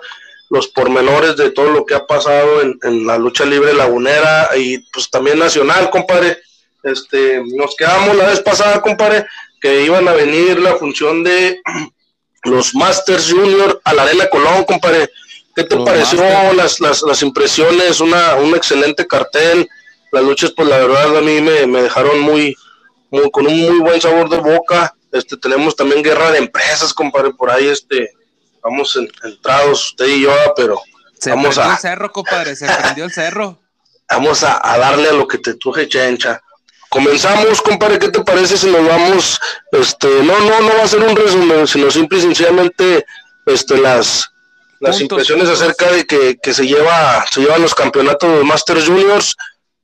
Los 0.49 0.67
pormenores 0.67 1.35
de 1.35 1.51
todo 1.51 1.69
lo 1.71 1.85
que 1.85 1.95
ha 1.95 2.05
pasado 2.05 2.61
en, 2.61 3.07
la 3.07 3.17
lucha 3.17 3.43
libre 3.43 3.73
lagunera 3.73 4.49
y 4.55 4.77
pues 4.91 5.09
también 5.09 5.39
nacional, 5.39 5.89
compadre. 5.89 6.37
Este, 6.83 7.41
nos 7.55 7.75
quedamos 7.75 8.15
la 8.15 8.27
vez 8.27 8.39
pasada, 8.41 8.81
compadre, 8.81 9.25
que 9.59 9.83
iban 9.83 10.07
a 10.07 10.13
venir 10.13 10.59
la 10.59 10.75
función 10.75 11.23
de 11.23 11.61
los 12.43 12.75
Masters 12.75 13.31
Junior 13.31 13.81
a 13.83 13.93
la 13.93 14.03
Arena 14.03 14.27
Colón, 14.29 14.63
compadre. 14.63 15.09
¿Qué 15.55 15.63
te 15.63 15.77
pareció 15.77 16.23
las, 16.53 16.79
las, 16.79 17.03
las, 17.03 17.21
impresiones? 17.21 17.99
Una, 17.99 18.35
un 18.35 18.55
excelente 18.55 19.05
cartel 19.05 19.69
las 20.13 20.23
luchas, 20.23 20.51
pues 20.51 20.69
la 20.69 20.77
verdad 20.77 21.17
a 21.17 21.21
mí 21.21 21.41
me, 21.41 21.81
dejaron 21.81 22.19
muy, 22.19 22.55
muy, 23.09 23.31
con 23.31 23.47
un 23.47 23.59
muy 23.59 23.79
buen 23.79 23.99
sabor 23.99 24.29
de 24.29 24.37
boca. 24.37 24.95
Este, 25.11 25.37
tenemos 25.37 25.75
también 25.75 26.03
guerra 26.03 26.31
de 26.31 26.37
empresas, 26.37 26.93
compadre, 26.93 27.33
por 27.33 27.49
ahí, 27.49 27.67
este, 27.67 28.11
vamos 28.61 28.95
entrados 29.23 29.87
usted 29.87 30.05
y 30.05 30.21
yo, 30.21 30.31
pero 30.55 30.79
se 31.19 31.31
vamos 31.31 31.57
a... 31.57 31.71
el 31.71 31.77
cerro, 31.79 32.11
compadre, 32.11 32.55
se 32.55 32.67
prendió 32.67 33.05
el 33.05 33.11
cerro. 33.11 33.59
Vamos 34.11 34.43
a, 34.43 34.59
darle 34.77 35.09
a 35.09 35.13
lo 35.13 35.27
que 35.27 35.39
te 35.39 35.55
truje, 35.55 35.87
chencha. 35.87 36.39
Comenzamos, 36.89 37.59
compadre, 37.63 37.97
¿qué 37.97 38.09
te 38.09 38.23
parece 38.23 38.57
si 38.57 38.69
nos 38.69 38.85
vamos, 38.87 39.39
este, 39.71 40.07
no, 40.21 40.39
no, 40.39 40.61
no 40.61 40.77
va 40.77 40.83
a 40.83 40.87
ser 40.87 40.99
un 40.99 41.15
resumen, 41.15 41.65
sino 41.65 41.89
simple 41.89 42.19
y 42.19 42.21
sencillamente, 42.21 43.05
este, 43.47 43.77
las, 43.77 44.29
las 44.81 45.01
impresiones 45.01 45.49
acerca 45.49 45.91
de 45.91 46.05
que, 46.05 46.37
que, 46.37 46.53
se 46.53 46.67
lleva, 46.67 47.25
se 47.31 47.41
llevan 47.41 47.63
los 47.63 47.73
campeonatos 47.73 48.37
de 48.37 48.43
Masters 48.43 48.85
Juniors, 48.85 49.35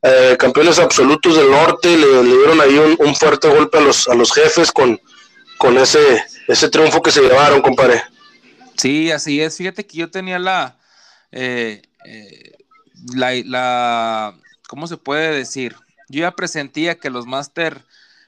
eh, 0.02 0.38
campeones 0.40 0.80
absolutos 0.80 1.36
del 1.36 1.52
norte, 1.52 1.98
le, 1.98 2.24
dieron 2.24 2.62
ahí 2.62 2.78
un, 2.78 3.16
fuerte 3.16 3.50
golpe 3.50 3.80
a 3.80 3.82
los, 3.82 4.08
a 4.08 4.16
los 4.16 4.32
jefes 4.32 4.72
con, 4.72 5.00
con 5.58 5.78
ese, 5.78 6.24
ese 6.48 6.70
triunfo 6.70 7.02
que 7.02 7.12
se 7.12 7.22
llevaron, 7.22 7.62
compadre. 7.62 8.02
Sí, 8.78 9.12
así 9.12 9.42
es. 9.42 9.58
Fíjate 9.58 9.86
que 9.86 9.98
yo 9.98 10.10
tenía 10.10 10.40
la, 10.40 10.78
eh, 11.34 11.82
eh, 12.06 12.54
la, 13.14 14.34
¿cómo 14.70 14.88
se 14.88 14.96
puede 14.96 15.36
decir? 15.36 15.76
Yo 16.08 16.22
ya 16.22 16.32
presentía 16.32 16.98
que 16.98 17.10
los 17.10 17.26
Master 17.26 17.84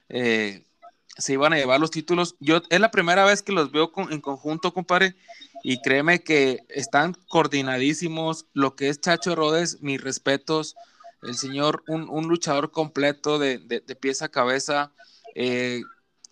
se 0.08 1.32
iban 1.32 1.54
a 1.54 1.56
llevar 1.56 1.80
los 1.80 1.90
títulos. 1.90 2.36
Yo 2.38 2.60
es 2.68 2.80
la 2.80 2.90
primera 2.90 3.24
vez 3.24 3.40
que 3.40 3.52
los 3.52 3.72
veo 3.72 3.90
en 4.10 4.20
conjunto, 4.20 4.74
compadre. 4.74 5.14
Y 5.62 5.80
créeme 5.80 6.22
que 6.22 6.58
están 6.68 7.16
coordinadísimos. 7.28 8.44
Lo 8.52 8.76
que 8.76 8.90
es 8.90 9.00
Chacho 9.00 9.34
Rodes, 9.34 9.80
mis 9.80 10.02
respetos 10.02 10.76
el 11.22 11.36
señor, 11.36 11.84
un, 11.86 12.28
luchador 12.28 12.70
completo 12.70 13.38
de, 13.38 13.58
de, 13.58 13.80
pies 13.96 14.22
a 14.22 14.28
cabeza, 14.28 14.92
eh, 15.34 15.82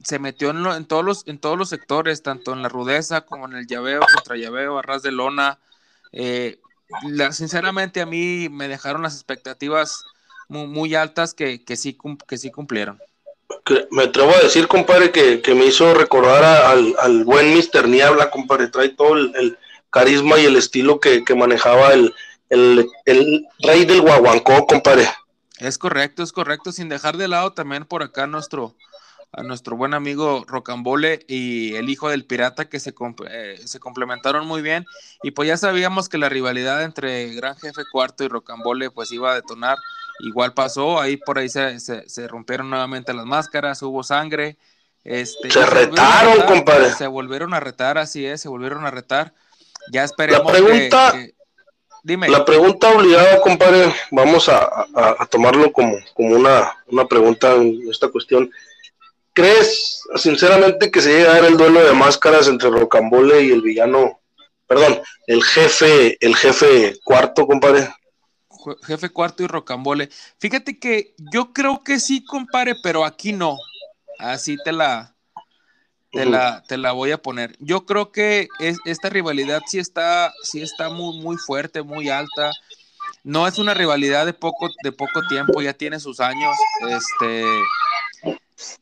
se 0.03 0.19
metió 0.19 0.51
en, 0.51 0.67
en, 0.67 0.85
todos 0.85 1.05
los, 1.05 1.27
en 1.27 1.39
todos 1.39 1.57
los 1.57 1.69
sectores, 1.69 2.23
tanto 2.23 2.53
en 2.53 2.63
la 2.63 2.69
rudeza 2.69 3.23
como 3.23 3.47
en 3.47 3.55
el 3.55 3.67
llaveo, 3.67 4.01
contra 4.15 4.37
llaveo, 4.37 4.79
arras 4.79 5.03
de 5.03 5.13
lona. 5.13 5.59
Eh, 6.13 6.59
sinceramente 7.31 8.01
a 8.01 8.07
mí 8.07 8.49
me 8.51 8.67
dejaron 8.67 9.03
las 9.03 9.15
expectativas 9.15 10.05
muy, 10.49 10.97
altas 10.97 11.35
que, 11.35 11.65
que, 11.65 11.77
sí, 11.77 11.97
que 12.27 12.37
sí 12.37 12.51
cumplieron. 12.51 12.99
Me 13.93 14.05
atrevo 14.05 14.35
a 14.35 14.43
decir, 14.43 14.67
compadre, 14.67 15.13
que, 15.13 15.55
me 15.55 15.67
hizo 15.67 15.95
recordar 15.95 16.43
al, 16.45 17.25
buen 17.25 17.55
Mr. 17.55 17.87
Niebla, 17.87 18.31
compadre, 18.31 18.67
trae 18.67 18.89
todo 18.89 19.15
el, 19.15 19.33
el 19.37 19.59
carisma 19.91 20.41
y 20.41 20.47
el 20.47 20.57
estilo 20.57 20.99
que, 20.99 21.25
que 21.25 21.37
manejaba 21.37 21.93
el, 21.93 22.13
el, 22.51 23.47
rey 23.61 23.85
del 23.85 24.03
guaguancó, 24.03 24.67
compadre. 24.67 25.09
Es 25.59 25.79
correcto, 25.79 26.23
es 26.23 26.33
correcto, 26.33 26.73
sin 26.73 26.89
dejar 26.89 27.17
de 27.17 27.29
lado 27.29 27.53
también 27.53 27.85
por 27.85 28.03
acá 28.03 28.27
nuestro, 28.27 28.75
a 29.33 29.43
nuestro 29.43 29.77
buen 29.77 29.95
amigo 29.95 30.45
Rocambole 30.47 31.25
y 31.29 31.75
el 31.77 31.89
hijo 31.89 32.09
del 32.09 32.25
pirata 32.25 32.69
que 32.69 32.81
se, 32.81 32.95
eh, 33.31 33.61
se 33.65 33.79
complementaron 33.79 34.47
muy 34.47 34.63
bien 34.63 34.85
y 35.23 35.31
pues 35.33 35.49
ya 35.49 35.57
sabíamos 35.57 36.09
que 36.09 36.19
la 36.19 36.29
rivalidad 36.29 36.83
entre 36.83 37.33
Gran 37.35 37.57
Jefe 37.57 37.83
Cuarto 37.93 38.25
y 38.25 38.29
Rocambole 38.29 38.91
pues 38.91 39.13
iba 39.13 39.33
a 39.33 39.35
detonar, 39.35 39.77
igual 40.21 40.55
pasó, 40.55 41.01
ahí 41.01 41.17
por 41.17 41.39
ahí 41.39 41.49
se, 41.49 41.79
se, 41.79 42.29
rompieron 42.29 42.71
nuevamente 42.71 43.13
las 43.13 43.27
máscaras, 43.27 43.83
hubo 43.83 44.03
sangre. 44.03 44.57
Este, 45.03 45.51
se 45.51 45.65
retaron, 45.65 46.43
compadre. 46.47 46.91
Se 46.91 47.07
volvieron 47.07 47.55
a 47.55 47.61
retar, 47.61 47.97
así 47.97 48.27
es, 48.27 48.43
se 48.43 48.49
volvieron 48.49 48.85
a 48.85 48.91
retar. 48.91 49.33
Ya 49.91 50.05
esperemos 50.05 50.45
la 50.45 50.59
pregunta, 50.59 51.13
que 51.13 51.35
la 52.05 52.45
pregunta 52.45 52.91
obligada, 52.95 53.41
compadre, 53.41 53.93
vamos 54.11 54.49
a, 54.49 54.87
tomarlo 55.31 55.73
como, 55.73 55.99
como 56.15 56.37
una, 56.37 56.73
pregunta 57.09 57.55
en 57.55 57.89
esta 57.91 58.09
cuestión. 58.09 58.51
¿Crees 59.33 60.03
sinceramente 60.17 60.91
que 60.91 61.01
se 61.01 61.13
llega 61.13 61.31
a 61.31 61.35
dar 61.35 61.45
el 61.45 61.57
duelo 61.57 61.85
de 61.85 61.93
máscaras 61.93 62.49
entre 62.49 62.71
Rocambole 62.71 63.43
y 63.43 63.53
el 63.53 63.63
villano, 63.63 64.21
perdón, 64.67 65.01
el 65.27 65.43
jefe, 65.43 66.17
el 66.21 66.35
jefe 66.37 66.99
cuarto, 67.05 67.47
compadre? 67.47 67.89
Jefe 68.83 69.09
cuarto 69.11 69.43
y 69.43 69.47
Rocambole. 69.47 70.11
Fíjate 70.39 70.79
que 70.79 71.15
yo 71.33 71.53
creo 71.53 71.83
que 71.85 72.01
sí, 72.01 72.25
compadre, 72.25 72.75
pero 72.83 73.05
aquí 73.05 73.33
no. 73.33 73.57
Así 74.19 74.57
te 74.63 74.73
la, 74.73 75.15
te 76.11 76.25
la, 76.25 76.63
te 76.67 76.77
la 76.77 76.93
voy 76.93 77.13
a 77.13 77.23
poner. 77.23 77.57
Yo 77.61 77.87
creo 77.87 78.13
que 78.13 78.49
es, 78.59 78.79
esta 78.85 79.09
rivalidad 79.09 79.63
sí 79.67 79.79
está, 79.79 80.33
sí 80.43 80.61
está 80.63 80.91
muy, 80.91 81.19
muy 81.19 81.37
fuerte, 81.37 81.83
muy 81.83 82.09
alta. 82.09 82.51
No 83.23 83.47
es 83.47 83.59
una 83.59 83.75
rivalidad 83.75 84.27
de 84.27 84.33
poco, 84.33 84.71
de 84.83 84.93
poco 84.93 85.21
tiempo, 85.29 85.61
ya 85.63 85.75
tiene 85.75 86.01
sus 86.01 86.21
años. 86.21 86.57
Este, 86.89 87.45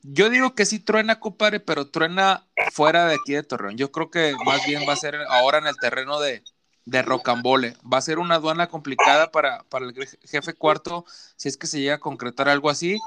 yo 0.03 0.31
digo 0.31 0.55
que 0.55 0.65
sí 0.65 0.79
truena, 0.79 1.21
compadre, 1.21 1.61
pero 1.61 1.89
truena 1.89 2.47
fuera 2.73 3.07
de 3.07 3.17
aquí 3.17 3.33
de 3.33 3.43
Torreón. 3.43 3.77
Yo 3.77 3.93
creo 3.93 4.11
que 4.11 4.35
más 4.45 4.65
bien 4.67 4.83
va 4.89 4.95
a 4.95 4.97
ser 4.97 5.17
ahora 5.29 5.59
en 5.59 5.67
el 5.67 5.77
terreno 5.77 6.21
de, 6.21 6.43
de 6.85 7.03
Rocambole. 7.03 7.77
Va 7.91 7.99
a 7.99 8.03
ser 8.03 8.19
una 8.19 8.37
aduana 8.37 8.69
complicada 8.69 9.31
para, 9.31 9.65
para 9.65 9.87
el 9.87 9.95
jefe 10.25 10.55
cuarto 10.55 11.05
si 11.37 11.49
es 11.49 11.57
que 11.57 11.67
se 11.67 11.81
llega 11.81 11.97
a 11.97 12.01
concretar 12.01 12.49
algo 12.49 12.71
así. 12.71 12.99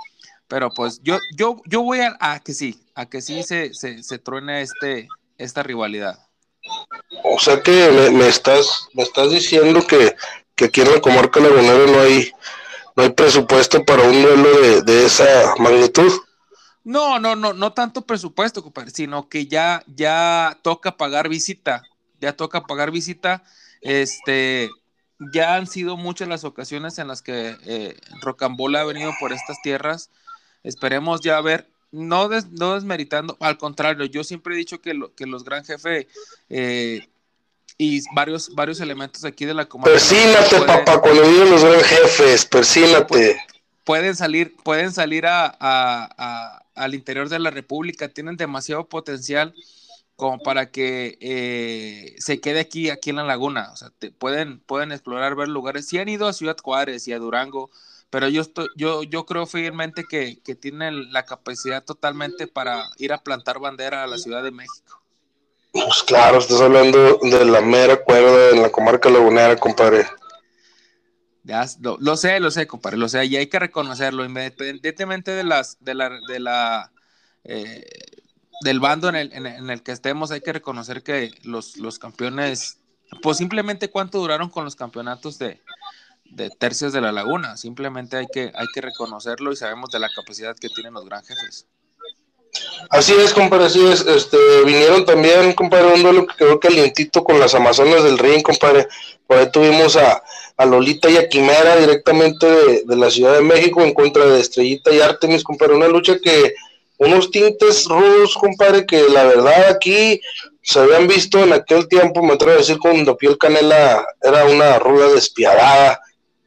Pero 0.52 0.70
pues 0.70 1.00
yo, 1.02 1.18
yo, 1.34 1.62
yo 1.66 1.82
voy 1.82 2.00
a, 2.02 2.40
que 2.42 2.54
sí, 2.54 2.84
a 2.94 3.06
que 3.06 3.22
sí 3.22 3.42
se, 3.42 3.74
se, 3.74 4.04
se 4.04 4.20
truene 4.20 4.62
este, 4.62 5.08
esta 5.38 5.64
rivalidad. 5.64 6.28
O 7.24 7.40
sea 7.40 7.64
que 7.64 8.12
me, 8.12 8.28
estás, 8.28 8.90
me 8.94 9.04
estás 9.04 9.32
diciendo 9.32 9.88
que, 9.88 10.14
aquí 10.62 10.82
en 10.82 10.92
la 10.92 11.00
comarca 11.00 11.40
lagunera 11.40 11.86
no 11.90 12.02
hay, 12.02 12.34
no 12.98 13.04
hay 13.04 13.12
presupuesto 13.12 13.86
para 13.86 14.04
un 14.04 14.22
duelo 14.22 14.82
de, 14.82 15.06
esa 15.06 15.56
magnitud. 15.58 16.12
No, 16.84 17.18
no, 17.18 17.38
no, 17.38 17.54
no 17.54 17.72
tanto 17.72 18.02
presupuesto, 18.02 18.62
compadre, 18.62 18.92
sino 18.92 19.30
que 19.30 19.48
ya, 19.48 19.86
ya 19.88 20.60
toca 20.64 20.98
pagar 20.98 21.30
visita, 21.30 21.82
ya 22.20 22.34
toca 22.34 22.66
pagar 22.66 22.92
visita, 22.92 23.42
este, 23.80 24.70
ya 25.34 25.56
han 25.56 25.68
sido 25.68 25.96
muchas 25.96 26.28
las 26.28 26.44
ocasiones 26.44 27.00
en 27.00 27.08
las 27.08 27.22
que 27.22 27.56
eh, 27.66 27.98
Rocambola 28.22 28.82
ha 28.82 28.84
venido 28.84 29.14
por 29.18 29.32
estas 29.32 29.62
tierras, 29.62 30.12
esperemos 30.64 31.22
ya 31.22 31.40
ver, 31.42 31.68
no, 31.92 32.30
no 32.52 32.76
desmeritando, 32.76 33.38
al 33.40 33.58
contrario, 33.58 34.06
yo 34.06 34.24
siempre 34.24 34.54
he 34.54 34.58
dicho 34.58 34.82
que, 34.82 35.00
que 35.16 35.26
los 35.26 35.44
gran 35.44 35.66
jefes 35.66 36.08
eh, 36.50 37.08
y 37.78 38.02
varios, 38.14 38.54
varios 38.56 38.80
elementos 38.80 39.26
aquí 39.26 39.46
de 39.46 39.54
la 39.54 39.66
comarca. 39.66 39.92
Persínate, 39.92 40.62
papá, 40.62 41.02
cuando 41.02 41.24
digo 41.24 41.46
los 41.46 41.64
gran 41.64 41.82
jefes, 41.82 42.46
persínate. 42.46 43.42
Pueden 43.84 44.16
salir, 44.16 44.56
pueden 44.64 44.92
salir 44.94 45.26
a 45.28 46.62
al 46.76 46.96
interior 46.96 47.30
de 47.30 47.40
la 47.40 47.52
República, 47.52 48.10
tienen 48.10 48.38
demasiado 48.38 48.88
potencial 48.88 49.54
como 50.16 50.40
para 50.40 50.72
que 50.72 51.18
eh, 51.20 52.16
se 52.20 52.40
quede 52.40 52.60
aquí, 52.60 52.90
aquí 52.90 53.10
en 53.10 53.18
la 53.18 53.24
laguna. 53.24 53.72
O 53.72 53.76
sea, 53.76 53.92
pueden, 54.20 54.60
pueden 54.60 54.92
explorar, 54.92 55.36
ver 55.36 55.48
lugares. 55.48 55.88
Sí 55.88 55.98
han 55.98 56.10
ido 56.10 56.28
a 56.28 56.34
Ciudad 56.34 56.58
Juárez 56.62 57.08
y 57.08 57.14
a 57.14 57.20
Durango, 57.20 57.72
pero 58.12 58.28
yo, 58.28 58.42
estoy, 58.42 58.68
yo, 58.76 59.04
yo 59.04 59.26
creo 59.26 59.48
firmemente 59.48 60.04
que, 60.04 60.36
tienen 60.60 61.14
la 61.14 61.24
capacidad 61.24 61.84
totalmente 61.84 62.46
para 62.46 62.84
ir 62.98 63.14
a 63.14 63.24
plantar 63.24 63.60
bandera 63.60 64.04
a 64.04 64.08
la 64.08 64.18
Ciudad 64.18 64.44
de 64.44 64.52
México. 64.52 65.02
Pues 65.72 66.04
claro, 66.06 66.40
estás 66.40 66.60
hablando 66.60 67.18
de 67.22 67.46
la 67.46 67.62
mera 67.62 68.04
cuerda 68.04 68.50
en 68.50 68.62
la 68.62 68.70
comarca 68.70 69.10
lagunera, 69.10 69.56
compadre. 69.56 70.06
Ya, 71.44 71.66
lo, 71.80 72.18
sé, 72.18 72.42
lo 72.42 72.52
sé, 72.52 72.68
compadre, 72.68 72.98
lo 72.98 73.08
sé, 73.08 73.26
y 73.26 73.38
hay 73.38 73.48
que 73.48 73.60
reconocerlo, 73.60 74.26
independientemente 74.26 75.32
de 75.32 75.46
las, 75.46 75.78
de 75.80 75.96
la, 75.96 76.10
de 76.28 76.40
la, 76.42 76.92
eh, 77.46 77.88
del 78.64 78.82
bando 78.82 79.08
en 79.08 79.16
el, 79.16 79.34
en, 79.34 79.70
el, 79.70 79.82
que 79.82 79.94
estemos, 79.94 80.32
hay 80.32 80.42
que 80.42 80.54
reconocer 80.54 81.02
que 81.02 81.34
los, 81.44 81.78
los 81.78 81.98
campeones, 81.98 82.80
pues 83.22 83.38
simplemente 83.38 83.90
cuánto 83.90 84.20
duraron 84.20 84.50
con 84.50 84.66
los 84.66 84.76
campeonatos 84.76 85.40
de, 85.40 85.62
de 86.32 86.50
tercios 86.50 86.94
de 86.94 87.02
la 87.02 87.12
laguna, 87.12 87.58
simplemente 87.58 88.18
hay 88.18 88.28
que, 88.28 88.52
hay 88.54 88.68
que 88.74 88.82
reconocerlo 88.82 89.52
y 89.52 89.56
sabemos 89.56 89.90
de 89.92 90.00
la 90.00 90.10
capacidad 90.10 90.56
que 90.56 90.70
tienen 90.70 90.94
los 90.94 91.06
gran 91.06 91.24
jefes. 91.24 91.68
Así 92.90 93.14
es, 93.14 93.34
compadre, 93.34 93.66
así 93.66 93.86
es. 93.86 94.02
Este, 94.02 94.38
vinieron 94.66 95.06
también, 95.06 95.54
compadre, 95.54 95.94
un 95.94 96.04
duelo 96.04 96.28
que 96.28 96.36
quedó 96.36 96.60
calientito 96.60 97.24
con 97.24 97.40
las 97.40 97.56
Amazonas 97.56 98.04
del 98.04 98.18
Ring, 98.18 98.42
compadre. 98.42 98.88
Por 99.28 99.38
ahí 99.38 99.50
tuvimos 99.52 99.96
a, 99.96 100.22
a 100.58 100.66
Lolita 100.66 101.10
y 101.10 101.18
a 101.18 101.30
Quimera 101.30 101.78
directamente 101.78 102.46
de, 102.86 102.96
la 102.96 103.10
Ciudad 103.10 103.36
de 103.36 103.42
México 103.42 103.82
en 103.82 103.94
contra 103.94 104.26
de 104.26 104.42
Estrellita 104.42 104.92
y 104.92 105.00
Artemis, 105.00 105.44
compadre. 105.44 105.76
Una 105.76 105.88
lucha 105.88 106.18
que, 106.22 106.54
unos 106.98 107.32
tintes 107.32 107.86
rudos, 107.86 108.36
compadre, 108.36 108.86
que 108.86 109.08
la 109.10 109.24
verdad 109.24 109.70
aquí 109.70 110.22
se 110.62 110.80
habían 110.80 111.08
visto 111.08 111.40
en 111.40 111.54
aquel 111.54 111.88
tiempo, 111.88 112.22
me 112.22 112.34
atrevo 112.34 112.54
a 112.54 112.58
decir, 112.58 112.78
cuando 112.78 113.18
Piel 113.18 113.38
Canela 113.38 114.06
era 114.22 114.46
una 114.46 114.78
ruda 114.78 115.08
despiadada, 115.08 116.02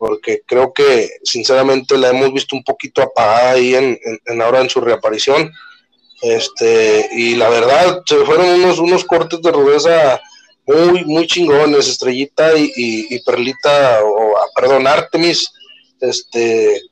porque 0.06 0.42
creo 0.44 0.70
que 0.70 1.08
sinceramente 1.22 1.96
la 1.96 2.10
hemos 2.10 2.30
visto 2.30 2.54
un 2.54 2.62
poquito 2.62 3.00
apagada 3.00 3.52
ahí 3.52 3.74
en, 3.74 3.98
en 4.26 4.42
ahora 4.42 4.60
en 4.60 4.68
su 4.68 4.82
reaparición. 4.82 5.50
Este, 6.20 7.08
y 7.12 7.36
la 7.36 7.48
verdad, 7.48 8.02
se 8.04 8.16
fueron 8.16 8.50
unos, 8.50 8.78
unos 8.80 9.02
cortes 9.02 9.40
de 9.40 9.50
rudeza 9.50 10.20
muy, 10.66 11.06
muy 11.06 11.26
chingones, 11.26 11.88
Estrellita 11.88 12.52
y, 12.54 13.18
Perlita, 13.20 14.00
o 14.04 14.34
perdón, 14.54 14.86
Artemis, 14.86 15.50
este, 16.02 16.82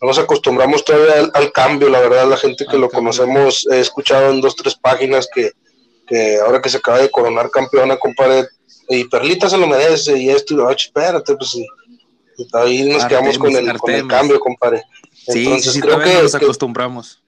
no 0.00 0.06
nos 0.06 0.20
acostumbramos 0.20 0.84
todavía 0.84 1.28
al, 1.34 1.50
cambio, 1.50 1.88
la 1.88 1.98
verdad, 1.98 2.28
la 2.28 2.36
gente 2.36 2.66
que 2.70 2.78
lo 2.78 2.88
conocemos, 2.88 3.66
he 3.68 3.80
escuchado 3.80 4.30
en 4.30 4.40
dos, 4.40 4.54
tres 4.54 4.76
páginas 4.76 5.28
que, 5.34 5.50
ahora 6.38 6.62
que 6.62 6.68
se 6.68 6.76
acaba 6.76 6.98
de 6.98 7.10
coronar 7.10 7.50
campeona, 7.50 7.96
compadre, 7.96 8.46
y 8.88 9.08
Perlita 9.08 9.50
se 9.50 9.58
lo 9.58 9.66
merece, 9.66 10.16
y 10.16 10.30
esto, 10.30 10.54
y 10.54 10.72
espérate, 10.72 11.34
pues 11.34 11.56
ahí 12.52 12.82
nos 12.84 13.04
quedamos 13.04 13.38
con 13.38 13.54
el, 13.54 13.78
con 13.78 13.90
el, 13.92 14.06
cambio, 14.06 14.40
compadre. 14.40 14.82
Entonces 15.26 15.80
creo 15.80 16.00
que 16.00 16.22
nos 16.22 16.34
acostumbramos 16.34 17.22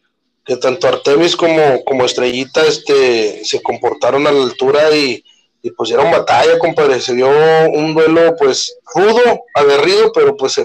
que 0.44 0.56
tanto 0.56 0.88
Artemis 0.88 1.36
como, 1.36 1.84
como 1.84 2.04
Estrellita 2.04 2.66
este, 2.66 3.44
se 3.44 3.62
comportaron 3.62 4.26
a 4.26 4.32
la 4.32 4.42
altura 4.42 4.94
y, 4.94 5.24
y 5.62 5.72
dieron 5.84 6.10
batalla, 6.10 6.58
compadre. 6.58 7.00
Se 7.00 7.14
dio 7.14 7.28
un 7.28 7.94
duelo 7.94 8.34
pues 8.36 8.76
rudo, 8.94 9.44
aguerrido, 9.54 10.10
pero 10.12 10.36
pues 10.36 10.60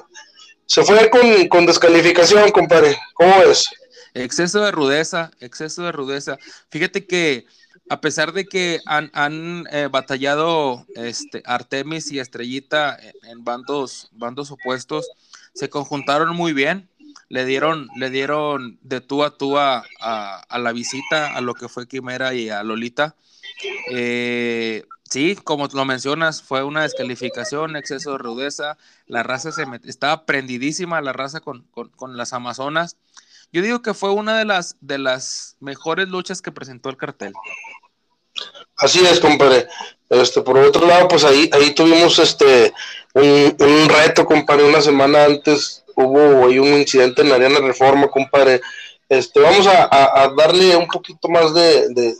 se, 0.65 0.83
fue 0.83 1.09
con, 1.49 1.65
descalificación, 1.65 2.51
compadre. 2.51 2.97
¿Cómo 3.13 3.35
es? 3.43 3.67
Exceso 4.13 4.61
de 4.61 4.71
rudeza, 4.71 5.31
exceso 5.39 5.83
de 5.83 5.91
rudeza. 5.91 6.37
Fíjate 6.71 7.05
que 7.05 7.45
a 7.89 8.01
pesar 8.01 8.33
de 8.33 8.45
que 8.45 8.79
han, 8.85 9.09
han 9.13 9.65
eh, 9.71 9.87
batallado 9.91 10.85
este, 10.95 11.41
Artemis 11.45 12.11
y 12.11 12.19
Estrellita 12.19 12.97
en, 13.23 13.43
bandos, 13.43 14.09
bandos 14.11 14.51
opuestos, 14.51 15.07
se 15.53 15.69
conjuntaron 15.69 16.35
muy 16.35 16.53
bien 16.53 16.89
le 17.29 17.45
dieron, 17.45 17.89
le 17.95 18.09
dieron 18.09 18.79
de 18.81 19.01
tú 19.01 19.23
a 19.23 19.37
tú 19.37 19.57
a, 19.57 19.83
la 20.49 20.71
visita 20.71 21.35
a 21.35 21.41
lo 21.41 21.53
que 21.53 21.67
fue 21.67 21.87
Quimera 21.87 22.33
y 22.33 22.49
a 22.49 22.63
Lolita. 22.63 23.15
Eh, 23.91 24.85
sí, 25.09 25.35
como 25.35 25.67
lo 25.67 25.85
mencionas, 25.85 26.41
fue 26.41 26.63
una 26.63 26.83
descalificación, 26.83 27.75
exceso 27.75 28.13
de 28.13 28.17
rudeza, 28.19 28.77
la 29.07 29.23
raza 29.23 29.51
se 29.51 29.65
estaba 29.85 30.25
prendidísima 30.25 31.01
la 31.01 31.13
raza 31.13 31.41
con, 31.41 31.65
las 32.15 32.33
Amazonas. 32.33 32.97
Yo 33.51 33.61
digo 33.61 33.81
que 33.81 33.93
fue 33.93 34.11
una 34.11 34.37
de 34.37 34.45
las, 34.45 34.75
de 34.81 34.97
las 34.97 35.55
mejores 35.59 36.09
luchas 36.09 36.41
que 36.41 36.51
presentó 36.51 36.89
el 36.89 36.97
cartel. 36.97 37.33
Así 38.77 39.05
es, 39.05 39.19
compadre. 39.19 39.67
Este, 40.09 40.41
por 40.41 40.57
otro 40.57 40.87
lado, 40.87 41.07
pues 41.07 41.23
ahí, 41.23 41.49
ahí 41.51 41.71
tuvimos 41.71 42.17
este 42.19 42.73
un, 43.13 43.55
un 43.59 43.89
reto, 43.89 44.25
compadre, 44.25 44.63
una 44.63 44.81
semana 44.81 45.25
antes 45.25 45.83
hubo 45.95 46.45
ahí 46.45 46.59
un 46.59 46.73
incidente 46.73 47.23
en 47.23 47.29
la 47.29 47.35
Arena 47.35 47.59
Reforma, 47.59 48.07
compadre. 48.07 48.61
Este, 49.09 49.39
vamos 49.39 49.65
a, 49.67 50.31
darle 50.37 50.75
un 50.75 50.87
poquito 50.87 51.27
más 51.27 51.53
de, 51.53 51.89
de, 51.89 52.13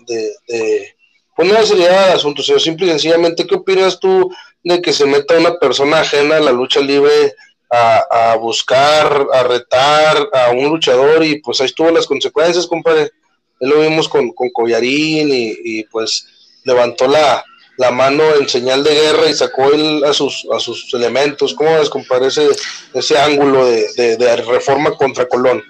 de, 0.48 0.96
pues 1.36 1.52
no 1.52 1.66
seriedad 1.66 2.10
al 2.10 2.16
asunto, 2.18 2.42
sino 2.42 2.60
simple 2.60 2.88
y 2.88 2.90
sencillamente, 2.90 3.46
¿qué 3.46 3.56
opinas 3.56 4.00
tú 4.00 4.32
de 4.64 4.82
que 4.82 4.94
se 4.94 5.06
meta 5.06 5.38
una 5.38 5.60
persona 5.60 6.00
ajena 6.00 6.38
a 6.38 6.42
la 6.42 6.52
lucha 6.52 6.80
libre 6.80 7.36
a, 7.70 8.36
buscar, 8.40 9.28
a 9.34 9.44
retar 9.44 10.30
a 10.34 10.52
un 10.52 10.70
luchador 10.70 11.24
y 11.24 11.42
pues 11.42 11.60
ahí 11.60 11.68
estuvo 11.68 11.92
las 11.92 12.08
consecuencias, 12.08 12.66
compadre? 12.66 13.12
Él 13.60 13.70
lo 13.70 13.82
vimos 13.82 14.08
con, 14.08 14.32
con 14.32 14.50
Collarín 14.50 15.30
y, 15.30 15.56
y 15.64 15.84
pues 15.86 16.26
levantó 16.68 17.08
la, 17.08 17.44
la 17.78 17.92
mano 17.92 18.24
en 18.36 18.50
señal 18.50 18.84
de 18.84 18.94
guerra 18.94 19.30
y 19.30 19.34
sacó 19.34 19.72
él 19.72 20.04
a 20.04 20.14
sus, 20.14 20.46
a 20.54 20.60
sus 20.60 20.94
elementos. 20.94 21.54
¿Cómo 21.54 21.72
ves, 21.80 21.90
compadre, 21.90 22.28
ese, 22.28 22.48
ese 22.94 23.18
ángulo 23.18 23.66
de, 23.66 24.44
reforma 24.48 24.92
contra 24.92 25.28
Colón? 25.28 25.64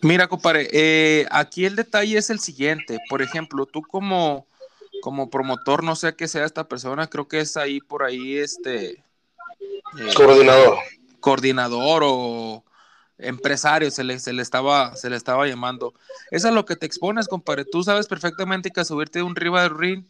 Mira, 0.00 0.26
compadre, 0.28 0.68
eh, 0.72 1.26
aquí 1.30 1.66
el 1.66 1.76
detalle 1.76 2.16
es 2.18 2.30
el 2.30 2.40
siguiente. 2.40 2.98
Por 3.08 3.20
ejemplo, 3.20 3.66
tú 3.66 3.82
como, 3.82 4.46
como 5.02 5.28
promotor, 5.28 5.82
no 5.82 5.96
sé 5.96 6.14
qué 6.14 6.26
sea 6.26 6.44
esta 6.44 6.68
persona, 6.68 7.06
creo 7.06 7.28
que 7.28 7.40
es 7.40 7.56
ahí 7.56 7.80
por 7.80 8.02
ahí 8.02 8.38
este... 8.38 8.90
Eh, 8.90 10.14
coordinador. 10.14 10.78
Coordinador 11.20 12.02
o 12.04 12.64
empresario 13.18 13.90
se 13.90 14.04
le, 14.04 14.18
se 14.18 14.32
le 14.32 14.42
estaba 14.42 14.96
se 14.96 15.10
le 15.10 15.16
estaba 15.16 15.46
llamando. 15.46 15.94
Eso 16.30 16.48
es 16.48 16.54
lo 16.54 16.64
que 16.64 16.76
te 16.76 16.86
expones, 16.86 17.28
compadre. 17.28 17.64
Tú 17.64 17.82
sabes 17.82 18.06
perfectamente 18.06 18.70
que 18.70 18.80
a 18.80 18.84
subirte 18.84 19.20
de 19.20 19.24
un 19.24 19.36
rival 19.36 19.76
ring 19.76 20.04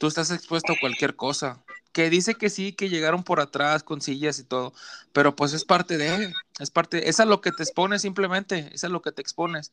tú 0.00 0.06
estás 0.06 0.30
expuesto 0.30 0.72
a 0.72 0.80
cualquier 0.80 1.14
cosa. 1.14 1.62
Que 1.92 2.08
dice 2.08 2.34
que 2.34 2.50
sí, 2.50 2.72
que 2.72 2.88
llegaron 2.88 3.24
por 3.24 3.40
atrás 3.40 3.82
con 3.82 4.00
sillas 4.00 4.38
y 4.38 4.44
todo, 4.44 4.72
pero 5.12 5.36
pues 5.36 5.52
es 5.52 5.64
parte 5.64 5.98
de, 5.98 6.32
es 6.60 6.70
parte, 6.70 7.08
es 7.08 7.18
a 7.20 7.24
lo 7.24 7.40
que 7.40 7.50
te 7.50 7.64
expones 7.64 8.02
simplemente, 8.02 8.70
es 8.72 8.84
a 8.84 8.88
lo 8.88 9.02
que 9.02 9.12
te 9.12 9.20
expones. 9.20 9.72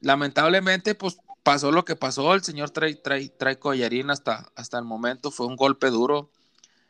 Lamentablemente, 0.00 0.94
pues 0.94 1.18
pasó 1.42 1.72
lo 1.72 1.84
que 1.84 1.96
pasó, 1.96 2.34
el 2.34 2.42
señor 2.42 2.70
trae, 2.70 2.94
trae, 2.94 3.28
trae 3.28 3.58
collarín 3.58 4.10
hasta, 4.10 4.50
hasta 4.54 4.78
el 4.78 4.84
momento, 4.84 5.30
fue 5.30 5.46
un 5.46 5.56
golpe 5.56 5.90
duro. 5.90 6.30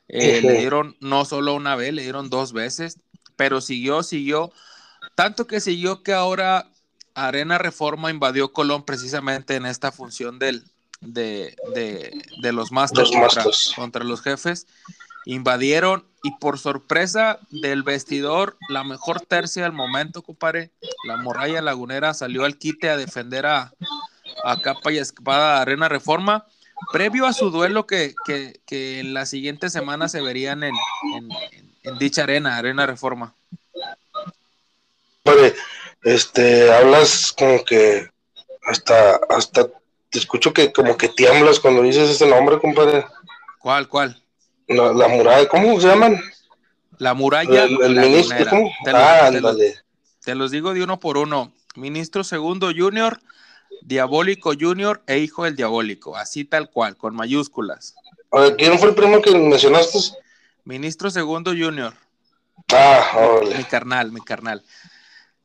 Eh, 0.08 0.40
le 0.42 0.58
dieron 0.58 0.96
no 1.00 1.24
solo 1.24 1.54
una 1.54 1.74
vez, 1.74 1.94
le 1.94 2.02
dieron 2.02 2.30
dos 2.30 2.52
veces, 2.52 2.98
pero 3.36 3.60
siguió, 3.60 4.02
siguió, 4.02 4.52
tanto 5.20 5.46
que 5.46 5.60
siguió 5.60 6.02
que 6.02 6.14
ahora 6.14 6.70
Arena 7.14 7.58
Reforma 7.58 8.10
invadió 8.10 8.54
Colón 8.54 8.86
precisamente 8.86 9.54
en 9.54 9.66
esta 9.66 9.92
función 9.92 10.38
del, 10.38 10.64
de, 11.02 11.54
los 12.40 12.72
Masters, 12.72 13.10
contra, 13.76 14.02
los 14.02 14.22
jefes. 14.22 14.66
Invadieron 15.26 16.06
y 16.22 16.30
por 16.36 16.58
sorpresa 16.58 17.38
del 17.50 17.82
vestidor, 17.82 18.56
la 18.70 18.82
mejor 18.82 19.20
tercia 19.20 19.64
del 19.64 19.74
momento, 19.74 20.22
compadre, 20.22 20.70
la 21.06 21.18
morralla 21.18 21.60
lagunera 21.60 22.14
salió 22.14 22.46
al 22.46 22.56
quite 22.56 22.88
a 22.88 22.96
defender 22.96 23.44
a, 23.44 23.74
capa 24.62 24.90
y 24.90 24.96
espada 24.96 25.60
Arena 25.60 25.90
Reforma, 25.90 26.46
previo 26.94 27.26
a 27.26 27.34
su 27.34 27.50
duelo 27.50 27.86
que, 27.86 28.14
en 28.70 29.12
la 29.12 29.26
siguiente 29.26 29.68
semana 29.68 30.08
se 30.08 30.22
verían 30.22 30.62
en, 30.62 30.74
en, 31.82 31.98
dicha 31.98 32.22
arena, 32.22 32.56
Arena 32.56 32.86
Reforma. 32.86 33.34
Este, 36.02 36.72
hablas 36.72 37.32
como 37.36 37.64
que 37.64 38.08
hasta, 38.64 39.16
hasta 39.28 39.66
te 40.10 40.18
escucho 40.18 40.52
que 40.52 40.72
como 40.72 40.96
que 40.96 41.08
tiemblas 41.08 41.60
cuando 41.60 41.82
dices 41.82 42.10
ese 42.10 42.26
nombre, 42.26 42.58
compadre. 42.58 43.04
¿Cuál, 43.58 43.88
cuál? 43.88 44.22
La, 44.68 44.92
la 44.92 45.08
muralla, 45.08 45.48
¿cómo 45.48 45.80
se 45.80 45.88
llaman? 45.88 46.20
La 46.98 47.14
muralla. 47.14 47.64
El, 47.64 47.78
el 47.82 47.94
la 47.94 48.02
ministro. 48.02 48.50
Te, 48.84 48.90
ah, 48.90 49.28
te 49.30 49.40
lo- 49.40 49.48
ándale. 49.48 49.74
te 50.24 50.34
los 50.34 50.50
digo 50.50 50.74
de 50.74 50.82
uno 50.82 51.00
por 51.00 51.16
uno. 51.16 51.52
Ministro 51.76 52.24
segundo 52.24 52.70
junior, 52.76 53.20
diabólico 53.82 54.52
junior 54.58 55.02
e 55.06 55.18
hijo 55.18 55.44
del 55.44 55.56
diabólico. 55.56 56.16
Así 56.16 56.44
tal 56.44 56.70
cual, 56.70 56.96
con 56.96 57.14
mayúsculas. 57.14 57.94
A 58.32 58.40
ver, 58.40 58.56
¿quién 58.56 58.78
fue 58.78 58.90
el 58.90 58.94
primo 58.94 59.20
que 59.22 59.30
mencionaste? 59.32 59.98
Ministro 60.64 61.10
segundo 61.10 61.50
junior. 61.52 61.94
Ah, 62.72 63.10
Mi 63.14 63.20
órale. 63.26 63.64
carnal, 63.68 64.12
mi 64.12 64.20
carnal. 64.20 64.62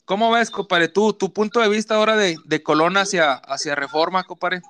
¿Cómo 0.06 0.32
ves, 0.32 0.52
compadre? 0.52 0.88
Tú, 0.88 1.14
tu 1.14 1.34
punto 1.34 1.60
de 1.60 1.68
vista 1.68 1.96
ahora 1.96 2.16
de, 2.16 2.38
de 2.46 2.64
Colón 2.64 2.96
hacia, 2.96 3.34
hacia 3.34 3.76
Reforma, 3.76 4.24
compadre. 4.24 4.62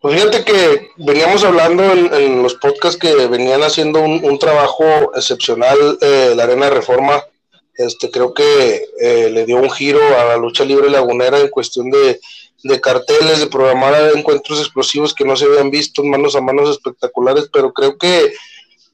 Pues 0.00 0.14
fíjate 0.14 0.42
que 0.44 0.88
veníamos 0.96 1.44
hablando 1.44 1.84
en, 1.84 2.12
en 2.14 2.42
los 2.42 2.54
podcasts 2.54 2.98
que 2.98 3.14
venían 3.26 3.62
haciendo 3.62 4.00
un, 4.00 4.24
un 4.24 4.38
trabajo 4.38 5.14
excepcional 5.14 5.98
eh, 6.00 6.32
la 6.34 6.44
Arena 6.44 6.66
de 6.66 6.76
Reforma. 6.76 7.22
Este, 7.74 8.10
creo 8.10 8.32
que 8.32 8.86
eh, 9.00 9.28
le 9.30 9.44
dio 9.44 9.58
un 9.58 9.70
giro 9.70 10.00
a 10.18 10.24
la 10.24 10.36
lucha 10.38 10.64
libre 10.64 10.88
lagunera 10.90 11.38
en 11.38 11.48
cuestión 11.48 11.90
de, 11.90 12.18
de 12.62 12.80
carteles, 12.80 13.40
de 13.40 13.46
programar 13.46 13.94
encuentros 14.14 14.60
explosivos 14.60 15.14
que 15.14 15.24
no 15.24 15.36
se 15.36 15.44
habían 15.44 15.70
visto, 15.70 16.02
manos 16.02 16.34
a 16.34 16.40
manos 16.40 16.70
espectaculares, 16.70 17.50
pero 17.52 17.72
creo 17.74 17.98
que 17.98 18.32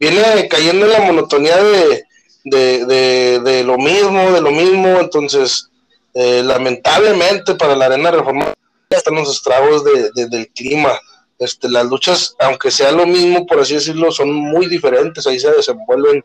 viene 0.01 0.49
cayendo 0.49 0.87
en 0.87 0.93
la 0.93 1.01
monotonía 1.01 1.57
de, 1.63 2.05
de, 2.45 2.85
de, 2.87 3.41
de 3.41 3.65
lo 3.65 3.79
mismo, 3.79 4.33
de 4.33 4.41
lo 4.41 4.51
mismo, 4.51 4.99
entonces 5.01 5.69
eh, 6.19 6.43
lamentablemente 6.43 7.55
para 7.55 7.77
la 7.77 7.87
Arena 7.87 8.11
Reforma 8.11 8.53
están 8.91 9.15
los 9.17 9.31
estragos 9.31 9.85
de, 9.85 10.11
de- 10.15 10.29
del 10.29 10.49
clima. 10.49 10.99
Este, 11.39 11.69
las 11.69 11.85
luchas, 11.87 12.35
aunque 12.39 12.71
sea 12.71 12.91
lo 12.93 13.07
mismo, 13.07 13.45
por 13.47 13.61
así 13.61 13.75
decirlo, 13.75 14.11
son 14.11 14.33
muy 14.33 14.67
diferentes. 14.67 15.27
Ahí 15.27 15.39
se 15.39 15.51
desenvuelven, 15.51 16.25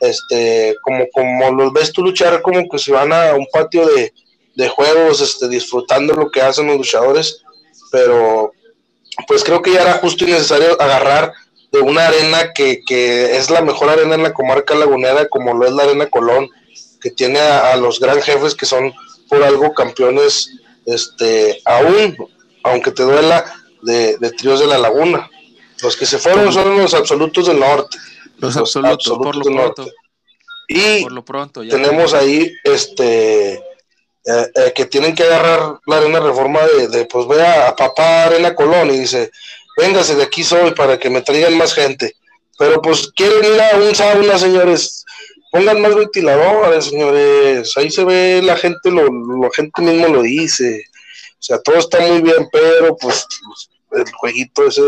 este, 0.00 0.76
como, 0.82 1.06
como 1.12 1.50
los 1.50 1.72
ves 1.72 1.92
tú 1.92 2.02
luchar, 2.02 2.40
como 2.42 2.68
que 2.68 2.78
se 2.78 2.92
van 2.92 3.12
a 3.12 3.34
un 3.34 3.46
patio 3.52 3.84
de, 3.86 4.12
de 4.54 4.68
juegos, 4.68 5.20
este, 5.20 5.48
disfrutando 5.48 6.14
lo 6.14 6.30
que 6.30 6.42
hacen 6.42 6.68
los 6.68 6.76
luchadores. 6.76 7.42
Pero, 7.90 8.52
pues 9.26 9.42
creo 9.42 9.60
que 9.62 9.72
ya 9.72 9.82
era 9.82 9.94
justo 9.94 10.24
y 10.24 10.30
necesario 10.30 10.80
agarrar 10.80 11.32
de 11.72 11.80
una 11.80 12.06
arena 12.06 12.52
que, 12.52 12.82
que 12.86 13.36
es 13.36 13.50
la 13.50 13.62
mejor 13.62 13.88
arena 13.88 14.14
en 14.14 14.22
la 14.22 14.32
comarca 14.32 14.74
lagunera, 14.76 15.28
como 15.28 15.54
lo 15.54 15.66
es 15.66 15.72
la 15.72 15.84
Arena 15.84 16.06
Colón, 16.08 16.48
que 17.00 17.10
tiene 17.10 17.40
a, 17.40 17.72
a 17.72 17.76
los 17.76 17.98
gran 17.98 18.20
jefes 18.22 18.54
que 18.54 18.66
son 18.66 18.92
por 19.32 19.42
algo 19.42 19.72
campeones, 19.72 20.50
este, 20.84 21.60
aún, 21.64 22.16
aunque 22.64 22.90
te 22.92 23.02
duela, 23.02 23.44
de, 23.80 24.16
de 24.18 24.30
tríos 24.32 24.60
de 24.60 24.66
la 24.66 24.78
laguna. 24.78 25.28
Los 25.82 25.96
que 25.96 26.04
se 26.06 26.18
fueron 26.18 26.52
son 26.52 26.76
los 26.76 26.92
absolutos 26.94 27.46
del 27.46 27.58
norte. 27.58 27.96
Los 28.36 28.54
Los 28.54 28.56
absolutos, 28.56 29.08
por 29.18 29.34
lo 29.36 29.42
del 29.44 29.54
pronto. 29.54 29.82
norte. 29.82 29.92
Y 30.68 31.02
Por 31.02 31.12
lo 31.12 31.24
pronto, 31.24 31.62
ya. 31.64 31.70
tenemos 31.70 32.12
ahí 32.14 32.52
este 32.64 33.54
eh, 33.54 33.60
eh, 34.24 34.72
que 34.74 34.84
tienen 34.86 35.14
que 35.14 35.24
agarrar 35.24 35.78
la 35.86 35.96
arena 35.96 36.20
reforma 36.20 36.60
de, 36.76 36.88
de, 36.88 37.04
pues 37.06 37.26
ve 37.26 37.42
a, 37.44 37.68
a 37.68 37.76
papá 37.76 38.24
Arena 38.24 38.54
Colón 38.54 38.90
y 38.90 38.98
dice, 39.00 39.30
véngase 39.78 40.14
de 40.14 40.22
aquí 40.24 40.44
soy 40.44 40.72
para 40.72 40.98
que 40.98 41.10
me 41.10 41.22
traigan 41.22 41.56
más 41.56 41.74
gente. 41.74 42.14
Pero 42.58 42.80
pues 42.80 43.10
quieren 43.16 43.44
ir 43.52 43.60
a 43.60 43.76
un 43.78 43.94
sauna, 43.94 44.38
señores. 44.38 45.04
Pongan 45.52 45.82
más 45.82 45.94
ventiladores, 45.94 46.86
señores. 46.86 47.76
Ahí 47.76 47.90
se 47.90 48.04
ve 48.04 48.40
la 48.42 48.56
gente, 48.56 48.90
lo, 48.90 49.04
la 49.38 49.50
gente 49.54 49.82
mismo 49.82 50.08
lo 50.08 50.22
dice. 50.22 50.82
O 51.38 51.42
sea, 51.42 51.58
todo 51.58 51.76
está 51.76 52.00
muy 52.00 52.22
bien, 52.22 52.48
pero 52.50 52.96
pues 52.96 53.26
el 53.92 54.10
jueguito 54.12 54.66
ese 54.66 54.80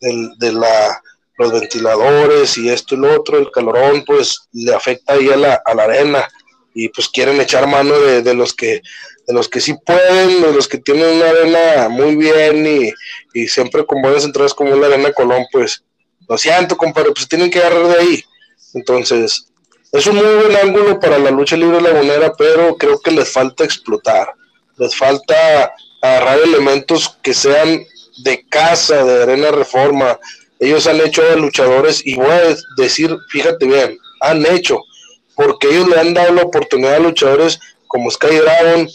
de, 0.00 0.30
de, 0.38 0.52
la 0.52 1.02
los 1.36 1.52
ventiladores 1.52 2.56
y 2.56 2.70
esto 2.70 2.94
y 2.94 2.98
lo 2.98 3.14
otro, 3.14 3.38
el 3.38 3.50
calorón, 3.50 4.02
pues 4.06 4.48
le 4.52 4.74
afecta 4.74 5.12
ahí 5.12 5.28
a 5.28 5.36
la, 5.36 5.62
a 5.62 5.74
la 5.74 5.82
arena 5.84 6.26
y 6.74 6.88
pues 6.88 7.08
quieren 7.10 7.38
echar 7.38 7.66
mano 7.66 7.98
de, 7.98 8.22
de 8.22 8.32
los 8.32 8.54
que 8.54 8.80
de 9.26 9.34
los 9.34 9.46
que 9.46 9.60
sí 9.60 9.74
pueden, 9.84 10.40
de 10.40 10.54
los 10.54 10.68
que 10.68 10.78
tienen 10.78 11.16
una 11.16 11.28
arena 11.28 11.88
muy 11.90 12.16
bien 12.16 12.66
y, 12.66 12.92
y 13.34 13.46
siempre 13.46 13.84
con 13.84 14.00
buenas 14.00 14.24
entradas 14.24 14.54
como 14.54 14.74
la 14.74 14.86
arena 14.86 15.12
Colón, 15.12 15.44
pues 15.52 15.84
lo 16.26 16.38
siento, 16.38 16.78
compadre, 16.78 17.12
pues 17.12 17.28
tienen 17.28 17.50
que 17.50 17.58
agarrar 17.58 17.88
de 17.88 17.98
ahí. 17.98 18.24
Entonces, 18.72 19.49
es 19.92 20.06
un 20.06 20.16
muy 20.16 20.34
buen 20.34 20.56
ángulo 20.56 21.00
para 21.00 21.18
la 21.18 21.30
lucha 21.30 21.56
libre 21.56 21.80
lagunera, 21.80 22.32
pero 22.36 22.76
creo 22.76 23.00
que 23.00 23.10
les 23.10 23.30
falta 23.30 23.64
explotar, 23.64 24.34
les 24.76 24.94
falta 24.94 25.74
agarrar 26.00 26.38
elementos 26.38 27.18
que 27.22 27.34
sean 27.34 27.84
de 28.18 28.44
casa, 28.48 29.04
de 29.04 29.22
arena 29.22 29.50
reforma, 29.50 30.18
ellos 30.58 30.86
han 30.86 31.00
hecho 31.00 31.22
de 31.22 31.36
luchadores 31.36 32.02
y 32.04 32.16
voy 32.16 32.30
a 32.30 32.56
decir, 32.76 33.16
fíjate 33.30 33.66
bien, 33.66 33.98
han 34.20 34.44
hecho, 34.46 34.80
porque 35.34 35.68
ellos 35.68 35.88
le 35.88 35.98
han 35.98 36.14
dado 36.14 36.34
la 36.34 36.42
oportunidad 36.42 36.96
a 36.96 37.00
luchadores 37.00 37.58
como 37.86 38.10
Sky 38.10 38.36
Dragon, 38.36 38.88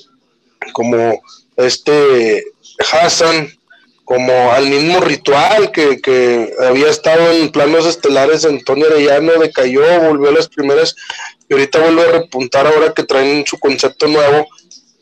como 0.74 1.22
este 1.58 2.46
Hassan, 2.92 3.50
como 4.06 4.52
al 4.52 4.68
mismo 4.68 5.00
ritual 5.02 5.72
que, 5.72 6.00
que 6.00 6.54
había 6.60 6.90
estado 6.90 7.32
en 7.32 7.52
planos 7.52 7.86
estelares, 7.88 8.46
Antonio 8.46 8.86
Arellano 8.88 9.34
decayó, 9.40 9.82
volvió 10.02 10.30
a 10.30 10.34
las 10.34 10.48
primeras 10.48 10.96
y 11.50 11.54
ahorita 11.54 11.80
vuelve 11.80 12.04
a 12.04 12.12
repuntar 12.12 12.68
ahora 12.68 12.94
que 12.94 13.04
traen 13.04 13.46
su 13.48 13.58
concepto 13.60 14.08
nuevo 14.08 14.48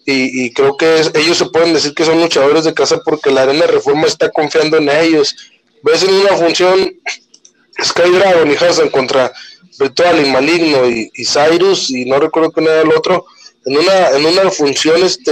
y, 0.06 0.46
y 0.46 0.54
creo 0.54 0.76
que 0.78 1.00
es- 1.00 1.12
ellos 1.16 1.38
se 1.38 1.46
pueden 1.48 1.74
decir 1.74 1.94
que 1.94 2.06
son 2.06 2.20
luchadores 2.22 2.64
de 2.64 2.74
casa 2.74 3.00
porque 3.04 3.30
la 3.32 3.44
Arena 3.44 3.68
Reforma 3.68 4.08
está 4.08 4.30
confiando 4.32 4.78
en 4.78 4.90
ellos. 4.90 5.36
Ves 5.84 6.04
en 6.04 6.14
una 6.14 6.36
función 6.38 6.94
Sky 7.84 8.10
Dragon 8.10 8.50
y 8.52 8.56
Hassan 8.56 8.90
contra 8.90 9.32
Ritual 9.80 10.26
y 10.26 10.30
Maligno 10.30 10.88
y, 10.90 11.10
y 11.14 11.26
Cyrus 11.26 11.90
y 11.90 12.06
no 12.06 12.20
recuerdo 12.20 12.52
quién 12.52 12.68
era 12.68 12.82
el 12.82 12.92
otro 12.94 13.26
en 13.66 13.78
una 13.78 14.10
en 14.10 14.26
una 14.26 14.50
función 14.52 15.02
este 15.04 15.32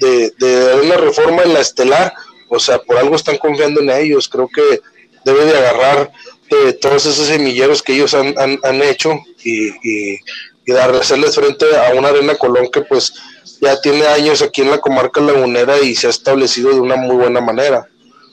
de, 0.00 0.30
de 0.38 0.74
una 0.82 0.96
reforma 0.96 1.42
en 1.42 1.54
la 1.54 1.60
estelar 1.60 2.12
o 2.50 2.58
sea 2.58 2.78
por 2.78 2.98
algo 2.98 3.16
están 3.16 3.38
confiando 3.38 3.80
en 3.80 3.90
ellos. 3.90 4.28
Creo 4.28 4.48
que 4.48 4.80
debe 5.24 5.46
de 5.46 5.56
agarrar 5.56 6.12
eh, 6.50 6.72
todos 6.74 7.06
esos 7.06 7.26
semilleros 7.26 7.82
que 7.82 7.94
ellos 7.94 8.12
han, 8.12 8.38
han, 8.38 8.58
han 8.62 8.82
hecho 8.82 9.18
y, 9.42 9.68
y, 9.68 10.18
y 10.66 10.72
darle, 10.72 10.98
hacerles 10.98 11.34
frente 11.34 11.64
a 11.76 11.94
una 11.94 12.08
arena 12.08 12.34
Colón 12.34 12.68
que 12.70 12.82
pues 12.82 13.14
ya 13.60 13.80
tiene 13.80 14.06
años 14.06 14.42
aquí 14.42 14.62
en 14.62 14.70
la 14.70 14.80
comarca 14.80 15.20
lagunera 15.20 15.78
y 15.80 15.94
se 15.94 16.06
ha 16.06 16.10
establecido 16.10 16.70
de 16.70 16.80
una 16.80 16.96
muy 16.96 17.16
buena 17.16 17.40
manera. 17.40 17.86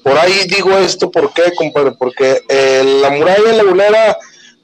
Por 0.04 0.18
ahí 0.18 0.48
digo 0.48 0.72
esto, 0.78 1.12
¿por 1.12 1.34
qué, 1.34 1.54
compadre? 1.56 1.92
Porque 1.92 2.42
eh, 2.48 3.00
la 3.02 3.10
muralla 3.10 3.52
lagunera 3.54 4.18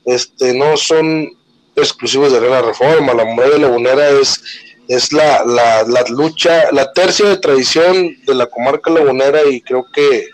este, 0.05 0.53
no 0.53 0.77
son 0.77 1.29
exclusivos 1.75 2.31
de 2.31 2.37
Arena 2.37 2.61
Reforma, 2.61 3.13
la 3.13 3.25
muralla 3.25 3.57
lagunera 3.57 4.09
es, 4.09 4.41
es 4.87 5.13
la, 5.13 5.43
la, 5.45 5.83
la 5.83 6.03
lucha, 6.09 6.71
la 6.71 6.91
tercia 6.93 7.27
de 7.29 7.37
tradición 7.37 8.17
de 8.25 8.35
la 8.35 8.47
comarca 8.47 8.91
lagunera 8.91 9.43
y 9.45 9.61
creo 9.61 9.85
que, 9.93 10.27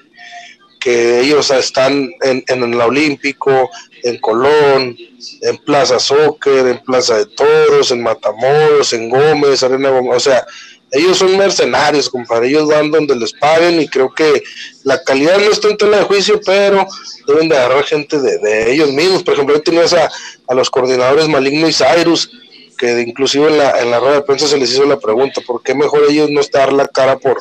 que 0.79 1.19
ellos 1.19 1.51
están 1.51 2.09
en, 2.21 2.43
en 2.47 2.63
el 2.63 2.81
Olímpico, 2.81 3.69
en 4.03 4.17
Colón, 4.19 4.97
en 5.41 5.57
Plaza 5.65 5.99
Soccer, 5.99 6.67
en 6.67 6.79
Plaza 6.83 7.17
de 7.17 7.25
Toros, 7.27 7.91
en 7.91 8.01
Matamoros, 8.01 8.93
en 8.93 9.09
Gómez, 9.09 9.61
Arena 9.61 9.89
Gómez, 9.89 10.17
o 10.17 10.19
sea, 10.19 10.45
ellos 10.91 11.17
son 11.17 11.37
mercenarios, 11.37 12.09
compadre, 12.09 12.47
ellos 12.47 12.67
van 12.67 12.89
donde 12.89 13.15
les 13.15 13.31
paguen 13.33 13.79
y 13.79 13.87
creo 13.87 14.11
que 14.11 14.41
la 14.83 15.01
calidad 15.03 15.37
no 15.37 15.51
está 15.51 15.67
en 15.67 15.77
tela 15.77 15.97
de 15.97 16.03
juicio, 16.03 16.41
pero 16.43 16.87
deben 17.27 17.47
de 17.47 17.57
agarrar 17.57 17.83
gente 17.83 18.19
de, 18.19 18.39
de 18.39 18.73
ellos 18.73 18.91
mismos. 18.91 19.21
Por 19.21 19.35
ejemplo, 19.35 19.55
hoy 19.55 19.61
tenías 19.61 19.93
a, 19.93 20.09
a 20.47 20.53
los 20.55 20.69
coordinadores 20.69 21.27
Maligno 21.27 21.67
y 21.67 21.73
Cyrus, 21.73 22.31
que 22.79 23.01
inclusive 23.01 23.47
en 23.49 23.57
la, 23.57 23.79
en 23.81 23.91
la 23.91 23.99
rueda 23.99 24.15
de 24.15 24.21
prensa 24.21 24.47
se 24.47 24.57
les 24.57 24.71
hizo 24.71 24.85
la 24.85 24.97
pregunta, 24.97 25.41
¿por 25.45 25.61
qué 25.61 25.75
mejor 25.75 26.03
ellos 26.09 26.29
no 26.29 26.39
estar 26.39 26.71
la 26.71 26.87
cara 26.87 27.17
por, 27.19 27.37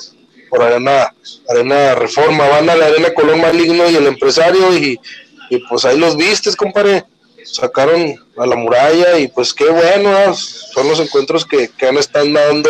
por 0.51 0.61
arena, 0.61 1.15
arena 1.49 1.95
Reforma? 1.95 2.49
Van 2.49 2.69
a 2.69 2.75
la 2.75 2.87
Arena 2.87 3.15
Colón 3.15 3.41
Maligno 3.41 3.89
y 3.89 3.95
el 3.95 4.09
empresario 4.09 4.77
y, 4.77 5.01
y 5.49 5.59
pues 5.69 5.85
ahí 5.85 5.97
los 5.97 6.17
vistes, 6.17 6.57
compadre. 6.57 7.05
Sacaron 7.45 8.15
a 8.37 8.47
la 8.47 8.57
muralla 8.57 9.19
y 9.19 9.29
pues 9.29 9.55
qué 9.55 9.71
bueno, 9.71 10.35
son 10.35 10.89
los 10.89 11.01
encuentros 11.01 11.47
que, 11.47 11.69
que 11.69 11.87
han 11.87 11.97
estado 11.97 12.31
dando 12.31 12.69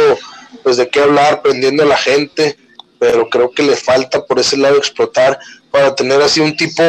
pues 0.63 0.77
de 0.77 0.89
qué 0.89 1.01
hablar, 1.01 1.43
prendiendo 1.43 1.83
a 1.83 1.87
la 1.87 1.97
gente, 1.97 2.57
pero 2.99 3.29
creo 3.29 3.51
que 3.51 3.63
le 3.63 3.77
falta 3.77 4.25
por 4.25 4.39
ese 4.39 4.57
lado 4.57 4.77
explotar 4.77 5.39
para 5.71 5.95
tener 5.95 6.21
así 6.21 6.41
un 6.41 6.57
tipo 6.57 6.83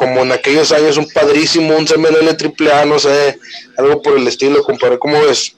como 0.00 0.22
en 0.22 0.32
aquellos 0.32 0.72
años 0.72 0.96
un 0.96 1.06
padrísimo, 1.10 1.76
un 1.76 1.84
CMLL 1.84 2.34
triple 2.34 2.72
A, 2.72 2.86
no 2.86 2.98
sé, 2.98 3.38
algo 3.76 4.00
por 4.00 4.16
el 4.16 4.26
estilo, 4.26 4.64
compadre, 4.64 4.98
¿cómo 4.98 5.20
ves? 5.20 5.54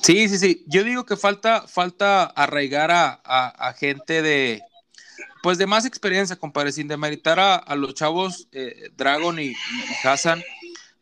Sí, 0.00 0.26
sí, 0.26 0.38
sí. 0.38 0.64
Yo 0.66 0.84
digo 0.84 1.04
que 1.04 1.18
falta, 1.18 1.66
falta 1.68 2.24
arraigar 2.24 2.90
a, 2.90 3.20
a, 3.22 3.72
gente 3.74 4.22
de, 4.22 4.62
pues 5.42 5.58
de 5.58 5.66
más 5.66 5.84
experiencia, 5.84 6.36
compadre, 6.36 6.72
sin 6.72 6.88
demeritar 6.88 7.38
a, 7.38 7.56
a 7.56 7.76
los 7.76 7.92
chavos 7.92 8.48
eh, 8.52 8.88
Dragon 8.96 9.38
y, 9.38 9.48
y 9.48 9.54
Hassan, 10.02 10.42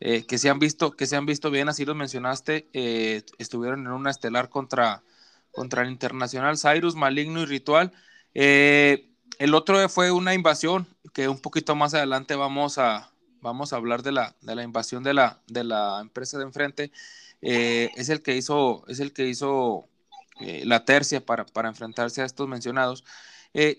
eh, 0.00 0.26
que 0.26 0.36
se 0.36 0.50
han 0.50 0.58
visto, 0.58 0.90
que 0.90 1.06
se 1.06 1.14
han 1.14 1.24
visto 1.24 1.52
bien, 1.52 1.68
así 1.68 1.84
los 1.84 1.94
mencionaste, 1.94 2.66
eh, 2.72 3.22
estuvieron 3.38 3.86
en 3.86 3.92
una 3.92 4.10
estelar 4.10 4.48
contra, 4.48 5.04
contra 5.52 5.82
el 5.82 5.90
Internacional 5.92 6.58
Cyrus, 6.58 6.96
Maligno 6.96 7.42
y 7.42 7.46
Ritual. 7.46 7.92
Eh, 8.34 9.11
el 9.42 9.56
otro 9.56 9.88
fue 9.88 10.12
una 10.12 10.34
invasión, 10.34 10.86
que 11.12 11.26
un 11.26 11.40
poquito 11.40 11.74
más 11.74 11.94
adelante 11.94 12.36
vamos 12.36 12.78
a, 12.78 13.10
vamos 13.40 13.72
a 13.72 13.76
hablar 13.76 14.04
de 14.04 14.12
la, 14.12 14.36
de 14.40 14.54
la 14.54 14.62
invasión 14.62 15.02
de 15.02 15.14
la, 15.14 15.40
de 15.48 15.64
la 15.64 15.98
empresa 16.00 16.38
de 16.38 16.44
enfrente. 16.44 16.92
Eh, 17.40 17.90
es 17.96 18.08
el 18.08 18.22
que 18.22 18.36
hizo, 18.36 18.84
es 18.86 19.00
el 19.00 19.12
que 19.12 19.26
hizo 19.26 19.88
eh, 20.38 20.62
la 20.64 20.84
tercia 20.84 21.26
para, 21.26 21.44
para, 21.44 21.68
enfrentarse 21.68 22.22
a 22.22 22.24
estos 22.24 22.46
mencionados. 22.46 23.02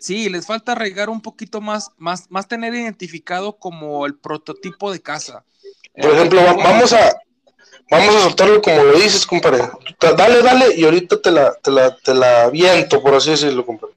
sí, 0.02 0.28
les 0.28 0.46
falta 0.46 0.74
arraigar 0.74 1.10
un 1.10 1.22
poquito 1.22 1.62
más, 1.62 1.92
más, 1.98 2.30
más 2.30 2.50
tener 2.50 2.74
identificado 2.74 3.54
como 3.54 4.06
el 4.06 4.16
prototipo 4.16 4.92
de 4.92 5.02
casa. 5.02 5.46
Por 5.96 6.12
ejemplo, 6.12 6.42
vamos 6.58 6.92
a, 6.92 7.16
vamos 7.90 8.16
a 8.16 8.20
soltarlo 8.20 8.62
como 8.62 8.84
lo 8.84 9.00
dices, 9.00 9.26
compadre. 9.26 9.64
Dale, 10.02 10.42
dale, 10.42 10.76
y 10.76 10.84
ahorita 10.84 11.22
te 11.22 11.32
la, 11.32 11.54
te 11.54 11.72
la, 11.72 11.96
te 11.96 12.14
la 12.14 12.50
viento, 12.50 13.02
por 13.02 13.16
así 13.16 13.30
decirlo, 13.30 13.66
compadre. 13.66 13.94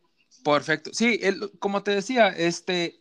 Perfecto. 0.54 0.90
Sí, 0.92 1.20
como 1.58 1.82
te 1.82 1.92
decía, 1.92 2.28
este, 2.28 3.00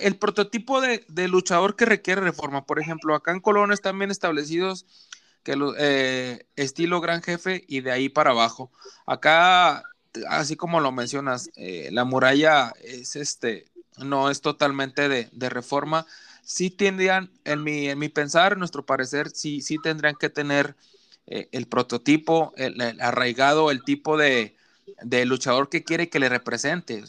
el 0.00 0.16
prototipo 0.16 0.80
de, 0.80 1.28
luchador 1.28 1.76
que 1.76 1.84
requiere 1.84 2.20
reforma. 2.20 2.66
Por 2.66 2.80
ejemplo, 2.80 3.14
acá 3.14 3.32
en 3.32 3.40
Colón 3.40 3.72
están 3.72 3.98
bien 3.98 4.10
establecidos 4.10 4.86
que 5.42 5.56
eh, 5.78 6.46
estilo 6.56 7.00
gran 7.00 7.22
jefe 7.22 7.64
y 7.66 7.80
de 7.80 7.92
ahí 7.92 8.08
para 8.08 8.30
abajo. 8.30 8.70
Acá, 9.06 9.82
así 10.28 10.56
como 10.56 10.80
lo 10.80 10.92
mencionas, 10.92 11.50
eh, 11.56 11.88
la 11.92 12.04
muralla 12.04 12.72
es 12.82 13.16
este, 13.16 13.66
no 13.98 14.30
es 14.30 14.40
totalmente 14.40 15.08
de, 15.08 15.28
de 15.32 15.48
reforma 15.48 16.06
sí 16.42 16.70
tendrían, 16.70 17.30
en 17.44 17.62
mi, 17.62 17.88
en 17.88 17.98
mi 17.98 18.08
pensar, 18.08 18.52
en 18.52 18.58
nuestro 18.58 18.84
parecer, 18.84 19.30
sí, 19.30 19.60
sí 19.62 19.78
tendrían 19.78 20.16
que 20.16 20.28
tener 20.28 20.76
eh, 21.26 21.48
el 21.52 21.66
prototipo, 21.66 22.52
el, 22.56 23.00
arraigado, 23.00 23.70
el 23.70 23.84
tipo 23.84 24.16
de, 24.16 24.56
de, 25.02 25.24
luchador 25.26 25.68
que 25.68 25.84
quiere 25.84 26.08
que 26.08 26.18
le 26.18 26.28
represente. 26.28 27.04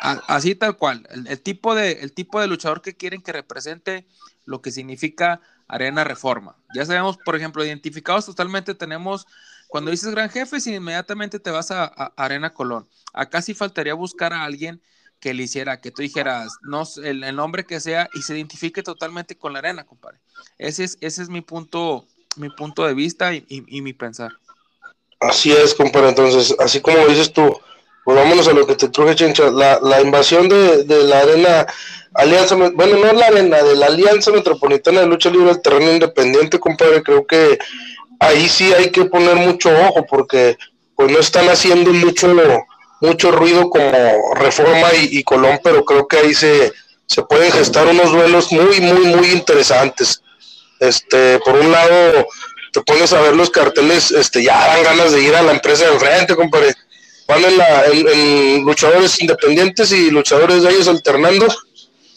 así 0.00 0.54
tal 0.54 0.76
cual, 0.76 1.06
el, 1.10 1.40
tipo 1.40 1.74
de, 1.74 1.92
el 1.92 2.12
tipo 2.12 2.40
de 2.40 2.46
luchador 2.46 2.82
que 2.82 2.96
quieren 2.96 3.22
que 3.22 3.32
represente 3.32 4.06
lo 4.44 4.60
que 4.60 4.70
significa 4.70 5.40
Arena 5.68 6.04
Reforma. 6.04 6.56
Ya 6.74 6.84
sabemos, 6.84 7.16
por 7.18 7.36
ejemplo, 7.36 7.64
identificados 7.64 8.26
totalmente 8.26 8.74
tenemos, 8.74 9.26
cuando 9.68 9.90
dices 9.90 10.10
gran 10.10 10.30
jefe, 10.30 10.58
inmediatamente 10.70 11.40
te 11.40 11.50
vas 11.50 11.70
a, 11.70 11.84
Arena 12.16 12.52
Colón. 12.52 12.86
Acá 13.12 13.42
sí 13.42 13.54
faltaría 13.54 13.94
buscar 13.94 14.32
a 14.32 14.44
alguien 14.44 14.80
que 15.20 15.32
le 15.32 15.44
hiciera, 15.44 15.80
que 15.80 15.90
tú 15.90 16.02
dijeras, 16.02 16.58
no, 16.62 16.82
el, 17.02 17.24
el, 17.24 17.34
nombre 17.34 17.64
que 17.64 17.80
sea 17.80 18.10
y 18.12 18.22
se 18.22 18.36
identifique 18.36 18.82
totalmente 18.82 19.38
con 19.38 19.54
la 19.54 19.60
arena, 19.60 19.84
compadre. 19.84 20.18
Ese 20.58 20.84
es, 20.84 20.98
ese 21.00 21.22
es 21.22 21.28
mi 21.30 21.40
punto, 21.40 22.06
mi 22.36 22.50
punto 22.50 22.84
de 22.86 22.94
vista 22.94 23.34
y, 23.34 23.44
mi 23.80 23.92
pensar. 23.94 24.32
Así 25.28 25.52
es, 25.52 25.74
compadre. 25.74 26.10
Entonces, 26.10 26.54
así 26.58 26.80
como 26.80 27.06
dices 27.06 27.32
tú, 27.32 27.58
pues 28.04 28.16
vámonos 28.16 28.48
a 28.48 28.52
lo 28.52 28.66
que 28.66 28.74
te 28.74 28.88
truje, 28.88 29.14
Chencha. 29.14 29.50
La, 29.50 29.80
la 29.80 30.00
invasión 30.00 30.48
de, 30.48 30.84
de, 30.84 31.04
la 31.04 31.20
arena 31.20 31.66
Alianza, 32.14 32.54
bueno, 32.54 32.96
no 32.98 33.12
la 33.12 33.26
arena, 33.26 33.62
de 33.62 33.74
la 33.74 33.86
Alianza 33.86 34.30
Metropolitana 34.30 35.00
de 35.00 35.06
Lucha 35.06 35.30
Libre 35.30 35.50
al 35.50 35.62
terreno 35.62 35.92
independiente, 35.92 36.60
compadre, 36.60 37.02
creo 37.02 37.26
que 37.26 37.58
ahí 38.20 38.48
sí 38.48 38.72
hay 38.72 38.90
que 38.90 39.06
poner 39.06 39.34
mucho 39.36 39.70
ojo 39.70 40.06
porque 40.08 40.56
pues 40.94 41.10
no 41.10 41.18
están 41.18 41.48
haciendo 41.48 41.92
mucho 41.92 42.28
mucho 43.00 43.32
ruido 43.32 43.68
como 43.68 44.34
Reforma 44.36 44.88
y, 44.94 45.22
Colón, 45.24 45.58
pero 45.62 45.84
creo 45.84 46.06
que 46.06 46.18
ahí 46.18 46.34
se, 46.34 46.72
se 47.06 47.22
pueden 47.22 47.52
gestar 47.52 47.86
unos 47.86 48.12
duelos 48.12 48.50
muy, 48.52 48.80
muy, 48.80 49.06
muy 49.06 49.30
interesantes. 49.32 50.22
Este, 50.80 51.38
por 51.40 51.54
un 51.56 51.70
lado, 51.70 52.26
te 52.74 52.82
pones 52.82 53.12
a 53.12 53.20
ver 53.20 53.36
los 53.36 53.50
carteles, 53.50 54.10
este, 54.10 54.42
ya 54.42 54.58
dan 54.66 54.82
ganas 54.82 55.12
de 55.12 55.22
ir 55.22 55.32
a 55.36 55.42
la 55.42 55.52
empresa 55.52 55.86
de 55.86 55.92
enfrente, 55.92 56.34
compadre. 56.34 56.74
Van 57.28 57.42
en, 57.44 57.56
la, 57.56 57.86
en, 57.86 58.64
luchadores 58.64 59.22
independientes 59.22 59.92
y 59.92 60.10
luchadores 60.10 60.64
de 60.64 60.70
ellos 60.70 60.88
alternando 60.88 61.46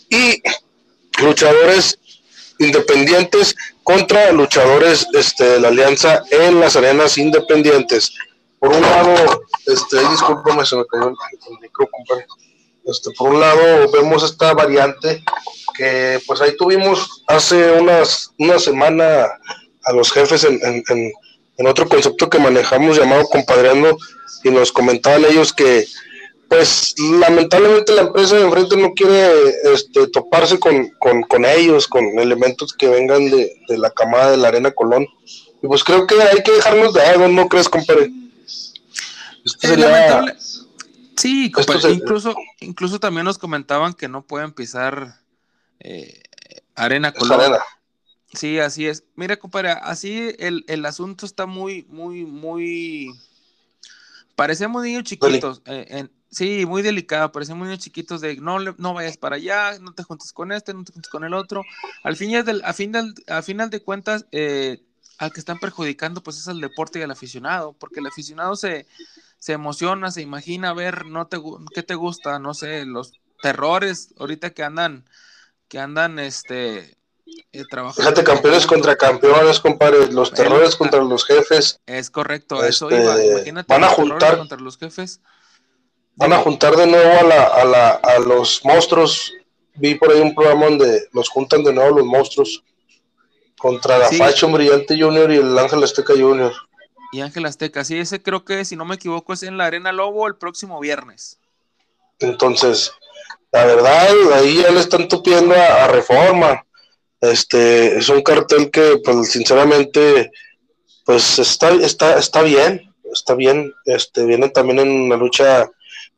y 0.09 0.41
luchadores 1.21 1.99
independientes 2.57 3.55
contra 3.83 4.31
luchadores 4.31 5.05
este, 5.13 5.43
de 5.43 5.59
la 5.59 5.67
alianza 5.67 6.23
en 6.31 6.59
las 6.59 6.75
arenas 6.75 7.19
independientes. 7.19 8.11
Por 8.57 8.73
un 8.73 8.81
lado, 8.81 9.43
este, 9.67 9.99
discúlpame, 10.09 10.65
se 10.65 10.75
me 10.75 10.85
cayó 10.87 11.09
el, 11.09 11.59
micro, 11.61 11.87
compadre. 11.87 12.25
Este, 12.83 13.11
por 13.11 13.29
un 13.29 13.39
lado, 13.39 13.91
vemos 13.91 14.23
esta 14.23 14.55
variante 14.55 15.23
que, 15.77 16.19
pues 16.25 16.41
ahí 16.41 16.57
tuvimos 16.57 17.23
hace 17.27 17.73
unas, 17.73 18.31
una 18.39 18.57
semana 18.57 19.27
a 19.87 19.93
los 19.93 20.11
jefes 20.11 20.43
en, 20.43 20.59
en, 20.63 21.11
en, 21.57 21.67
otro 21.67 21.87
concepto 21.87 22.29
que 22.29 22.39
manejamos 22.39 22.97
llamado 22.97 23.25
compadreando 23.25 23.97
y 24.43 24.49
nos 24.49 24.71
comentaban 24.71 25.25
ellos 25.25 25.53
que, 25.53 25.85
pues 26.49 26.95
lamentablemente 26.99 27.93
la 27.93 28.03
empresa 28.03 28.35
de 28.35 28.43
enfrente 28.43 28.77
no 28.77 28.93
quiere 28.93 29.31
este, 29.73 30.07
toparse 30.07 30.59
con, 30.59 30.89
con, 30.99 31.23
con, 31.23 31.45
ellos, 31.45 31.87
con 31.87 32.03
elementos 32.19 32.73
que 32.73 32.87
vengan 32.87 33.29
de, 33.29 33.59
de, 33.67 33.77
la 33.77 33.89
camada 33.89 34.31
de 34.31 34.37
la 34.37 34.49
Arena 34.49 34.71
Colón. 34.71 35.07
Y 35.61 35.67
pues 35.67 35.83
creo 35.83 36.05
que 36.05 36.15
hay 36.21 36.43
que 36.43 36.51
dejarnos 36.51 36.93
de 36.93 37.01
algo, 37.01 37.27
¿no 37.27 37.47
crees, 37.47 37.67
compadre? 37.67 38.11
Sí, 41.17 41.51
incluso, 41.89 42.35
incluso 42.59 42.99
también 42.99 43.25
nos 43.25 43.37
comentaban 43.37 43.93
que 43.93 44.07
no 44.07 44.21
pueden 44.21 44.51
pisar 44.51 45.19
eh, 45.79 46.21
arena 46.75 47.11
color. 47.11 47.59
Sí, 48.33 48.59
así 48.59 48.87
es. 48.87 49.05
Mira, 49.15 49.37
compadre, 49.37 49.71
así 49.71 50.35
el, 50.37 50.85
asunto 50.85 51.25
está 51.25 51.45
muy, 51.45 51.85
muy, 51.89 52.25
muy. 52.25 53.09
Parecemos 54.35 54.83
niños 54.83 55.03
chiquitos. 55.03 55.61
Eh, 55.65 56.07
sí, 56.29 56.65
muy 56.65 56.81
delicado. 56.81 57.31
Parecemos 57.31 57.65
niños 57.67 57.83
chiquitos 57.83 58.21
de 58.21 58.35
no, 58.37 58.59
no 58.59 58.93
vayas 58.93 59.17
para 59.17 59.37
allá, 59.37 59.79
no 59.79 59.93
te 59.93 60.03
juntes 60.03 60.33
con 60.33 60.51
este, 60.51 60.73
no 60.73 60.83
te 60.83 60.91
juntes 60.91 61.09
con 61.09 61.23
el 61.23 61.33
otro. 61.33 61.63
Al 62.03 62.15
fin 62.15 62.31
del, 62.43 62.61
a, 62.63 62.73
fin 62.73 62.93
a 63.27 63.41
final 63.41 63.69
de 63.69 63.81
cuentas, 63.81 64.25
eh, 64.31 64.83
al 65.17 65.31
que 65.31 65.39
están 65.39 65.59
perjudicando, 65.59 66.21
pues 66.21 66.37
es 66.37 66.47
el 66.47 66.61
deporte 66.61 66.99
y 66.99 67.03
el 67.03 67.11
aficionado, 67.11 67.73
porque 67.73 68.01
el 68.01 68.07
aficionado 68.07 68.55
se, 68.55 68.85
se 69.39 69.53
emociona, 69.53 70.11
se 70.11 70.21
imagina 70.21 70.73
ver, 70.73 71.05
no 71.05 71.27
te, 71.27 71.37
¿qué 71.73 71.81
te 71.81 71.95
gusta? 71.95 72.39
No 72.39 72.53
sé, 72.53 72.85
los 72.85 73.13
terrores 73.41 74.13
ahorita 74.19 74.51
que 74.51 74.63
andan, 74.63 75.05
que 75.67 75.79
andan, 75.79 76.19
este, 76.19 76.96
eh. 77.51 77.63
Fíjate, 77.95 78.23
campeones 78.23 78.65
contra 78.65 78.95
campeones, 78.95 79.59
compadre, 79.59 80.11
los 80.11 80.31
terrores 80.31 80.75
contra 80.75 81.01
los 81.03 81.25
jefes. 81.25 81.79
Es 81.85 82.09
correcto, 82.09 82.63
eso 82.63 82.89
iba, 82.89 83.15
este, 83.15 83.31
imagínate. 83.31 83.73
Van 83.73 83.83
a 83.83 83.89
juntar 83.89 84.37
contra 84.37 84.57
los 84.57 84.77
jefes. 84.77 85.21
Van 86.15 86.33
a 86.33 86.39
juntar 86.39 86.75
de 86.75 86.87
nuevo 86.87 87.19
a, 87.19 87.23
la, 87.23 87.43
a, 87.43 87.65
la, 87.65 87.89
a 87.91 88.19
los 88.19 88.63
monstruos. 88.65 89.33
Vi 89.75 89.95
por 89.95 90.11
ahí 90.11 90.19
un 90.19 90.33
programa 90.33 90.65
donde 90.65 91.07
los 91.13 91.29
juntan 91.29 91.63
de 91.63 91.73
nuevo 91.73 91.99
los 91.99 92.05
monstruos 92.05 92.63
contra 93.59 93.97
la 93.97 94.09
Fashion 94.09 94.51
Brillante 94.51 94.99
Junior 94.99 95.31
y 95.31 95.37
el 95.37 95.57
Ángel 95.57 95.83
Azteca 95.83 96.13
Junior 96.13 96.53
y 97.11 97.21
Ángel 97.21 97.45
Azteca. 97.45 97.83
Sí, 97.83 97.97
ese 97.97 98.21
creo 98.21 98.43
que, 98.43 98.65
si 98.65 98.75
no 98.75 98.85
me 98.85 98.95
equivoco, 98.95 99.33
es 99.33 99.43
en 99.43 99.57
la 99.57 99.65
Arena 99.65 99.91
Lobo 99.91 100.27
el 100.27 100.35
próximo 100.35 100.79
viernes. 100.79 101.39
Entonces, 102.19 102.91
la 103.51 103.65
verdad, 103.65 104.07
ahí 104.33 104.61
ya 104.61 104.71
le 104.71 104.79
están 104.79 105.07
tupiendo 105.07 105.55
a, 105.55 105.87
Reforma. 105.87 106.65
Este, 107.21 107.97
es 107.97 108.09
un 108.09 108.21
cartel 108.21 108.69
que, 108.71 108.99
pues, 109.03 109.31
sinceramente, 109.31 110.31
pues 111.05 111.39
está, 111.39 111.71
está, 111.73 112.17
está 112.17 112.41
bien, 112.41 112.93
está 113.11 113.33
bien. 113.35 113.73
Este, 113.85 114.25
vienen 114.25 114.51
también 114.51 114.79
en 114.79 114.89
una 114.89 115.17
lucha, 115.17 115.69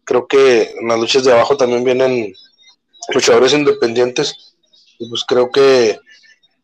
creo 0.03 0.27
que 0.27 0.73
en 0.79 0.87
las 0.87 0.99
luchas 0.99 1.23
de 1.23 1.31
abajo 1.31 1.57
también 1.57 1.83
vienen 1.83 2.33
luchadores 3.13 3.53
independientes. 3.53 4.55
Y 4.97 5.07
pues 5.07 5.23
creo 5.25 5.49
que 5.49 5.99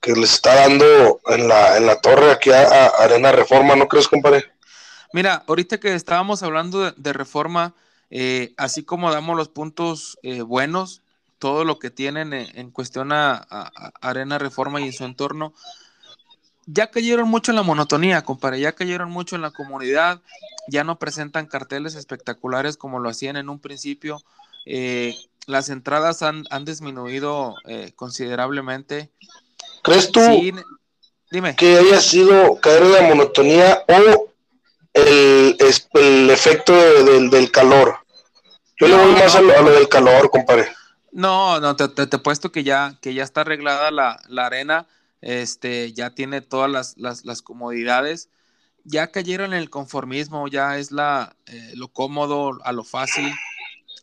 que 0.06 0.13
les 0.13 0.34
está 0.34 0.54
dando 0.54 1.19
en 1.28 1.48
la, 1.48 1.78
en 1.78 1.88
la 1.88 2.00
torre 2.00 2.32
aquí 2.32 2.52
a, 2.52 2.86
Arena 2.89 3.32
Reforma, 3.32 3.76
¿no 3.76 3.88
crees, 3.88 4.08
compadre? 4.08 4.45
Mira, 5.13 5.43
ahorita 5.48 5.80
que 5.80 5.95
estábamos 5.95 6.43
hablando 6.43 6.91
de, 6.91 7.13
Reforma, 7.13 7.74
eh, 8.12 8.54
así 8.56 8.84
como 8.84 9.12
damos 9.12 9.36
los 9.36 9.50
puntos 9.50 10.19
eh, 10.21 10.43
buenos, 10.43 11.02
todo 11.45 11.63
lo 11.63 11.77
que 11.77 11.91
tienen 11.91 12.34
en, 12.34 12.71
cuestión 12.71 13.12
a, 13.12 13.36
Arena 14.01 14.39
Reforma 14.39 14.81
y 14.81 14.86
en 14.86 14.93
su 14.93 15.05
entorno, 15.05 15.53
ya 16.65 16.89
cayeron 16.89 17.29
mucho 17.29 17.51
en 17.51 17.55
la 17.55 17.62
monotonía, 17.62 18.23
compadre, 18.23 18.60
ya 18.62 18.71
cayeron 18.71 19.12
mucho 19.12 19.36
en 19.36 19.43
la 19.43 19.51
comunidad, 19.51 20.23
ya 20.67 20.84
no 20.84 20.97
presentan 20.97 21.45
carteles 21.45 21.93
espectaculares 21.93 22.77
como 22.77 22.97
lo 22.97 23.10
hacían 23.10 23.36
en 23.36 23.49
un 23.49 23.60
principio. 23.60 24.23
Eh, 24.65 25.15
las 25.45 25.69
entradas 25.69 26.23
han, 26.23 26.45
han 26.49 26.65
disminuido 26.65 27.53
considerablemente. 27.95 29.12
¿Crees 29.84 30.12
tú 30.12 30.21
que 31.58 31.77
haya 31.77 32.01
sido 32.01 32.60
caer 32.60 32.81
en 32.86 32.91
la 32.91 33.01
monotonía 33.03 33.84
o 33.88 34.34
el, 34.93 35.58
el 35.60 36.29
efecto 36.31 36.73
del, 36.73 37.51
calor? 37.51 37.99
Yo 38.79 38.88
le 38.88 38.95
voy 38.95 39.12
más 39.12 39.36
a 39.36 39.41
lo, 39.41 39.69
del 39.69 39.88
calor, 39.88 40.31
compadre. 40.31 40.71
No, 41.15 41.62
no, 41.62 41.78
te, 41.78 41.88
te, 41.88 42.17
puesto 42.19 42.51
que 42.51 42.65
ya, 42.65 42.97
que 43.01 43.13
ya 43.13 43.23
está 43.23 43.41
arreglada 43.41 43.89
la, 43.89 44.45
arena, 44.45 44.86
este, 45.21 45.93
ya 45.93 46.10
tiene 46.10 46.41
todas 46.41 46.69
las, 46.97 47.23
las, 47.23 47.41
comodidades 47.41 48.28
ya 48.84 49.08
cayeron 49.08 49.54
en 49.54 49.60
el 49.60 49.69
conformismo, 49.69 50.49
ya 50.49 50.78
es 50.78 50.91
la, 50.91 51.38
eh, 51.45 51.71
lo 51.75 51.88
cómodo, 51.88 52.60
a 52.65 52.73
lo 52.73 52.84
fácil. 52.84 53.32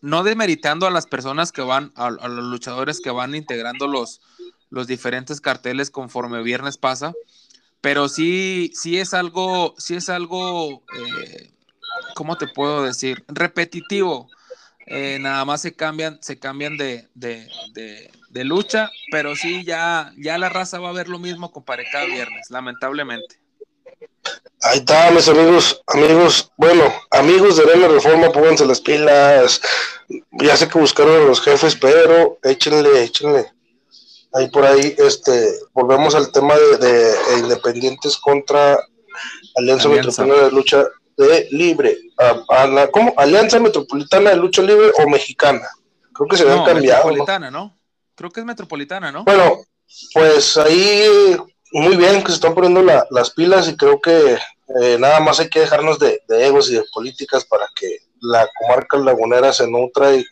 No 0.00 0.22
demeritando 0.22 0.86
a 0.86 0.90
las 0.90 1.06
personas 1.06 1.52
que 1.52 1.60
van, 1.60 1.92
a, 1.96 2.10
los 2.10 2.46
luchadores 2.46 3.00
que 3.02 3.10
van 3.10 3.34
integrando 3.34 3.86
los, 3.86 4.22
los 4.70 4.86
diferentes 4.86 5.42
carteles 5.42 5.90
conforme 5.90 6.42
viernes 6.42 6.78
pasa, 6.78 7.12
pero 7.82 8.08
sí, 8.08 8.72
sí 8.74 8.98
es 8.98 9.12
algo, 9.12 9.74
sí 9.76 9.96
es 9.96 10.08
algo, 10.08 10.82
eh, 10.96 11.52
¿cómo 12.14 12.38
te 12.38 12.48
puedo 12.48 12.82
decir? 12.82 13.22
Repetitivo. 13.28 14.30
Eh, 14.86 15.18
nada 15.20 15.44
más 15.44 15.62
se 15.62 15.74
cambian, 15.74 16.18
se 16.22 16.38
cambian 16.38 16.76
de, 16.76 17.08
de, 17.14 17.48
de, 18.30 18.44
lucha, 18.44 18.90
pero 19.10 19.36
sí 19.36 19.64
ya, 19.64 20.12
ya 20.16 20.38
la 20.38 20.48
raza 20.48 20.80
va 20.80 20.88
a 20.88 20.92
ver 20.92 21.08
lo 21.08 21.18
mismo 21.18 21.52
con 21.52 21.62
cada 21.62 22.04
viernes, 22.06 22.50
lamentablemente. 22.50 23.36
Ahí 24.62 24.78
está, 24.78 25.10
mis 25.10 25.28
amigos, 25.28 25.82
amigos, 25.88 26.52
bueno, 26.56 26.92
amigos 27.10 27.56
de 27.56 27.76
la 27.76 27.88
Reforma, 27.88 28.30
pónganse 28.30 28.64
las 28.64 28.80
pilas. 28.80 29.60
Ya 30.32 30.56
sé 30.56 30.68
que 30.68 30.78
buscaron 30.78 31.22
a 31.22 31.26
los 31.26 31.40
jefes, 31.40 31.74
pero 31.76 32.38
échenle, 32.42 33.02
échenle. 33.02 33.46
Ahí 34.32 34.48
por 34.50 34.64
ahí, 34.64 34.94
este, 34.98 35.52
volvemos 35.72 36.14
al 36.14 36.30
tema 36.32 36.54
de, 36.56 37.14
Independientes 37.38 38.16
contra 38.16 38.78
Alianza, 39.56 39.88
Metropolitana 39.88 40.44
de 40.44 40.50
Lucha 40.52 40.84
de 41.22 41.48
Libre. 41.50 41.96
A, 42.18 42.88
¿Cómo? 42.90 43.14
¿Alianza 43.16 43.58
Metropolitana 43.58 44.30
de 44.30 44.36
Lucha 44.36 44.62
Libre 44.62 44.92
o 44.98 45.08
Mexicana? 45.08 45.68
Creo 46.12 46.28
que 46.28 46.36
se 46.36 46.42
habían 46.42 46.64
cambiado. 46.64 47.04
Metropolitana, 47.04 47.50
¿no? 47.50 47.76
Creo 48.14 48.30
que 48.30 48.40
es 48.40 48.46
Metropolitana, 48.46 49.10
¿no? 49.10 49.24
Bueno, 49.24 49.64
pues 50.12 50.56
ahí 50.56 51.36
muy 51.72 51.96
bien 51.96 52.22
que 52.22 52.28
se 52.28 52.34
están 52.34 52.54
poniendo 52.54 52.82
las 53.10 53.30
pilas 53.30 53.68
y 53.68 53.76
creo 53.76 54.00
que 54.00 54.38
eh, 54.80 54.96
nada 54.98 55.20
más 55.20 55.40
hay 55.40 55.48
que 55.48 55.60
dejarnos 55.60 55.98
de, 55.98 56.20
egos 56.28 56.70
y 56.70 56.74
de 56.74 56.84
políticas 56.92 57.44
para 57.44 57.66
que 57.74 57.98
la 58.20 58.48
comarca 58.58 58.96
lagunera 58.98 59.52
se 59.52 59.68
nutra 59.68 60.14
y, 60.14 60.24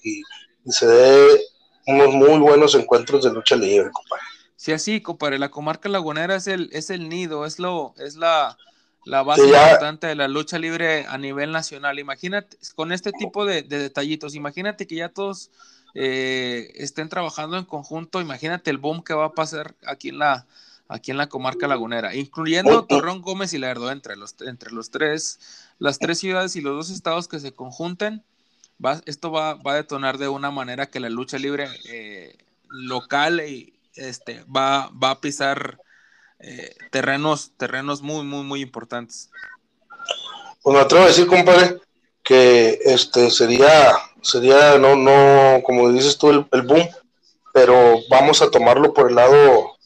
se 0.66 0.86
dé 0.86 1.40
unos 1.86 2.14
muy 2.14 2.38
buenos 2.38 2.74
encuentros 2.74 3.24
de 3.24 3.32
lucha 3.32 3.56
libre, 3.56 3.90
compadre. 3.90 4.22
Sí, 4.54 4.72
así, 4.72 5.00
compadre, 5.00 5.38
la 5.38 5.50
comarca 5.50 5.88
lagunera 5.88 6.36
es 6.36 6.46
el, 6.46 6.68
es 6.72 6.90
el 6.90 7.08
nido, 7.08 7.46
es 7.46 7.58
lo, 7.58 7.94
es 7.96 8.14
la, 8.14 8.56
la 9.04 9.22
base 9.22 9.46
importante 9.46 10.06
de 10.06 10.14
la 10.14 10.28
lucha 10.28 10.58
libre 10.58 11.06
a 11.06 11.18
nivel 11.18 11.52
nacional. 11.52 11.98
Imagínate, 11.98 12.56
con 12.74 12.92
este 12.92 13.12
tipo 13.12 13.44
de, 13.44 13.62
detallitos, 13.62 14.34
imagínate 14.34 14.86
que 14.86 14.96
ya 14.96 15.08
todos 15.08 15.50
eh, 15.94 16.72
estén 16.76 17.08
trabajando 17.08 17.56
en 17.56 17.64
conjunto, 17.64 18.20
imagínate 18.20 18.70
el 18.70 18.78
boom 18.78 19.02
que 19.02 19.14
va 19.14 19.26
a 19.26 19.32
pasar 19.32 19.74
aquí 19.86 20.10
en 20.10 20.18
la, 20.18 20.46
aquí 20.88 21.10
en 21.10 21.16
la 21.16 21.28
comarca 21.28 21.66
lagunera, 21.66 22.14
incluyendo 22.14 22.84
Torreón 22.84 23.22
Gómez 23.22 23.52
y 23.52 23.58
Lerdo, 23.58 23.90
entre 23.90 24.16
los, 24.16 24.36
entre 24.40 24.72
los 24.72 24.90
tres, 24.90 25.40
las 25.78 25.98
tres 25.98 26.18
ciudades 26.18 26.56
y 26.56 26.60
los 26.60 26.76
dos 26.76 26.90
estados 26.90 27.28
que 27.28 27.40
se 27.40 27.52
conjunten, 27.52 28.22
va, 28.84 29.00
esto 29.06 29.32
va, 29.32 29.54
va, 29.54 29.72
a 29.72 29.76
detonar 29.76 30.18
de 30.18 30.28
una 30.28 30.50
manera 30.50 30.86
que 30.86 31.00
la 31.00 31.08
lucha 31.08 31.38
libre 31.38 31.68
eh, 31.88 32.36
local 32.68 33.40
y, 33.40 33.74
este, 33.94 34.44
va, 34.44 34.90
va 34.90 35.10
a 35.10 35.20
pisar 35.20 35.78
eh, 36.42 36.74
terrenos, 36.90 37.52
terrenos 37.56 38.02
muy, 38.02 38.24
muy, 38.24 38.44
muy 38.44 38.60
importantes. 38.60 39.30
Pues 40.62 40.74
me 40.74 40.80
atrevo 40.80 41.04
a 41.04 41.08
decir, 41.08 41.26
compadre, 41.26 41.78
que 42.22 42.78
este 42.84 43.30
sería, 43.30 43.92
sería, 44.22 44.78
no, 44.78 44.96
no, 44.96 45.62
como 45.62 45.90
dices 45.90 46.18
tú, 46.18 46.30
el 46.30 46.62
boom, 46.62 46.88
pero 47.52 47.98
vamos 48.08 48.42
a 48.42 48.50
tomarlo 48.50 48.92
por 48.92 49.08
el 49.08 49.16
lado 49.16 49.76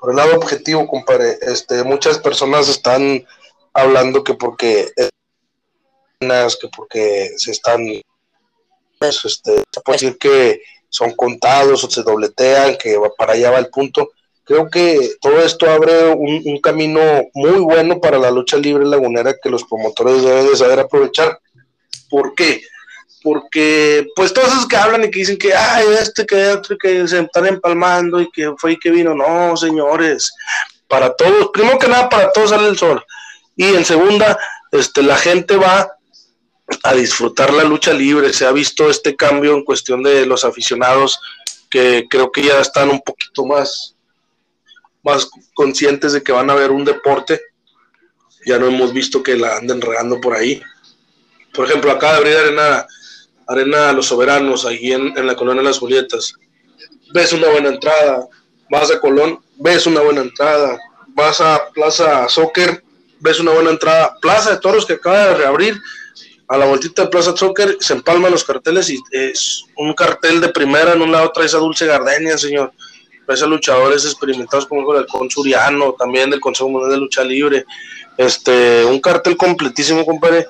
por 0.00 0.10
el 0.10 0.16
lado 0.16 0.34
objetivo, 0.36 0.86
compadre, 0.86 1.38
este, 1.42 1.84
muchas 1.84 2.18
personas 2.18 2.68
están 2.68 3.22
hablando 3.74 4.24
que 4.24 4.32
porque 4.32 4.90
que 6.18 6.68
porque 6.74 7.30
se 7.36 7.50
están 7.50 7.86
pues, 8.98 9.24
este, 9.24 9.62
puede 9.84 9.98
decir 9.98 10.18
que 10.18 10.62
son 10.88 11.14
contados 11.14 11.84
o 11.84 11.90
se 11.90 12.02
dobletean, 12.02 12.76
que 12.76 12.98
para 13.16 13.34
allá 13.34 13.50
va 13.50 13.58
el 13.58 13.68
punto. 13.68 14.10
Creo 14.50 14.68
que 14.68 15.12
todo 15.20 15.40
esto 15.42 15.70
abre 15.70 16.08
un, 16.08 16.58
camino 16.60 17.00
muy 17.34 17.60
bueno 17.60 18.00
para 18.00 18.18
la 18.18 18.32
lucha 18.32 18.56
libre 18.56 18.84
lagunera 18.84 19.36
que 19.40 19.48
los 19.48 19.62
promotores 19.62 20.24
deben 20.24 20.48
de 20.48 20.56
saber 20.56 20.80
aprovechar. 20.80 21.38
¿Por 22.08 22.34
qué? 22.34 22.60
porque 23.22 24.08
pues 24.16 24.32
todos 24.32 24.48
esos 24.48 24.66
que 24.66 24.76
hablan 24.76 25.04
y 25.04 25.10
que 25.10 25.18
dicen 25.20 25.36
que 25.36 25.54
ay 25.54 25.84
este 26.00 26.24
que 26.24 26.48
otro 26.48 26.76
que 26.78 27.06
se 27.06 27.20
están 27.20 27.46
empalmando 27.46 28.18
y 28.18 28.30
que 28.30 28.50
fue 28.56 28.72
y 28.72 28.78
que 28.78 28.90
vino, 28.90 29.14
no 29.14 29.56
señores, 29.58 30.32
para 30.88 31.14
todos, 31.14 31.50
primero 31.52 31.78
que 31.78 31.86
nada 31.86 32.08
para 32.08 32.32
todos 32.32 32.48
sale 32.48 32.66
el 32.66 32.78
sol 32.78 33.04
y 33.54 33.66
en 33.66 33.84
segunda, 33.84 34.36
este 34.72 35.02
la 35.02 35.16
gente 35.16 35.56
va 35.56 35.92
a 36.82 36.94
disfrutar 36.94 37.52
la 37.52 37.62
lucha 37.62 37.92
libre, 37.92 38.32
se 38.32 38.46
ha 38.46 38.52
visto 38.52 38.88
este 38.88 39.14
cambio 39.14 39.54
en 39.54 39.64
cuestión 39.64 40.02
de 40.02 40.24
los 40.24 40.44
aficionados 40.44 41.20
que 41.68 42.06
creo 42.08 42.32
que 42.32 42.44
ya 42.44 42.58
están 42.58 42.88
un 42.88 43.02
poquito 43.02 43.44
más 43.44 43.94
más 45.02 45.28
conscientes 45.54 46.12
de 46.12 46.22
que 46.22 46.32
van 46.32 46.50
a 46.50 46.54
ver 46.54 46.70
un 46.70 46.84
deporte, 46.84 47.40
ya 48.46 48.58
no 48.58 48.66
hemos 48.66 48.92
visto 48.92 49.22
que 49.22 49.36
la 49.36 49.56
anden 49.56 49.80
regando 49.80 50.20
por 50.20 50.34
ahí. 50.34 50.62
Por 51.52 51.66
ejemplo, 51.66 51.90
acá 51.90 52.12
de 52.12 52.18
abrir 52.18 52.36
arena 52.36 52.86
Arena 53.50 53.92
Los 53.92 54.06
Soberanos, 54.06 54.64
ahí 54.64 54.92
en, 54.92 55.26
la 55.26 55.34
colonia 55.34 55.62
de 55.62 55.68
las 55.68 55.78
Julietas. 55.78 56.34
Ves 57.12 57.32
una 57.32 57.48
buena 57.48 57.70
entrada, 57.70 58.28
vas 58.70 58.92
a 58.92 59.00
Colón, 59.00 59.40
ves 59.56 59.88
una 59.88 60.02
buena 60.02 60.20
entrada, 60.20 60.78
vas 61.08 61.40
a 61.40 61.68
Plaza 61.74 62.28
Soccer, 62.28 62.84
ves 63.18 63.40
una 63.40 63.50
buena 63.50 63.70
entrada, 63.70 64.16
Plaza 64.22 64.52
de 64.52 64.58
Toros 64.58 64.86
que 64.86 64.92
acaba 64.92 65.26
de 65.26 65.34
reabrir, 65.34 65.80
a 66.46 66.56
la 66.56 66.66
vueltita 66.66 67.02
de 67.02 67.08
Plaza 67.08 67.36
Soccer 67.36 67.76
se 67.80 67.92
empalman 67.92 68.30
los 68.30 68.44
carteles 68.44 68.88
y 68.90 69.00
es 69.10 69.64
un 69.76 69.94
cartel 69.94 70.40
de 70.40 70.48
primera, 70.50 70.92
en 70.92 71.02
un 71.02 71.10
lado 71.10 71.30
traes 71.32 71.54
a 71.54 71.58
Dulce 71.58 71.86
Gardenia, 71.86 72.38
señor, 72.38 72.72
traes 73.30 73.42
a 73.44 73.46
luchadores 73.46 74.04
experimentados 74.04 74.66
como 74.66 74.92
el 74.96 75.06
Consuriano, 75.06 75.94
también 75.96 76.30
del 76.30 76.40
Consejo 76.40 76.68
Mundial 76.68 76.90
de 76.90 76.96
Lucha 76.96 77.22
Libre, 77.22 77.64
este, 78.16 78.84
un 78.84 79.00
cartel 79.00 79.36
completísimo, 79.36 80.04
compadre, 80.04 80.48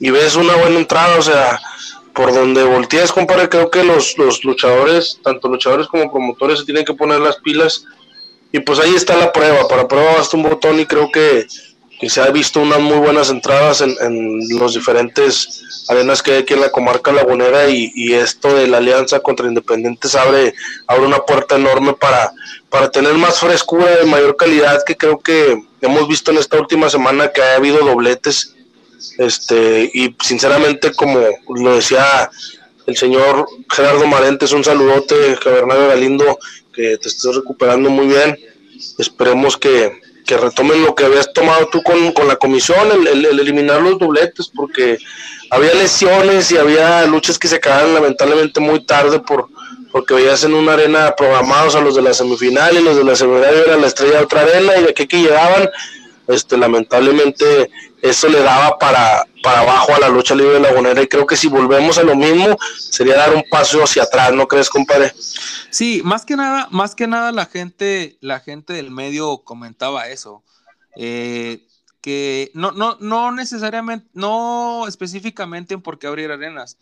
y 0.00 0.08
ves 0.08 0.34
una 0.34 0.56
buena 0.56 0.78
entrada, 0.78 1.18
o 1.18 1.22
sea, 1.22 1.60
por 2.14 2.32
donde 2.32 2.64
volteas, 2.64 3.12
compadre, 3.12 3.50
creo 3.50 3.70
que 3.70 3.84
los, 3.84 4.16
los 4.16 4.42
luchadores, 4.42 5.20
tanto 5.22 5.48
luchadores 5.48 5.86
como 5.86 6.10
promotores, 6.10 6.60
se 6.60 6.64
tienen 6.64 6.86
que 6.86 6.94
poner 6.94 7.20
las 7.20 7.36
pilas. 7.36 7.84
Y 8.52 8.60
pues 8.60 8.78
ahí 8.78 8.94
está 8.94 9.16
la 9.16 9.32
prueba. 9.32 9.68
Para 9.68 9.86
prueba 9.86 10.14
basta 10.14 10.36
un 10.36 10.44
botón 10.44 10.80
y 10.80 10.86
creo 10.86 11.10
que, 11.12 11.46
se 12.08 12.20
ha 12.20 12.30
visto 12.30 12.60
unas 12.60 12.80
muy 12.80 12.98
buenas 12.98 13.30
entradas 13.30 13.80
en, 13.80 14.38
los 14.58 14.74
diferentes 14.74 15.62
arenas 15.88 16.22
que 16.22 16.32
hay 16.32 16.38
aquí 16.38 16.54
en 16.54 16.60
la 16.60 16.70
comarca 16.70 17.12
lagunera 17.12 17.68
y, 17.68 17.92
y, 17.94 18.14
esto 18.14 18.54
de 18.54 18.66
la 18.66 18.78
alianza 18.78 19.20
contra 19.20 19.46
Independientes 19.46 20.14
abre, 20.14 20.54
abre 20.86 21.06
una 21.06 21.20
puerta 21.20 21.56
enorme 21.56 21.92
para, 21.92 22.32
para 22.68 22.90
tener 22.90 23.14
más 23.14 23.38
frescura 23.38 23.96
de 23.96 24.04
mayor 24.04 24.36
calidad 24.36 24.82
que 24.84 24.96
creo 24.96 25.18
que 25.18 25.62
hemos 25.80 26.08
visto 26.08 26.30
en 26.30 26.38
esta 26.38 26.58
última 26.58 26.88
semana 26.88 27.28
que 27.28 27.42
ha 27.42 27.56
habido 27.56 27.78
dobletes 27.84 28.54
este, 29.18 29.90
y 29.92 30.14
sinceramente, 30.22 30.92
como 30.92 31.20
lo 31.48 31.76
decía 31.76 32.30
el 32.86 32.96
señor 32.96 33.46
Gerardo 33.70 34.06
Marentes, 34.06 34.52
un 34.52 34.64
saludote, 34.64 35.36
Bernardo 35.44 35.88
Galindo, 35.88 36.38
que 36.72 36.98
te 36.98 37.08
estés 37.08 37.34
recuperando 37.34 37.90
muy 37.90 38.06
bien. 38.06 38.38
Esperemos 38.98 39.56
que, 39.56 40.00
retomen 40.26 40.82
lo 40.82 40.94
que 40.94 41.04
habías 41.04 41.32
tomado 41.32 41.68
tú 41.68 41.82
con, 41.82 42.26
la 42.26 42.36
comisión, 42.36 42.78
el, 43.06 43.24
eliminar 43.24 43.82
los 43.82 43.98
dobletes, 43.98 44.50
porque 44.54 44.98
había 45.50 45.74
lesiones 45.74 46.50
y 46.50 46.56
había 46.56 47.04
luchas 47.06 47.38
que 47.38 47.48
se 47.48 47.56
acabaron 47.56 47.94
lamentablemente 47.94 48.60
muy 48.60 48.84
tarde 48.84 49.20
por 49.20 49.48
porque 49.92 50.12
veías 50.12 50.42
en 50.42 50.54
una 50.54 50.72
arena 50.72 51.14
programados 51.16 51.76
a 51.76 51.80
los 51.80 51.94
de 51.94 52.02
la 52.02 52.12
semifinal 52.12 52.76
y 52.76 52.82
los 52.82 52.96
de 52.96 53.04
la 53.04 53.14
semifinal 53.14 53.54
era 53.54 53.76
la 53.76 53.86
estrella 53.86 54.18
de 54.18 54.24
otra 54.24 54.40
arena 54.40 54.76
y 54.76 54.82
de 54.82 54.90
aquí 54.90 55.06
que 55.06 55.22
llegaban, 55.22 55.70
este 56.26 56.56
lamentablemente 56.56 57.70
eso 58.02 58.28
le 58.28 58.40
daba 58.40 58.76
para, 58.76 59.24
para 59.44 59.60
abajo 59.60 59.94
a 59.94 60.00
la 60.00 60.08
lucha 60.08 60.34
libre 60.34 60.58
lagunera 60.58 61.02
y 61.02 61.06
creo 61.06 61.26
que 61.26 61.36
si 61.36 61.48
volvemos 61.48 61.98
a 61.98 62.02
lo 62.02 62.16
mismo 62.16 62.56
sería 62.78 63.16
dar 63.16 63.34
un 63.34 63.44
paso 63.50 63.84
hacia 63.84 64.04
atrás, 64.04 64.32
¿no 64.32 64.48
crees, 64.48 64.70
compadre? 64.70 65.12
Sí, 65.70 66.00
más 66.02 66.24
que 66.24 66.34
nada, 66.34 66.66
más 66.70 66.94
que 66.94 67.06
nada 67.06 67.30
la 67.30 67.44
gente, 67.44 68.16
la 68.20 68.40
gente 68.40 68.72
del 68.72 68.90
medio 68.90 69.38
comentaba 69.44 70.08
eso. 70.08 70.42
Eh, 70.96 71.66
que 72.00 72.50
no, 72.54 72.72
no, 72.72 72.96
no 73.00 73.32
necesariamente, 73.32 74.06
no 74.14 74.86
específicamente 74.88 75.74
en 75.74 75.82
por 75.82 75.98
qué 75.98 76.06
abrir 76.06 76.30
arenas. 76.30 76.78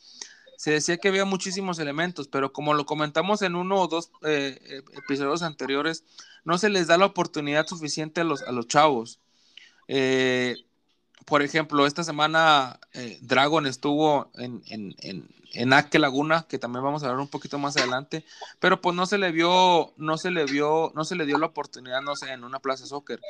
Se 0.57 0.70
decía 0.70 0.98
que 0.98 1.09
había 1.09 1.25
muchísimos 1.25 1.81
elementos, 1.81 2.29
pero 2.29 2.53
como 2.53 2.75
lo 2.75 2.87
comentamos 2.87 3.42
en 3.42 3.57
uno 3.57 3.81
o 3.81 3.88
dos 3.88 4.12
eh, 4.22 4.83
episodios 4.96 5.42
anteriores, 5.42 6.05
no 6.44 6.59
se 6.59 6.68
les 6.68 6.87
da 6.87 6.96
la 6.96 7.07
oportunidad 7.07 7.66
suficiente 7.66 8.20
a 8.20 8.25
los, 8.25 8.42
a 8.42 8.53
los 8.53 8.68
chavos. 8.68 9.18
Eh, 9.88 10.57
por 11.24 11.42
ejemplo, 11.42 11.87
esta 11.87 12.04
semana 12.04 12.78
eh, 12.92 13.18
Dragon 13.22 13.66
estuvo 13.66 14.30
en, 14.35 14.62
en, 14.68 14.94
en, 15.00 15.28
en 15.54 15.72
Aque 15.72 15.98
Laguna, 15.98 16.46
que 16.48 16.58
también 16.58 16.82
vamos 16.82 17.02
a 17.02 17.06
hablar 17.06 17.20
un 17.20 17.28
poquito 17.28 17.58
más 17.58 17.76
adelante, 17.76 18.24
pero 18.58 18.80
pues 18.80 18.96
no 18.96 19.06
se 19.06 19.18
le 19.18 19.32
vio, 19.32 19.92
no 19.96 20.16
se 20.18 20.30
le 20.30 20.44
vio, 20.44 20.92
no 20.94 21.04
se 21.04 21.16
le 21.16 21.26
dio 21.26 21.38
la 21.38 21.46
oportunidad, 21.46 22.00
no 22.00 22.16
sé, 22.16 22.32
en 22.32 22.44
una 22.44 22.61
plaza 22.61 22.85
de 22.85 22.88
soccer. 22.88 23.20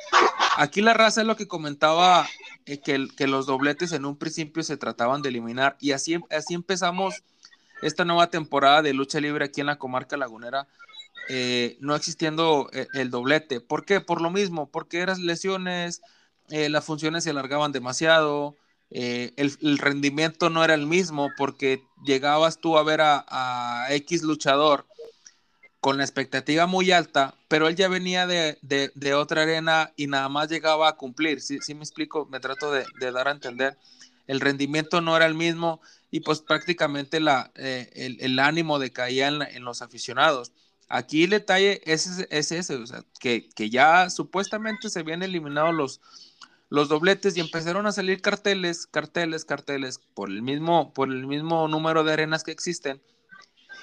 Aquí 0.57 0.81
la 0.81 0.93
raza 0.93 1.21
es 1.21 1.27
lo 1.27 1.35
que 1.35 1.47
comentaba, 1.47 2.27
eh, 2.65 2.79
que, 2.79 3.07
que, 3.15 3.27
los 3.27 3.45
dobletes 3.45 3.91
en 3.91 4.05
un 4.05 4.17
principio 4.17 4.63
se 4.63 4.77
trataban 4.77 5.21
de 5.21 5.29
eliminar, 5.29 5.77
y 5.79 5.91
así, 5.91 6.19
así 6.29 6.53
empezamos 6.53 7.23
esta 7.81 8.05
nueva 8.05 8.29
temporada 8.29 8.81
de 8.81 8.93
lucha 8.93 9.19
libre 9.19 9.45
aquí 9.45 9.61
en 9.61 9.67
la 9.67 9.77
comarca 9.77 10.17
lagunera. 10.17 10.67
Eh, 11.29 11.77
no 11.79 11.95
existiendo 11.95 12.69
el, 12.73 12.87
el 12.95 13.09
doblete. 13.09 13.61
¿Por 13.61 13.85
qué? 13.85 14.01
Por 14.01 14.21
lo 14.21 14.29
mismo, 14.29 14.69
porque 14.69 14.99
eran 14.99 15.25
lesiones, 15.25 16.01
eh, 16.49 16.69
las 16.69 16.85
funciones 16.85 17.23
se 17.23 17.29
alargaban 17.29 17.71
demasiado, 17.71 18.55
eh, 18.95 19.33
el, 19.37 19.79
rendimiento 19.79 20.51
no 20.51 20.63
era 20.63 20.75
el 20.75 20.85
mismo 20.85 21.31
porque 21.35 21.83
llegabas 22.05 22.59
tú 22.59 22.77
a 22.77 22.83
ver 22.83 23.01
a, 23.01 23.25
a, 23.27 23.87
X 23.95 24.21
luchador 24.21 24.85
con 25.79 25.97
la 25.97 26.03
expectativa 26.03 26.67
muy 26.67 26.91
alta, 26.91 27.33
pero 27.47 27.67
él 27.67 27.75
ya 27.75 27.87
venía 27.87 28.27
de, 28.27 28.59
de, 28.61 29.13
otra 29.15 29.41
arena 29.41 29.91
y 29.97 30.05
nada 30.07 30.29
más 30.29 30.47
llegaba 30.47 30.87
a 30.87 30.95
cumplir. 30.95 31.41
Si 31.41 31.55
¿Sí, 31.55 31.61
sí 31.61 31.73
me 31.73 31.81
explico, 31.81 32.27
me 32.27 32.39
trato 32.39 32.71
de, 32.71 32.85
dar 33.11 33.27
a 33.27 33.31
entender. 33.31 33.77
El 34.27 34.39
rendimiento 34.39 35.01
no 35.01 35.17
era 35.17 35.25
el 35.25 35.33
mismo 35.33 35.81
y 36.11 36.19
pues 36.19 36.41
prácticamente 36.41 37.19
la, 37.19 37.51
eh, 37.55 38.17
el, 38.19 38.39
ánimo 38.39 38.77
decaía 38.77 39.27
en, 39.27 39.41
en 39.41 39.65
los 39.65 39.81
aficionados. 39.81 40.51
Aquí 40.87 41.23
el 41.23 41.31
detalle 41.31 41.81
es, 41.85 42.27
es 42.29 42.51
ese, 42.51 42.83
que, 43.19 43.49
que, 43.55 43.69
ya 43.71 44.11
supuestamente 44.11 44.89
se 44.89 44.99
habían 44.99 45.23
eliminado 45.23 45.71
los, 45.71 45.99
los 46.73 46.89
dobletes 46.89 47.37
y 47.37 47.39
empezaron 47.39 47.85
a 47.85 47.91
salir 47.91 48.19
carteles, 48.19 48.87
carteles, 48.87 49.45
carteles 49.45 49.99
por 50.15 50.31
el 50.31 50.41
mismo, 50.41 50.91
por 50.91 51.07
el 51.07 51.27
mismo 51.27 51.67
número 51.67 52.03
de 52.03 52.13
arenas 52.13 52.43
que 52.43 52.49
existen 52.49 52.99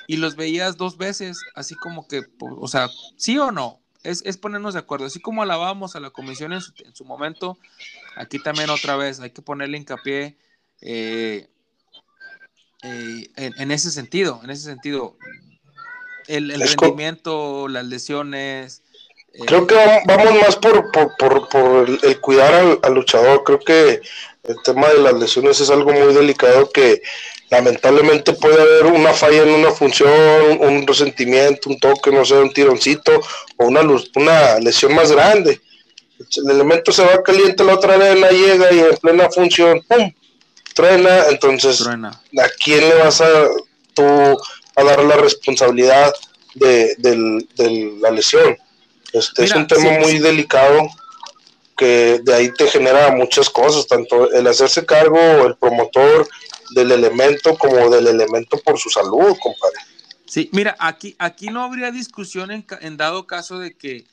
y 0.08 0.16
los 0.16 0.34
veías 0.34 0.76
dos 0.76 0.96
veces, 0.96 1.38
así 1.54 1.76
como 1.76 2.08
que, 2.08 2.24
o 2.40 2.66
sea, 2.66 2.88
sí 3.16 3.38
o 3.38 3.52
no, 3.52 3.80
es, 4.02 4.22
es 4.26 4.36
ponernos 4.38 4.74
de 4.74 4.80
acuerdo, 4.80 5.06
así 5.06 5.20
como 5.20 5.44
alabamos 5.44 5.94
a 5.94 6.00
la 6.00 6.10
comisión 6.10 6.52
en 6.52 6.62
su, 6.62 6.72
en 6.84 6.92
su, 6.92 7.04
momento, 7.04 7.58
aquí 8.16 8.40
también 8.40 8.70
otra 8.70 8.96
vez 8.96 9.20
hay 9.20 9.30
que 9.30 9.40
ponerle 9.40 9.78
hincapié 9.78 10.36
eh, 10.80 11.48
eh, 12.82 13.30
en, 13.36 13.52
en, 13.56 13.70
ese 13.70 13.92
sentido, 13.92 14.40
en 14.42 14.50
ese 14.50 14.64
sentido, 14.64 15.16
el, 16.26 16.50
el 16.50 16.60
rendimiento, 16.60 17.68
las 17.68 17.84
lesiones, 17.84 18.82
Creo 19.46 19.66
que 19.66 19.74
vamos 20.06 20.34
más 20.42 20.56
por, 20.56 20.90
por, 20.90 21.16
por, 21.16 21.48
por 21.48 21.88
el, 21.88 21.98
el, 22.02 22.20
cuidar 22.20 22.52
al, 22.52 22.78
al, 22.82 22.94
luchador. 22.94 23.42
Creo 23.44 23.60
que 23.60 24.00
el 24.44 24.56
tema 24.64 24.88
de 24.88 24.98
las 24.98 25.14
lesiones 25.14 25.60
es 25.60 25.70
algo 25.70 25.92
muy 25.92 26.12
delicado 26.12 26.70
que 26.70 27.00
lamentablemente 27.50 28.32
puede 28.32 28.60
haber 28.60 28.86
una 28.86 29.12
falla 29.12 29.42
en 29.42 29.50
una 29.50 29.70
función, 29.72 30.60
un 30.60 30.86
resentimiento, 30.86 31.68
un 31.68 31.78
toque, 31.78 32.10
no 32.10 32.24
sé, 32.24 32.34
un 32.34 32.52
tironcito 32.52 33.20
o 33.56 33.66
una, 33.66 33.82
luz, 33.82 34.10
una 34.14 34.58
lesión 34.58 34.94
más 34.94 35.10
grande. 35.12 35.60
El 36.36 36.50
elemento 36.50 36.92
se 36.92 37.04
va 37.04 37.22
caliente, 37.22 37.64
la 37.64 37.74
otra 37.74 37.94
arena 37.94 38.28
llega 38.30 38.72
y 38.72 38.80
en 38.80 38.96
plena 38.96 39.30
función, 39.30 39.82
¡pum! 39.88 40.12
Truena. 40.74 41.26
Entonces, 41.28 41.78
Truena. 41.78 42.10
¿a 42.10 42.48
quién 42.62 42.88
le 42.88 42.94
vas 42.94 43.20
a 43.20 43.48
tú 43.94 44.04
a 44.04 44.84
dar 44.84 45.02
la 45.02 45.16
responsabilidad 45.16 46.12
de, 46.54 46.94
de, 46.98 47.44
de 47.56 47.92
la 48.00 48.10
lesión? 48.10 48.56
Este 49.12 49.42
Mira, 49.42 49.54
es 49.54 49.60
un 49.60 49.66
tema 49.66 49.82
sí, 49.82 49.98
muy 49.98 50.12
sí. 50.12 50.18
delicado 50.18 50.88
que 51.76 52.20
de 52.22 52.34
ahí 52.34 52.52
te 52.52 52.66
genera 52.68 53.10
muchas 53.12 53.48
cosas, 53.48 53.86
tanto 53.86 54.30
el 54.32 54.46
hacerse 54.46 54.84
cargo, 54.84 55.18
el 55.46 55.56
promotor 55.56 56.28
del 56.74 56.92
elemento 56.92 57.56
como 57.56 57.88
del 57.88 58.06
elemento 58.06 58.58
por 58.58 58.78
su 58.78 58.90
salud, 58.90 59.36
compadre. 59.42 59.78
Sí, 60.26 60.48
mira, 60.52 60.76
aquí, 60.78 61.16
aquí 61.18 61.48
no 61.48 61.64
habría 61.64 61.90
discusión 61.90 62.50
en, 62.50 62.66
en 62.82 62.96
dado 62.96 63.26
caso 63.26 63.58
de 63.58 63.76
que 63.76 64.04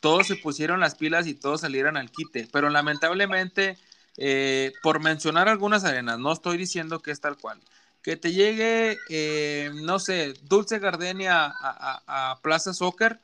todos 0.00 0.26
se 0.26 0.36
pusieron 0.36 0.80
las 0.80 0.94
pilas 0.96 1.26
y 1.26 1.34
todos 1.34 1.62
salieran 1.62 1.96
al 1.96 2.10
quite, 2.10 2.46
pero 2.52 2.68
lamentablemente, 2.68 3.78
eh, 4.18 4.70
por 4.82 5.00
mencionar 5.00 5.48
algunas 5.48 5.84
arenas, 5.84 6.18
no 6.18 6.30
estoy 6.30 6.58
diciendo 6.58 7.00
que 7.00 7.10
es 7.10 7.20
tal 7.22 7.38
cual, 7.38 7.58
que 8.02 8.16
te 8.16 8.32
llegue, 8.32 8.98
eh, 9.08 9.70
no 9.72 9.98
sé, 9.98 10.34
Dulce 10.42 10.78
Gardenia 10.78 11.46
a, 11.46 12.02
a, 12.06 12.32
a 12.32 12.40
Plaza 12.42 12.74
Soccer, 12.74 13.18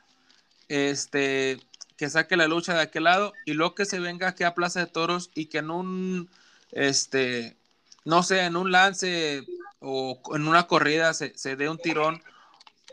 este, 0.71 1.59
que 1.97 2.09
saque 2.09 2.37
la 2.37 2.47
lucha 2.47 2.75
de 2.75 2.81
aquel 2.81 3.05
lado 3.05 3.33
y 3.45 3.55
luego 3.55 3.75
que 3.75 3.85
se 3.85 3.99
venga 3.99 4.29
aquí 4.29 4.45
a 4.45 4.55
Plaza 4.55 4.81
de 4.81 4.87
Toros 4.87 5.31
y 5.35 5.47
que 5.47 5.59
en 5.59 5.71
un, 5.71 6.31
este, 6.71 7.57
no 8.05 8.23
sé, 8.23 8.45
en 8.45 8.57
un 8.57 8.71
lance 8.71 9.45
o 9.81 10.21
en 10.35 10.47
una 10.47 10.69
corrida 10.69 11.13
se, 11.13 11.37
se 11.37 11.57
dé 11.57 11.69
un 11.69 11.79
tirón 11.79 12.23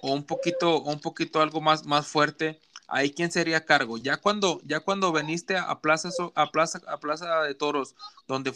o 0.02 0.12
un 0.14 0.24
poquito, 0.26 0.82
un 0.82 1.00
poquito 1.00 1.42
algo 1.42 1.62
más, 1.62 1.86
más 1.86 2.08
fuerte, 2.08 2.60
ahí 2.88 3.12
quién 3.12 3.32
sería 3.32 3.66
cargo. 3.66 3.98
Ya 4.00 4.18
cuando, 4.18 4.60
ya 4.64 4.80
cuando 4.80 5.12
veniste 5.12 5.56
a 5.56 5.80
Plaza, 5.80 6.10
a 6.36 6.52
Plaza, 6.52 6.82
a 6.88 7.00
Plaza 7.00 7.44
de 7.44 7.54
Toros, 7.56 7.96
donde 8.28 8.54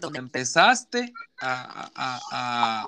donde 0.00 0.18
empezaste 0.18 1.12
a, 1.40 1.90
a, 1.94 2.86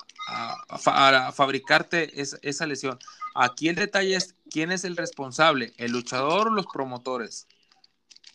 a, 0.68 1.26
a 1.26 1.32
fabricarte 1.32 2.20
esa, 2.20 2.38
esa, 2.42 2.66
lesión. 2.66 2.98
Aquí 3.34 3.68
el 3.68 3.76
detalle 3.76 4.16
es 4.16 4.34
quién 4.50 4.72
es 4.72 4.84
el 4.84 4.96
responsable, 4.96 5.72
el 5.76 5.92
luchador 5.92 6.48
o 6.48 6.50
los 6.50 6.66
promotores. 6.66 7.46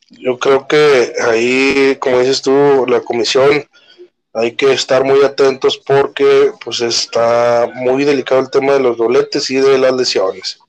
Yo 0.10 0.38
creo 0.38 0.68
que 0.68 1.14
ahí, 1.28 1.98
como 2.00 2.20
dices 2.20 2.42
tú, 2.42 2.86
la 2.88 3.02
comisión 3.02 3.68
hay 4.34 4.54
que 4.54 4.72
estar 4.74 5.04
muy 5.04 5.24
atentos 5.24 5.78
porque 5.78 6.52
pues 6.64 6.82
está 6.82 7.70
muy 7.74 8.04
delicado 8.04 8.42
el 8.42 8.50
tema 8.50 8.74
de 8.74 8.82
los 8.82 8.98
dobletes 8.98 9.50
y 9.50 9.56
de 9.56 9.78
las 9.78 9.94
lesiones. 9.94 10.60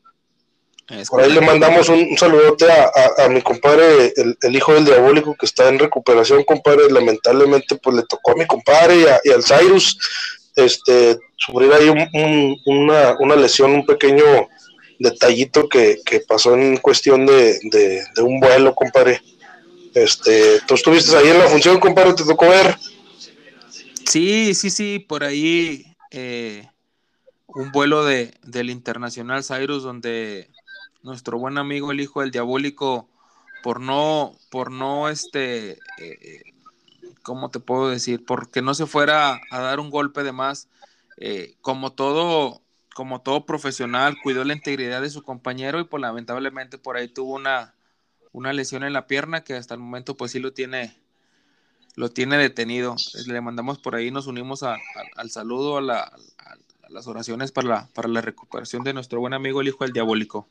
Es 0.89 1.11
Por 1.11 1.21
ahí 1.21 1.33
le 1.33 1.41
mandamos 1.41 1.89
un, 1.89 1.99
un 1.99 2.17
saludote 2.17 2.71
a, 2.71 2.85
a, 2.85 3.25
a, 3.25 3.29
mi 3.29 3.43
compadre, 3.43 4.13
el, 4.17 4.39
el, 4.41 4.55
hijo 4.55 4.73
del 4.73 4.85
diabólico 4.85 5.35
que 5.35 5.47
está 5.47 5.69
en 5.69 5.81
recuperación, 5.81 6.45
compadre. 6.45 6.89
Lamentablemente, 6.89 7.75
pues 7.75 7.97
le 7.97 8.03
tocó 8.05 8.31
a 8.31 8.37
mi 8.37 8.47
compadre 8.47 9.01
y, 9.01 9.05
a, 9.05 9.21
y 9.25 9.31
al 9.31 9.43
Cyrus 9.43 9.99
este, 10.57 11.19
sufrir 11.37 11.73
ahí 11.73 11.89
un, 11.89 12.09
un, 12.13 12.61
una, 12.67 13.17
una, 13.19 13.37
lesión, 13.37 13.73
un 13.73 13.87
pequeño 13.87 14.25
detallito 14.99 15.69
que, 15.69 16.01
que 16.05 16.21
pasó 16.21 16.55
en 16.55 16.79
cuestión 16.79 17.27
de, 17.27 17.59
de, 17.71 18.03
de, 18.15 18.23
un 18.23 18.41
vuelo, 18.41 18.75
compadre. 18.75 19.21
Este, 19.95 20.61
¿Tú 20.67 20.75
estuviste 20.75 21.17
ahí 21.17 21.29
en 21.29 21.39
la 21.39 21.49
función, 21.49 21.79
compadre? 21.79 22.15
¿Te 22.15 22.25
tocó 22.25 22.49
ver? 22.49 22.77
Sí, 24.07 24.55
sí, 24.55 24.71
sí, 24.71 24.99
por 24.99 25.25
ahí 25.25 25.85
eh, 26.11 26.69
un 27.49 27.73
vuelo 27.73 28.05
de, 28.05 28.35
del 28.43 28.71
Internacional 28.71 29.45
Cyrus 29.45 29.83
donde 29.83 30.49
nuestro 31.03 31.39
buen 31.39 31.59
amigo 31.59 31.93
el 31.93 32.01
hijo 32.01 32.21
del 32.21 32.31
diabólico 32.31 33.09
por 33.63 33.81
no 33.81 34.37
por 34.51 34.71
no 34.71 35.09
este 35.09 35.79
eh, 35.99 36.43
cómo 37.27 37.51
te 37.51 37.59
puedo 37.59 37.91
decir 37.91 38.25
porque 38.25 38.63
no 38.63 38.73
se 38.73 38.87
fuera 38.87 39.41
a 39.51 39.59
dar 39.59 39.81
un 39.81 39.91
golpe 39.91 40.23
de 40.23 40.31
más 40.31 40.69
eh, 41.17 41.57
como 41.61 41.93
todo 41.93 42.63
como 42.95 43.21
todo 43.21 43.45
profesional 43.47 44.17
cuidó 44.23 44.45
la 44.45 44.53
integridad 44.53 45.03
de 45.03 45.11
su 45.11 45.25
compañero 45.25 45.81
y 45.81 45.85
pues 45.85 46.01
lamentablemente 46.01 46.79
por 46.79 46.97
ahí 46.97 47.09
tuvo 47.09 47.35
una 47.35 47.75
una 48.31 48.53
lesión 48.53 48.85
en 48.85 48.93
la 48.93 49.09
pierna 49.09 49.43
que 49.43 49.55
hasta 49.55 49.75
el 49.75 49.81
momento 49.81 50.17
pues 50.17 50.31
sí 50.31 50.39
lo 50.39 50.53
tiene 50.53 50.97
lo 51.97 52.11
tiene 52.11 52.39
detenido. 52.39 52.95
Le 53.27 53.41
mandamos 53.41 53.79
por 53.79 53.97
ahí 53.97 54.13
nos 54.13 54.29
unimos 54.29 54.63
al 54.63 55.31
saludo 55.31 55.79
a, 55.79 55.81
la, 55.81 56.01
a, 56.03 56.57
las 56.91 57.09
oraciones 57.09 57.51
para 57.51 57.69
la, 57.69 57.89
para 57.93 58.09
la 58.09 58.21
recuperación 58.21 58.85
de 58.85 58.93
nuestro 58.93 59.19
buen 59.19 59.33
amigo 59.33 59.61
el 59.61 59.69
hijo 59.69 59.83
del 59.83 59.93
diabólico. 59.93 60.47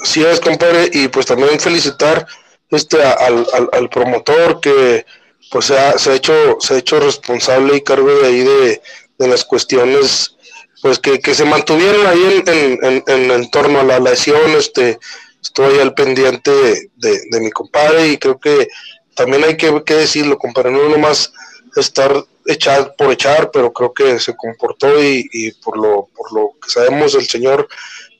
Así 0.00 0.24
es, 0.24 0.40
compadre, 0.40 0.88
y 0.92 1.08
pues 1.08 1.26
también 1.26 1.60
felicitar 1.60 2.26
este 2.70 3.02
al, 3.02 3.44
al 3.72 3.90
promotor 3.90 4.60
que 4.60 5.04
pues 5.50 5.66
se 5.66 5.78
ha, 5.78 5.98
se 5.98 6.10
ha, 6.10 6.14
hecho 6.14 6.58
se 6.60 6.74
ha 6.74 6.78
hecho 6.78 7.00
responsable 7.00 7.76
y 7.76 7.80
cargo 7.82 8.10
de 8.20 8.26
ahí 8.26 8.40
de, 8.40 8.82
de 9.18 9.28
las 9.28 9.44
cuestiones 9.44 10.36
pues 10.82 10.98
que, 10.98 11.18
que, 11.18 11.34
se 11.34 11.44
mantuvieron 11.44 12.06
ahí 12.06 12.42
en, 12.46 13.02
en, 13.06 13.30
en, 13.30 13.50
torno 13.50 13.80
a 13.80 13.84
la 13.84 13.98
lesión 13.98 14.50
este 14.52 14.98
estoy 15.42 15.78
al 15.78 15.94
pendiente 15.94 16.50
de, 16.50 17.20
de, 17.30 17.40
mi 17.40 17.50
compadre 17.50 18.08
y 18.08 18.18
creo 18.18 18.38
que 18.38 18.68
también 19.14 19.44
hay 19.44 19.56
que, 19.56 19.82
que 19.84 19.94
decirlo 19.94 20.38
compadre 20.38 20.70
no 20.70 20.88
nomás 20.88 21.32
estar 21.76 22.24
echar 22.46 22.94
por 22.96 23.12
echar 23.12 23.50
pero 23.50 23.72
creo 23.72 23.92
que 23.92 24.20
se 24.20 24.36
comportó 24.36 25.02
y, 25.02 25.28
y 25.32 25.52
por 25.52 25.76
lo 25.78 26.08
por 26.14 26.32
lo 26.32 26.52
que 26.62 26.70
sabemos 26.70 27.14
el 27.14 27.26
señor 27.26 27.68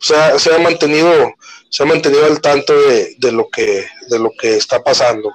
se 0.00 0.14
ha 0.16 0.58
mantenido 0.58 1.34
se 1.70 1.82
ha 1.82 1.86
mantenido 1.86 2.24
al 2.24 2.40
tanto 2.40 2.72
de, 2.72 3.14
de, 3.18 3.32
lo 3.32 3.48
que 3.48 3.86
de 4.08 4.18
lo 4.18 4.32
que 4.38 4.56
está 4.56 4.82
pasando 4.82 5.32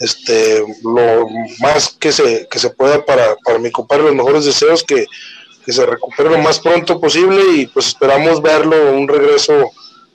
este 0.00 0.64
lo 0.82 1.28
más 1.60 1.96
que 1.98 2.12
se 2.12 2.46
que 2.48 2.58
se 2.58 2.70
pueda 2.70 3.04
para, 3.04 3.36
para 3.36 3.58
mi 3.58 3.70
compadre 3.70 4.04
los 4.04 4.14
mejores 4.14 4.44
deseos 4.44 4.82
que, 4.82 5.06
que 5.64 5.72
se 5.72 5.86
recupere 5.86 6.30
lo 6.30 6.38
más 6.38 6.60
pronto 6.60 7.00
posible 7.00 7.42
y 7.54 7.66
pues 7.66 7.88
esperamos 7.88 8.42
verlo 8.42 8.92
un 8.92 9.08
regreso 9.08 9.70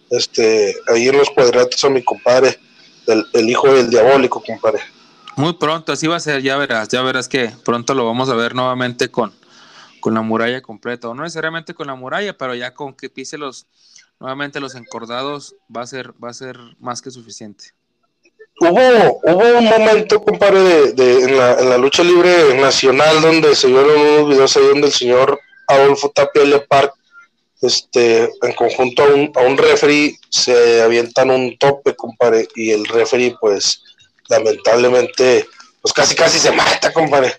este 0.09 0.75
ahí 0.87 1.07
en 1.07 1.17
los 1.17 1.29
cuadratos 1.29 1.83
a 1.83 1.89
mi 1.89 2.03
compadre 2.03 2.59
el, 3.07 3.49
hijo 3.49 3.71
del 3.73 3.89
diabólico, 3.89 4.41
compadre. 4.45 4.81
Muy 5.35 5.53
pronto, 5.53 5.91
así 5.91 6.07
va 6.07 6.17
a 6.17 6.19
ser, 6.19 6.41
ya 6.41 6.57
verás, 6.57 6.89
ya 6.89 7.01
verás 7.01 7.27
que 7.27 7.51
pronto 7.63 7.93
lo 7.93 8.05
vamos 8.05 8.29
a 8.29 8.35
ver 8.35 8.53
nuevamente 8.53 9.09
con, 9.09 9.33
con 9.99 10.13
la 10.13 10.21
muralla 10.21 10.61
completa, 10.61 11.09
o 11.09 11.13
no 11.13 11.23
necesariamente 11.23 11.73
con 11.73 11.87
la 11.87 11.95
muralla, 11.95 12.37
pero 12.37 12.53
ya 12.53 12.73
con 12.73 12.93
que 12.93 13.09
pise 13.09 13.37
los 13.37 13.67
nuevamente 14.19 14.59
los 14.59 14.75
encordados 14.75 15.55
va 15.75 15.81
a 15.81 15.87
ser, 15.87 16.13
va 16.23 16.29
a 16.29 16.33
ser 16.33 16.57
más 16.79 17.01
que 17.01 17.09
suficiente. 17.09 17.73
Hubo, 18.61 19.19
hubo 19.23 19.57
un 19.57 19.65
momento, 19.65 20.21
compadre, 20.21 20.91
de, 20.93 21.23
en, 21.23 21.35
la, 21.35 21.59
en, 21.59 21.67
la, 21.67 21.79
lucha 21.79 22.03
libre 22.03 22.53
nacional 22.61 23.19
donde 23.19 23.55
se 23.55 23.65
vieron 23.65 23.99
unos 23.99 24.29
videos 24.29 24.55
ahí 24.55 24.67
donde 24.67 24.85
el 24.85 24.93
señor 24.93 25.39
Adolfo 25.65 26.11
Tapia 26.11 26.43
Lepar, 26.43 26.93
este, 27.59 28.29
en 28.43 28.53
conjunto 28.53 29.01
a 29.01 29.07
un, 29.07 29.31
a 29.35 29.39
un 29.39 29.57
referee, 29.57 30.15
se 30.29 30.79
avientan 30.83 31.31
un 31.31 31.57
tope, 31.57 31.95
compadre, 31.95 32.47
y 32.55 32.69
el 32.69 32.85
referee, 32.85 33.35
pues, 33.41 33.81
lamentablemente, 34.29 35.47
pues 35.81 35.91
casi 35.91 36.13
casi 36.13 36.37
se 36.37 36.51
mata, 36.51 36.93
compadre. 36.93 37.33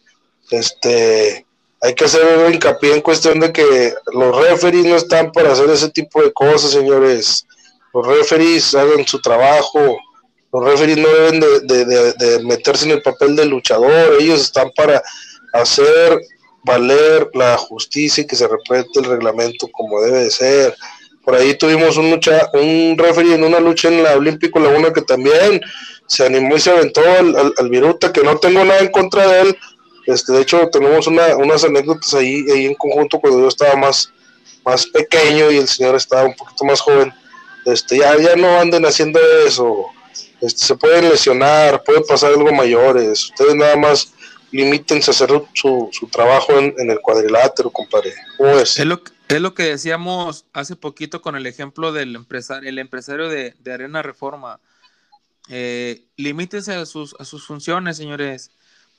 Este, 0.50 1.46
hay 1.80 1.94
que 1.94 2.04
hacer 2.04 2.52
hincapié 2.52 2.94
en 2.94 3.00
cuestión 3.00 3.38
de 3.38 3.52
que 3.52 3.94
los 4.12 4.37
referees 4.44 4.87
no 4.87 4.96
están 4.96 5.30
para 5.30 5.52
hacer 5.52 5.70
ese 5.70 5.88
tipo 5.88 6.20
de 6.20 6.32
cosas, 6.32 6.72
señores. 6.72 7.46
Los 7.94 8.04
referees 8.08 8.74
hagan 8.74 9.06
su 9.06 9.20
trabajo. 9.20 10.00
Los 10.52 10.64
referees 10.64 10.98
no 10.98 11.08
deben 11.08 11.40
de, 11.40 12.40
meterse 12.44 12.84
en 12.84 12.92
el 12.92 13.02
papel 13.02 13.34
de 13.36 13.46
luchador. 13.46 14.16
Ellos 14.20 14.40
están 14.40 14.70
para 14.76 15.02
hacer 15.52 16.20
valer 16.62 17.30
la 17.34 17.56
justicia 17.56 18.22
y 18.22 18.26
que 18.26 18.36
se 18.36 18.46
respete 18.46 19.00
el 19.00 19.04
reglamento 19.06 19.68
como 19.72 20.00
debe 20.00 20.24
de 20.24 20.30
ser. 20.30 20.76
Por 21.24 21.34
ahí 21.34 21.54
tuvimos 21.54 21.96
un, 21.96 22.10
lucha, 22.10 22.50
un 22.52 22.96
referee 22.98 23.34
en 23.34 23.44
una 23.44 23.60
lucha 23.60 23.88
en 23.88 24.02
la 24.02 24.16
Olímpico 24.16 24.58
Laguna 24.58 24.92
que 24.92 25.02
también 25.02 25.60
se 26.06 26.26
animó 26.26 26.56
y 26.56 26.60
se 26.60 26.70
aventó 26.70 27.00
al, 27.00 27.54
al 27.56 27.68
Viruta, 27.70 28.12
que 28.12 28.22
no 28.22 28.36
tengo 28.38 28.64
nada 28.64 28.80
en 28.80 28.90
contra 28.90 29.26
de 29.26 29.40
él, 29.42 29.58
este, 30.06 30.32
de 30.32 30.42
hecho, 30.42 30.68
tenemos 30.68 31.06
unas 31.06 31.64
anécdotas 31.64 32.14
ahí, 32.14 32.44
ahí 32.50 32.66
en 32.66 32.74
conjunto 32.74 33.20
cuando 33.20 33.40
yo 33.40 33.48
estaba 33.48 33.76
más, 33.76 34.12
más 34.64 34.86
pequeño 34.86 35.50
y 35.50 35.58
el 35.58 35.68
señor 35.68 35.94
estaba 35.94 36.24
un 36.24 36.34
poquito 36.34 36.64
más 36.64 36.80
joven. 36.80 37.12
Este, 37.66 37.98
ya, 37.98 38.16
ya 38.18 38.34
no 38.34 38.58
anden 38.58 38.84
haciendo 38.84 39.20
eso. 39.46 39.86
Este, 40.42 40.66
se 40.66 40.76
pueden 40.76 41.09
lesionar, 41.09 41.83
puede 41.83 42.02
pasar 42.02 42.33
algo 42.33 42.52
mayores. 42.52 43.31
Ustedes 43.31 43.55
nada 43.55 43.76
más 43.76 44.12
limítense 44.50 45.11
a 45.11 45.14
hacer 45.14 45.31
su, 45.55 45.88
su 45.90 46.07
trabajo 46.09 46.59
en, 46.59 46.90
el 46.90 47.00
cuadrilátero, 47.00 47.70
compadre. 47.70 48.12
¿Cómo 48.37 48.59
es? 48.59 48.78
Lo, 48.85 49.00
es 49.28 49.40
lo 49.40 49.55
que 49.55 49.62
decíamos 49.62 50.44
hace 50.52 50.76
poquito 50.76 51.22
con 51.22 51.37
el 51.37 51.46
ejemplo 51.46 51.92
del 51.92 52.14
empresario, 52.14 52.68
el 52.68 52.78
empresario 52.78 53.31
de, 53.31 53.55
de 53.59 53.72
Arena 53.72 54.02
Reforma. 54.02 54.61
Eh, 55.48 56.02
limítense 56.16 56.74
a 56.74 56.85
sus, 56.85 57.16
a 57.18 57.24
sus 57.24 57.46
funciones, 57.46 57.96
señores 57.96 58.50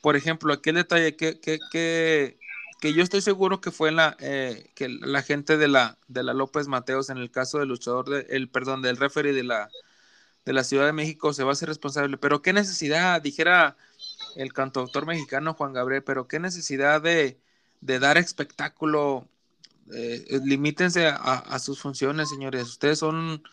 por 0.04 0.18
ejemplo, 0.18 0.52
aquel 0.52 0.76
detalle 0.76 1.16
que, 1.16 1.40
que, 1.40 1.60
que, 1.72 2.38
que 2.82 2.94
yo 2.94 3.02
estoy 3.02 3.22
seguro 3.22 3.62
que 3.62 3.72
fue 3.72 3.90
la, 3.90 4.18
eh, 4.20 4.70
que 4.76 4.90
la 4.90 5.22
gente 5.22 5.56
de 5.56 5.70
la, 5.70 5.98
de 6.10 6.24
la 6.24 6.34
López 6.34 6.68
Mateos 6.68 7.10
en 7.10 7.20
el 7.20 7.32
caso 7.32 7.60
del 7.60 7.70
luchador, 7.70 8.10
de, 8.10 8.28
el, 8.36 8.50
perdón, 8.50 8.82
del 8.82 8.98
referee 8.98 9.32
de 9.32 9.46
la, 9.46 9.70
de 10.46 10.54
la 10.54 10.64
Ciudad 10.64 10.86
de 10.86 10.94
México 10.94 11.34
se 11.34 11.44
va 11.44 11.50
a 11.50 11.54
hacer 11.54 11.70
responsable. 11.70 12.18
Pero 12.18 12.42
qué 12.42 12.54
necesidad, 12.54 13.22
dijera 13.22 13.78
el 14.36 14.54
cantautor 14.54 15.06
mexicano 15.06 15.54
Juan 15.54 15.74
Gabriel, 15.74 16.04
pero 16.04 16.28
qué 16.28 16.40
necesidad 16.40 17.02
de, 17.02 17.40
de 17.82 18.00
dar 18.00 18.18
espectáculo. 18.18 19.28
Eh, 19.94 20.40
limítense 20.44 21.08
a, 21.08 21.16
a, 21.16 21.60
sus 21.60 21.82
funciones, 21.82 22.30
señores. 22.30 22.64
Ustedes 22.64 23.00
son, 23.00 23.44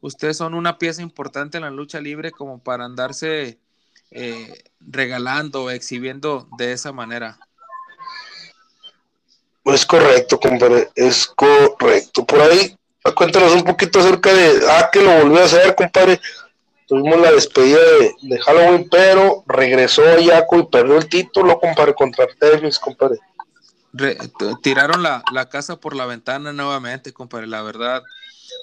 ustedes 0.00 0.36
son 0.36 0.54
una 0.54 0.78
pieza 0.78 1.02
importante 1.02 1.56
en 1.56 1.64
la 1.64 1.70
lucha 1.70 2.00
libre 2.00 2.30
como 2.30 2.62
para 2.62 2.84
andarse 2.84 3.58
eh, 4.10 4.64
regalando, 4.80 5.70
exhibiendo 5.70 6.48
de 6.56 6.72
esa 6.72 6.92
manera. 6.92 7.38
Es 9.64 9.84
correcto, 9.84 10.40
compadre, 10.40 10.88
es 10.94 11.26
correcto. 11.26 12.24
Por 12.24 12.40
ahí, 12.40 12.77
cuéntanos 13.14 13.52
un 13.54 13.64
poquito 13.64 14.00
acerca 14.00 14.32
de, 14.32 14.60
ah, 14.68 14.88
que 14.92 15.02
lo 15.02 15.22
volvió 15.22 15.40
a 15.40 15.44
hacer, 15.44 15.74
compadre. 15.74 16.20
Tuvimos 16.86 17.20
la 17.20 17.32
despedida 17.32 17.78
de, 18.22 18.38
Halloween, 18.40 18.88
pero 18.90 19.44
regresó 19.46 20.02
Yaco 20.18 20.58
y 20.58 20.66
perdió 20.66 20.96
el 20.96 21.08
título, 21.08 21.60
compadre, 21.60 21.94
contra 21.94 22.24
Artemis, 22.24 22.78
compadre. 22.78 23.18
tiraron 24.62 25.02
la, 25.02 25.22
la, 25.32 25.48
casa 25.48 25.76
por 25.76 25.94
la 25.94 26.06
ventana 26.06 26.52
nuevamente, 26.52 27.12
compadre, 27.12 27.46
la 27.46 27.62
verdad. 27.62 28.02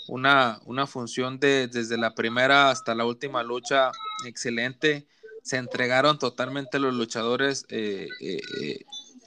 Una, 0.07 0.59
una 0.65 0.87
función 0.87 1.39
de 1.39 1.67
desde 1.67 1.97
la 1.97 2.15
primera 2.15 2.71
hasta 2.71 2.95
la 2.95 3.05
última 3.05 3.43
lucha 3.43 3.91
excelente 4.25 5.05
se 5.45 5.57
entregaron 5.57 6.17
totalmente 6.17 6.79
los 6.79 6.95
luchadores 6.95 7.67
eh, 7.69 8.07
eh, 8.19 8.39
eh, 8.61 8.79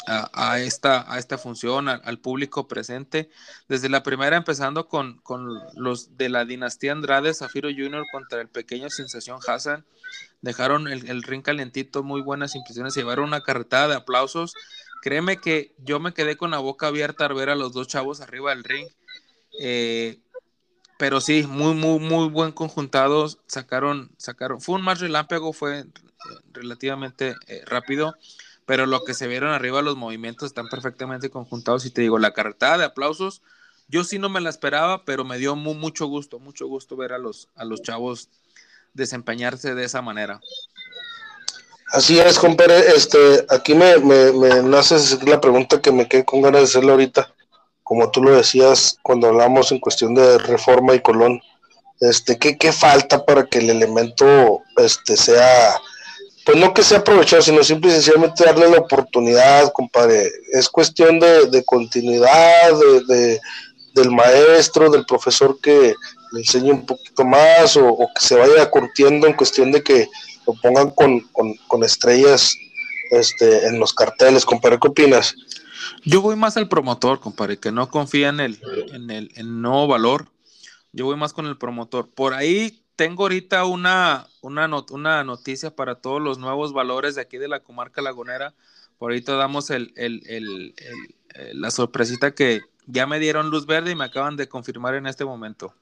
a, 0.08 0.58
esta, 0.60 1.12
a 1.12 1.18
esta 1.18 1.38
función, 1.38 1.88
al 1.88 2.18
público 2.18 2.66
presente. 2.66 3.30
Desde 3.68 3.88
la 3.88 4.02
primera, 4.02 4.36
empezando 4.36 4.88
con, 4.88 5.18
con, 5.18 5.60
los 5.74 6.16
de 6.16 6.28
la 6.28 6.44
dinastía 6.44 6.92
Andrade, 6.92 7.34
Zafiro 7.34 7.68
Jr. 7.68 8.04
contra 8.10 8.40
el 8.40 8.48
pequeño 8.48 8.90
Sensación 8.90 9.38
Hassan. 9.46 9.84
Dejaron 10.40 10.88
el, 10.88 11.08
el 11.08 11.22
ring 11.22 11.42
calentito, 11.42 12.02
muy 12.02 12.22
buenas 12.22 12.54
impresiones, 12.54 12.94
llevaron 12.94 13.26
una 13.26 13.42
carretada 13.42 13.88
de 13.88 13.94
aplausos. 13.96 14.54
Créeme 15.02 15.38
que 15.38 15.74
yo 15.78 16.00
me 16.00 16.14
quedé 16.14 16.36
con 16.36 16.50
la 16.50 16.58
boca 16.58 16.88
abierta 16.88 17.26
al 17.26 17.34
ver 17.34 17.50
a 17.50 17.56
los 17.56 17.72
dos 17.72 17.88
chavos 17.88 18.20
arriba 18.20 18.50
del 18.50 18.64
ring. 18.64 18.88
pero 20.98 21.20
sí, 21.20 21.46
muy, 21.46 21.74
muy, 21.74 22.00
muy 22.00 22.28
buen 22.28 22.52
conjuntados. 22.52 23.38
Sacaron, 23.46 24.10
sacaron, 24.16 24.60
fue 24.60 24.76
un 24.76 24.82
más 24.82 25.00
relámpago, 25.00 25.52
fue 25.52 25.84
relativamente 26.52 27.36
eh, 27.46 27.62
rápido, 27.66 28.14
pero 28.68 28.84
lo 28.84 29.02
que 29.02 29.14
se 29.14 29.26
vieron 29.26 29.50
arriba, 29.50 29.80
los 29.80 29.96
movimientos 29.96 30.48
están 30.48 30.68
perfectamente 30.68 31.30
conjuntados. 31.30 31.86
Y 31.86 31.90
te 31.90 32.02
digo, 32.02 32.18
la 32.18 32.34
carretada 32.34 32.76
de 32.76 32.84
aplausos, 32.84 33.40
yo 33.88 34.04
sí 34.04 34.18
no 34.18 34.28
me 34.28 34.42
la 34.42 34.50
esperaba, 34.50 35.06
pero 35.06 35.24
me 35.24 35.38
dio 35.38 35.56
mucho 35.56 36.06
gusto, 36.06 36.38
mucho 36.38 36.66
gusto 36.66 36.94
ver 36.94 37.14
a 37.14 37.18
los, 37.18 37.48
a 37.56 37.64
los 37.64 37.80
chavos 37.80 38.28
desempeñarse 38.92 39.74
de 39.74 39.84
esa 39.84 40.02
manera. 40.02 40.38
Así 41.92 42.20
es, 42.20 42.38
compadre. 42.38 42.78
Este, 42.94 43.46
aquí 43.48 43.74
me, 43.74 43.96
me, 44.00 44.32
me 44.32 44.62
nace 44.62 44.96
la 45.24 45.40
pregunta 45.40 45.80
que 45.80 45.90
me 45.90 46.06
quedé 46.06 46.26
con 46.26 46.42
ganas 46.42 46.60
de 46.60 46.64
hacerle 46.66 46.90
ahorita. 46.92 47.32
Como 47.82 48.10
tú 48.10 48.22
lo 48.22 48.36
decías 48.36 48.98
cuando 49.00 49.28
hablamos 49.28 49.72
en 49.72 49.80
cuestión 49.80 50.14
de 50.14 50.36
reforma 50.36 50.94
y 50.94 51.00
Colón, 51.00 51.40
este, 52.00 52.38
¿qué, 52.38 52.58
qué 52.58 52.70
falta 52.72 53.24
para 53.24 53.46
que 53.46 53.60
el 53.60 53.70
elemento 53.70 54.60
este, 54.76 55.16
sea 55.16 55.80
pues 56.48 56.56
no 56.58 56.72
que 56.72 56.82
sea 56.82 57.00
aprovechado, 57.00 57.42
sino 57.42 57.62
simple 57.62 57.90
y 57.90 57.92
sencillamente 57.92 58.42
darle 58.42 58.70
la 58.70 58.78
oportunidad, 58.78 59.70
compadre. 59.74 60.30
Es 60.54 60.70
cuestión 60.70 61.20
de, 61.20 61.62
continuidad, 61.66 62.72
de, 63.06 63.38
del 63.92 64.10
maestro, 64.10 64.88
del 64.88 65.04
profesor 65.04 65.60
que 65.60 65.94
le 66.32 66.40
enseñe 66.40 66.70
un 66.70 66.86
poquito 66.86 67.22
más 67.26 67.76
o, 67.76 67.98
que 68.14 68.24
se 68.24 68.34
vaya 68.34 68.70
curtiendo 68.70 69.26
en 69.26 69.34
cuestión 69.34 69.70
de 69.72 69.82
que 69.82 70.08
lo 70.46 70.54
pongan 70.54 70.88
con, 70.88 71.84
estrellas 71.84 72.56
este, 73.10 73.66
en 73.66 73.78
los 73.78 73.92
carteles, 73.92 74.46
compadre. 74.46 74.78
¿Qué 74.80 74.88
opinas? 74.88 75.34
Yo 76.06 76.22
voy 76.22 76.36
más 76.36 76.56
al 76.56 76.70
promotor, 76.70 77.20
compadre, 77.20 77.58
que 77.58 77.72
no 77.72 77.90
confía 77.90 78.30
en 78.30 78.40
el, 78.40 78.58
en 78.94 79.10
el 79.10 79.30
en 79.34 79.60
nuevo 79.60 79.86
valor. 79.86 80.30
Yo 80.92 81.04
voy 81.04 81.16
más 81.18 81.34
con 81.34 81.44
el 81.44 81.58
promotor. 81.58 82.08
Por 82.08 82.32
ahí 82.32 82.80
tengo 82.98 83.22
ahorita 83.22 83.64
una, 83.64 84.26
una, 84.40 84.68
una, 84.90 85.22
noticia 85.22 85.70
para 85.70 85.94
todos 85.94 86.20
los 86.20 86.38
nuevos 86.38 86.72
valores 86.72 87.14
de 87.14 87.20
aquí 87.20 87.38
de 87.38 87.46
la 87.46 87.60
comarca 87.60 88.02
lagunera. 88.02 88.54
Por 88.98 89.12
ahorita 89.12 89.36
damos 89.36 89.70
el, 89.70 89.94
la 91.52 91.70
sorpresita 91.70 92.34
que 92.34 92.62
ya 92.86 93.06
me 93.06 93.20
dieron 93.20 93.50
luz 93.50 93.66
verde 93.66 93.92
y 93.92 93.94
me 93.94 94.04
acaban 94.04 94.36
de 94.36 94.48
confirmar 94.48 94.96
en 94.96 95.06
este 95.06 95.24
momento. 95.24 95.72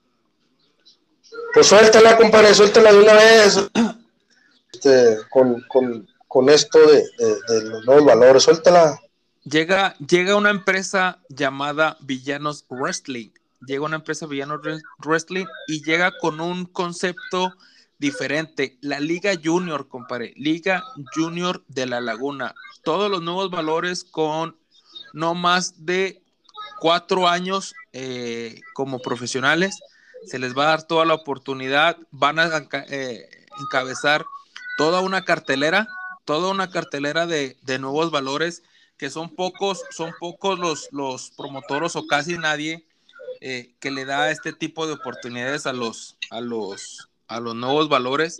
Pues 1.54 1.66
suéltala, 1.68 2.18
compadre, 2.18 2.52
suéltala 2.52 2.92
de 2.92 2.98
una 2.98 3.14
vez. 3.14 3.70
Este, 4.74 5.16
con, 5.30 6.50
esto 6.50 6.78
de, 6.86 6.96
de, 6.98 7.64
los 7.70 7.86
nuevos 7.86 8.04
valores, 8.04 8.42
suéltala. 8.42 9.00
Llega, 9.42 9.96
llega 10.06 10.36
una 10.36 10.50
empresa 10.50 11.22
llamada 11.30 11.96
Villanos 12.00 12.66
Wrestling 12.68 13.30
llega 13.66 13.84
una 13.84 13.96
empresa 13.96 14.26
Villano 14.26 14.60
Wrestling 14.98 15.46
y 15.68 15.82
llega 15.82 16.12
con 16.18 16.40
un 16.40 16.66
concepto 16.66 17.54
diferente. 17.98 18.78
La 18.80 19.00
Liga 19.00 19.32
Junior, 19.42 19.88
compadre. 19.88 20.32
Liga 20.36 20.82
Junior 21.14 21.64
de 21.68 21.86
la 21.86 22.00
Laguna. 22.00 22.54
Todos 22.82 23.10
los 23.10 23.22
nuevos 23.22 23.50
valores 23.50 24.04
con 24.04 24.56
no 25.12 25.34
más 25.34 25.86
de 25.86 26.22
cuatro 26.78 27.28
años 27.28 27.74
eh, 27.92 28.60
como 28.74 28.98
profesionales. 28.98 29.78
Se 30.26 30.38
les 30.38 30.56
va 30.56 30.64
a 30.64 30.68
dar 30.68 30.82
toda 30.86 31.04
la 31.04 31.14
oportunidad. 31.14 31.96
Van 32.10 32.38
a 32.38 32.50
eh, 32.88 33.46
encabezar 33.60 34.26
toda 34.76 35.00
una 35.00 35.24
cartelera, 35.24 35.88
toda 36.24 36.50
una 36.50 36.70
cartelera 36.70 37.26
de, 37.26 37.56
de, 37.62 37.78
nuevos 37.78 38.10
valores 38.10 38.62
que 38.98 39.10
son 39.10 39.34
pocos, 39.34 39.82
son 39.90 40.12
pocos 40.18 40.58
los, 40.58 40.88
los 40.90 41.30
promotores 41.30 41.96
o 41.96 42.06
casi 42.06 42.36
nadie 42.38 42.85
eh, 43.48 43.76
que 43.78 43.92
le 43.92 44.04
da 44.04 44.32
este 44.32 44.52
tipo 44.52 44.88
de 44.88 44.94
oportunidades 44.94 45.68
a 45.68 45.72
los, 45.72 46.16
a 46.30 46.40
los, 46.40 47.08
a 47.28 47.38
los 47.38 47.54
nuevos 47.54 47.88
valores. 47.88 48.38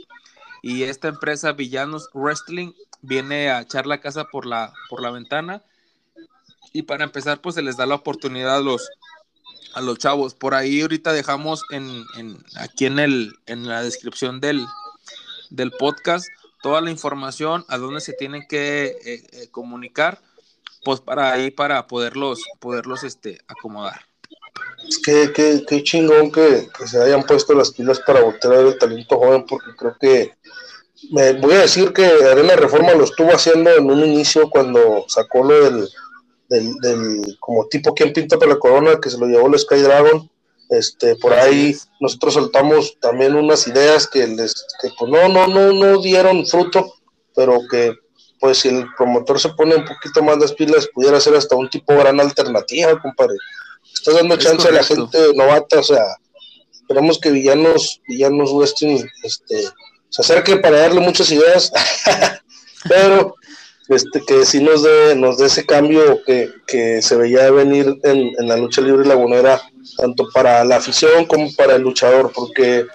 y 0.63 0.83
esta 0.83 1.07
empresa 1.07 1.53
Villanos 1.53 2.11
Wrestling 2.13 2.73
viene 3.03 3.51
a 3.51 3.61
echar 3.61 3.87
la 3.87 4.01
casa 4.01 4.25
por 4.25 4.47
la, 4.47 4.73
por 4.91 5.01
la 5.01 5.13
ventana 5.13 5.63
y 6.73 6.83
para 6.83 7.05
empezar 7.05 7.41
pues 7.41 7.55
se 7.55 7.63
les 7.63 7.77
da 7.77 7.87
la 7.87 7.95
oportunidad 7.95 8.57
a 8.57 8.61
los, 8.61 8.91
a 9.75 9.81
los 9.81 9.97
chavos. 9.97 10.35
Por 10.35 10.55
ahí 10.55 10.81
ahorita 10.81 11.13
dejamos 11.13 11.63
en, 11.71 12.05
en 12.17 12.45
aquí 12.57 12.87
en, 12.87 12.99
el, 12.99 13.33
en 13.47 13.69
la 13.69 13.85
descripción 13.85 14.41
del, 14.41 14.67
del 15.51 15.71
podcast 15.71 16.27
toda 16.65 16.81
la 16.81 16.91
información 16.91 17.65
a 17.69 17.79
dónde 17.79 18.01
se 18.01 18.13
tienen 18.13 18.45
que 18.49 18.87
eh, 18.87 18.97
eh, 19.05 19.49
comunicar 19.53 20.21
pues 20.85 21.01
para 21.01 21.31
ahí 21.31 21.53
para 21.53 21.87
poderlos 21.87 22.43
poderlos 22.59 23.05
este 23.05 23.39
acomodar 23.47 24.06
es 24.89 24.99
que 24.99 25.33
qué, 25.67 25.83
chingón 25.83 26.31
que, 26.31 26.69
se 26.87 27.03
hayan 27.03 27.23
puesto 27.25 27.55
las 27.55 27.73
pilas 27.73 28.01
para 28.01 28.23
voltear 28.23 28.55
a 28.55 28.57
ver 28.59 28.67
el 28.69 28.79
talento 28.79 29.19
joven, 29.19 29.45
porque 29.47 29.71
creo 29.77 29.97
que 30.01 30.33
me 31.11 31.33
voy 31.35 31.55
a 31.55 31.63
decir 31.63 31.93
que 31.93 32.05
Arena 32.05 32.57
Reforma 32.57 32.95
lo 32.95 33.05
estuvo 33.05 33.31
haciendo 33.31 33.71
en 33.71 33.91
un 33.91 34.05
inicio 34.05 34.49
cuando 34.49 35.05
sacó 35.09 35.45
lo 35.45 35.65
del, 35.65 35.89
del, 36.49 37.37
como 37.41 37.67
tipo 37.67 37.95
quien 37.95 38.13
pinta 38.13 38.39
para 38.39 38.53
la 38.53 38.59
corona, 38.59 39.01
que 39.01 39.11
se 39.11 39.19
lo 39.19 39.27
llevó 39.27 39.49
el 39.49 39.59
Sky 39.59 39.81
Dragon. 39.81 40.31
Este, 40.69 41.15
por 41.17 41.33
ahí 41.33 41.77
nosotros 42.01 42.35
soltamos 42.35 42.99
también 42.99 43.37
unas 43.37 43.69
ideas 43.69 44.09
que 44.09 44.27
les, 44.27 44.67
que 44.83 44.89
pues 44.99 45.11
no, 45.11 45.29
no, 45.29 45.47
no, 45.47 45.73
no 45.73 46.01
dieron 46.01 46.45
fruto, 46.45 46.95
pero 47.35 47.61
que 47.71 47.95
pues 48.41 48.59
si 48.59 48.69
el 48.69 48.87
promotor 48.97 49.41
se 49.41 49.51
pone 49.51 49.77
un 49.77 49.85
poquito 49.85 50.23
más 50.23 50.39
las 50.39 50.53
pilas, 50.53 50.89
pudiera 50.93 51.21
ser 51.21 51.37
hasta 51.37 51.57
un 51.57 51.71
tipo 51.71 51.97
gran 51.97 52.21
alternativa, 52.21 53.01
compadre. 53.01 53.37
Estás 53.97 54.15
dando 54.15 54.37
chance 54.37 54.69
a 54.69 54.73
la 54.73 54.85
gente 54.85 55.19
novata, 55.35 55.81
o 55.81 55.83
sea, 55.83 56.05
esperamos 56.71 57.19
que 57.19 57.31
Villanos, 57.31 58.01
Villanos 58.07 58.53
Western 58.53 59.09
este, 59.23 59.65
se 60.11 60.23
acerque 60.23 60.57
para 60.59 60.79
darle 60.79 61.01
muchas 61.01 61.31
ideas, 61.33 61.73
pero 62.89 63.35
este, 63.89 64.21
que 64.21 64.45
sí 64.45 64.63
nos 64.63 64.83
dé, 64.83 65.17
nos 65.17 65.39
dé 65.39 65.47
ese 65.47 65.65
cambio 65.65 66.23
que, 66.25 66.53
que 66.67 67.01
se 67.01 67.17
veía 67.17 67.51
venir 67.51 67.99
en, 68.05 68.33
en, 68.39 68.49
la 68.49 68.59
lucha 68.59 68.83
libre 68.83 69.07
lagunera, 69.07 69.63
tanto 69.97 70.29
para 70.33 70.63
la 70.65 70.77
afición 70.77 71.25
como 71.25 71.53
para 71.55 71.77
el 71.77 71.83
luchador, 71.83 72.31
porque 72.35 72.87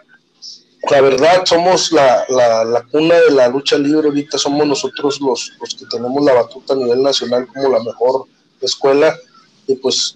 la 0.89 1.01
verdad 1.01 1.43
somos 1.45 1.91
la, 1.91 2.25
la, 2.29 2.63
la, 2.63 2.83
cuna 2.83 3.15
de 3.15 3.31
la 3.31 3.49
lucha 3.49 3.77
libre 3.77 4.07
ahorita, 4.07 4.37
somos 4.37 4.67
nosotros 4.67 5.19
los, 5.19 5.51
los 5.59 5.75
que 5.75 5.85
tenemos 5.87 6.23
la 6.23 6.33
batuta 6.33 6.73
a 6.73 6.77
nivel 6.77 7.01
nacional 7.01 7.47
como 7.47 7.69
la 7.69 7.83
mejor 7.83 8.27
escuela, 8.61 9.17
y 9.67 9.75
pues 9.75 10.15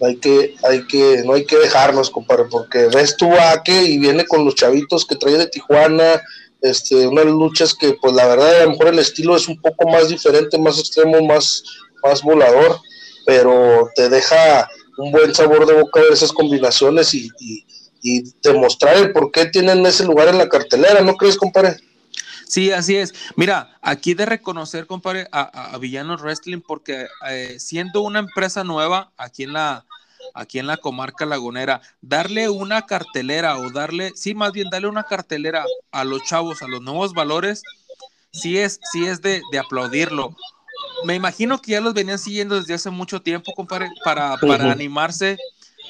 hay 0.00 0.16
que, 0.16 0.54
hay 0.62 0.86
que, 0.86 1.22
no 1.24 1.34
hay 1.34 1.44
que 1.44 1.56
dejarnos, 1.56 2.10
compadre, 2.10 2.44
porque 2.50 2.86
ves 2.86 3.16
tú 3.16 3.32
a 3.32 3.62
que 3.62 3.82
y 3.82 3.98
viene 3.98 4.26
con 4.26 4.44
los 4.44 4.54
chavitos 4.54 5.06
que 5.06 5.16
trae 5.16 5.36
de 5.36 5.46
Tijuana, 5.46 6.22
este, 6.60 7.06
unas 7.06 7.26
luchas 7.26 7.74
que, 7.74 7.96
pues 8.00 8.14
la 8.14 8.26
verdad, 8.26 8.62
a 8.62 8.64
lo 8.64 8.70
mejor 8.70 8.88
el 8.88 8.98
estilo 8.98 9.36
es 9.36 9.48
un 9.48 9.60
poco 9.60 9.88
más 9.88 10.08
diferente, 10.08 10.58
más 10.58 10.78
extremo, 10.78 11.20
más, 11.22 11.62
más 12.02 12.22
volador, 12.22 12.80
pero 13.24 13.90
te 13.94 14.08
deja 14.08 14.68
un 14.98 15.12
buen 15.12 15.34
sabor 15.34 15.66
de 15.66 15.74
boca 15.74 16.00
ver 16.00 16.12
esas 16.12 16.32
combinaciones 16.32 17.12
y, 17.14 17.28
y, 17.38 17.64
y 18.02 18.24
demostrar 18.42 18.96
el 18.96 19.12
por 19.12 19.30
qué 19.30 19.46
tienen 19.46 19.84
ese 19.84 20.04
lugar 20.04 20.28
en 20.28 20.38
la 20.38 20.48
cartelera, 20.48 21.00
¿no 21.00 21.16
crees, 21.16 21.36
compadre? 21.36 21.76
Sí, 22.48 22.70
así 22.70 22.96
es. 22.96 23.12
Mira, 23.34 23.76
aquí 23.82 24.14
de 24.14 24.24
reconocer, 24.24 24.86
compadre, 24.86 25.28
a, 25.32 25.76
Villanos 25.78 26.22
Wrestling, 26.22 26.60
porque 26.60 27.08
eh, 27.28 27.56
siendo 27.58 28.02
una 28.02 28.20
empresa 28.20 28.64
nueva 28.64 29.12
aquí 29.16 29.42
en 29.42 29.52
la 29.52 29.84
aquí 30.34 30.58
en 30.58 30.66
la 30.66 30.76
comarca 30.76 31.24
lagunera, 31.24 31.80
darle 32.00 32.48
una 32.48 32.82
cartelera 32.82 33.58
o 33.58 33.70
darle, 33.70 34.12
sí, 34.16 34.34
más 34.34 34.52
bien 34.52 34.68
darle 34.70 34.88
una 34.88 35.04
cartelera 35.04 35.64
a 35.92 36.04
los 36.04 36.22
chavos, 36.24 36.62
a 36.62 36.68
los 36.68 36.82
nuevos 36.82 37.14
valores, 37.14 37.62
sí 38.32 38.58
es, 38.58 38.78
sí 38.92 39.06
es 39.06 39.22
de, 39.22 39.40
de 39.50 39.58
aplaudirlo. 39.58 40.36
Me 41.04 41.14
imagino 41.14 41.60
que 41.60 41.72
ya 41.72 41.80
los 41.80 41.94
venían 41.94 42.18
siguiendo 42.18 42.56
desde 42.56 42.74
hace 42.74 42.90
mucho 42.90 43.22
tiempo, 43.22 43.52
compadre, 43.54 43.88
para, 44.04 44.36
para 44.36 44.70
animarse, 44.70 45.38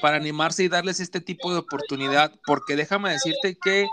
para 0.01 0.17
animarse 0.17 0.63
y 0.63 0.69
darles 0.69 1.01
este 1.01 1.21
tipo 1.21 1.53
de 1.53 1.59
oportunidad, 1.59 2.33
porque 2.45 2.77
déjame 2.77 3.11
decirte 3.11 3.57
que 3.61 3.87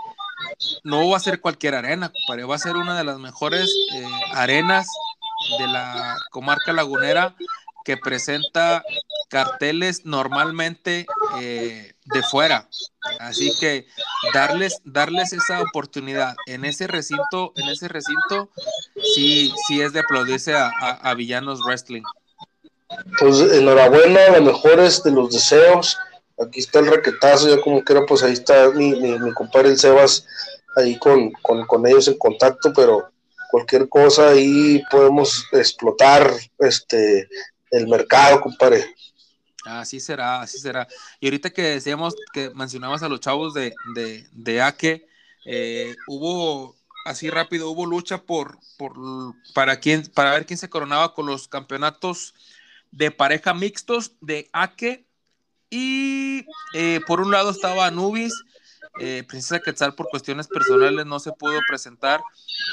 no 0.82 1.08
va 1.08 1.16
a 1.16 1.20
ser 1.20 1.40
cualquier 1.40 1.74
arena, 1.74 2.10
compadre, 2.10 2.44
va 2.44 2.56
a 2.56 2.58
ser 2.58 2.76
una 2.76 2.96
de 2.96 3.04
las 3.04 3.18
mejores 3.18 3.74
eh, 3.94 4.06
arenas 4.32 4.86
de 5.58 5.66
la 5.68 6.18
comarca 6.30 6.72
lagunera 6.72 7.34
que 7.84 7.96
presenta 7.96 8.82
carteles 9.28 10.06
normalmente 10.06 11.06
eh, 11.40 11.92
de 12.04 12.22
fuera. 12.22 12.68
Así 13.20 13.52
que 13.60 13.86
darles, 14.32 14.80
darles 14.84 15.32
esa 15.32 15.60
oportunidad 15.60 16.34
en 16.46 16.64
ese 16.64 16.86
recinto, 16.86 17.52
en 17.56 17.68
ese 17.68 17.88
recinto, 17.88 18.50
sí, 19.14 19.52
sí 19.66 19.82
es 19.82 19.92
de 19.92 20.00
aplaudirse 20.00 20.54
a, 20.54 21.14
Villanos 21.14 21.60
Wrestling. 21.64 22.02
Pues 23.18 23.40
enhorabuena, 23.40 24.30
lo 24.38 24.42
mejores 24.42 25.02
de 25.02 25.10
los 25.10 25.30
deseos 25.30 25.98
aquí 26.38 26.60
está 26.60 26.80
el 26.80 26.86
raquetazo, 26.86 27.48
ya 27.48 27.60
como 27.60 27.82
quiera, 27.82 28.04
pues 28.06 28.22
ahí 28.22 28.32
está 28.32 28.70
mi, 28.70 28.94
mi, 28.94 29.32
compadre 29.32 29.70
el 29.70 29.78
Sebas 29.78 30.26
ahí 30.76 30.98
con, 30.98 31.32
ellos 31.86 32.08
en 32.08 32.18
contacto, 32.18 32.72
pero 32.74 33.08
cualquier 33.50 33.88
cosa 33.88 34.30
ahí 34.30 34.82
podemos 34.90 35.46
explotar 35.52 36.32
este 36.58 37.28
el 37.70 37.88
mercado, 37.88 38.40
compadre. 38.40 38.84
Así 39.64 39.98
será, 39.98 40.42
así 40.42 40.58
será. 40.58 40.86
Y 41.20 41.26
ahorita 41.26 41.50
que 41.50 41.62
decíamos 41.62 42.14
que 42.32 42.50
mencionabas 42.50 43.02
a 43.02 43.08
los 43.08 43.20
chavos 43.20 43.54
de, 43.54 43.74
de, 43.94 44.26
de 44.32 44.62
Ake, 44.62 45.06
eh, 45.46 45.94
hubo 46.06 46.76
así 47.04 47.30
rápido, 47.30 47.70
hubo 47.70 47.86
lucha 47.86 48.22
por, 48.22 48.58
por 48.76 48.94
para 49.54 49.80
quién, 49.80 50.06
para 50.14 50.32
ver 50.32 50.46
quién 50.46 50.58
se 50.58 50.68
coronaba 50.68 51.14
con 51.14 51.26
los 51.26 51.48
campeonatos 51.48 52.34
de 52.90 53.10
pareja 53.10 53.54
mixtos 53.54 54.12
de 54.20 54.48
Ake 54.52 55.04
y 55.74 56.46
eh, 56.72 57.00
por 57.04 57.20
un 57.20 57.32
lado 57.32 57.50
estaba 57.50 57.86
Anubis, 57.86 58.32
eh, 59.00 59.24
Princesa 59.26 59.58
Quetzal 59.58 59.96
por 59.96 60.08
cuestiones 60.08 60.46
personales 60.46 61.04
no 61.04 61.18
se 61.18 61.32
pudo 61.32 61.58
presentar. 61.68 62.20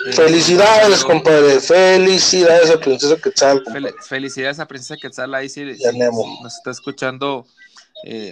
Eh, 0.05 0.13
felicidades, 0.13 1.03
compadre, 1.03 1.59
felicidades 1.59 2.69
a 2.69 2.79
Princesa 2.79 3.17
Quetzal. 3.17 3.63
felicidades 4.07 4.59
a 4.59 4.67
Princesa 4.67 4.97
Quetzal, 5.01 5.33
ahí 5.33 5.49
sí, 5.49 5.63
nos 6.43 6.57
está 6.57 6.69
escuchando. 6.69 7.47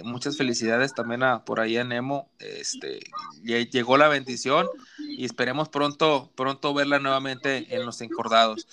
Muchas 0.04 0.36
felicidades 0.36 0.94
también 0.94 1.22
a 1.22 1.44
por 1.44 1.60
ahí 1.60 1.76
a 1.76 1.84
Nemo. 1.84 2.28
Este, 2.38 3.00
llegó 3.42 3.96
la 3.96 4.08
bendición 4.08 4.66
y 4.98 5.24
esperemos 5.24 5.68
pronto, 5.68 6.30
pronto 6.34 6.74
verla 6.74 6.98
nuevamente 6.98 7.66
en 7.74 7.84
los 7.86 8.00
encordados. 8.00 8.66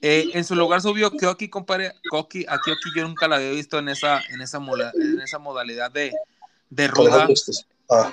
Eh, 0.00 0.30
en 0.34 0.44
su 0.44 0.54
lugar 0.54 0.80
subió 0.80 1.10
Kyoki, 1.10 1.48
compadre. 1.48 1.94
Koki, 2.10 2.44
a 2.48 2.58
Kyoki 2.58 2.90
yo 2.96 3.06
nunca 3.06 3.28
la 3.28 3.36
había 3.36 3.50
visto 3.50 3.78
en 3.78 3.88
esa, 3.88 4.20
en 4.30 4.40
esa, 4.40 4.58
en 4.94 5.20
esa 5.20 5.38
modalidad 5.38 5.90
de, 5.90 6.12
de 6.70 6.88
ruda. 6.88 7.28
Ah. 7.90 8.12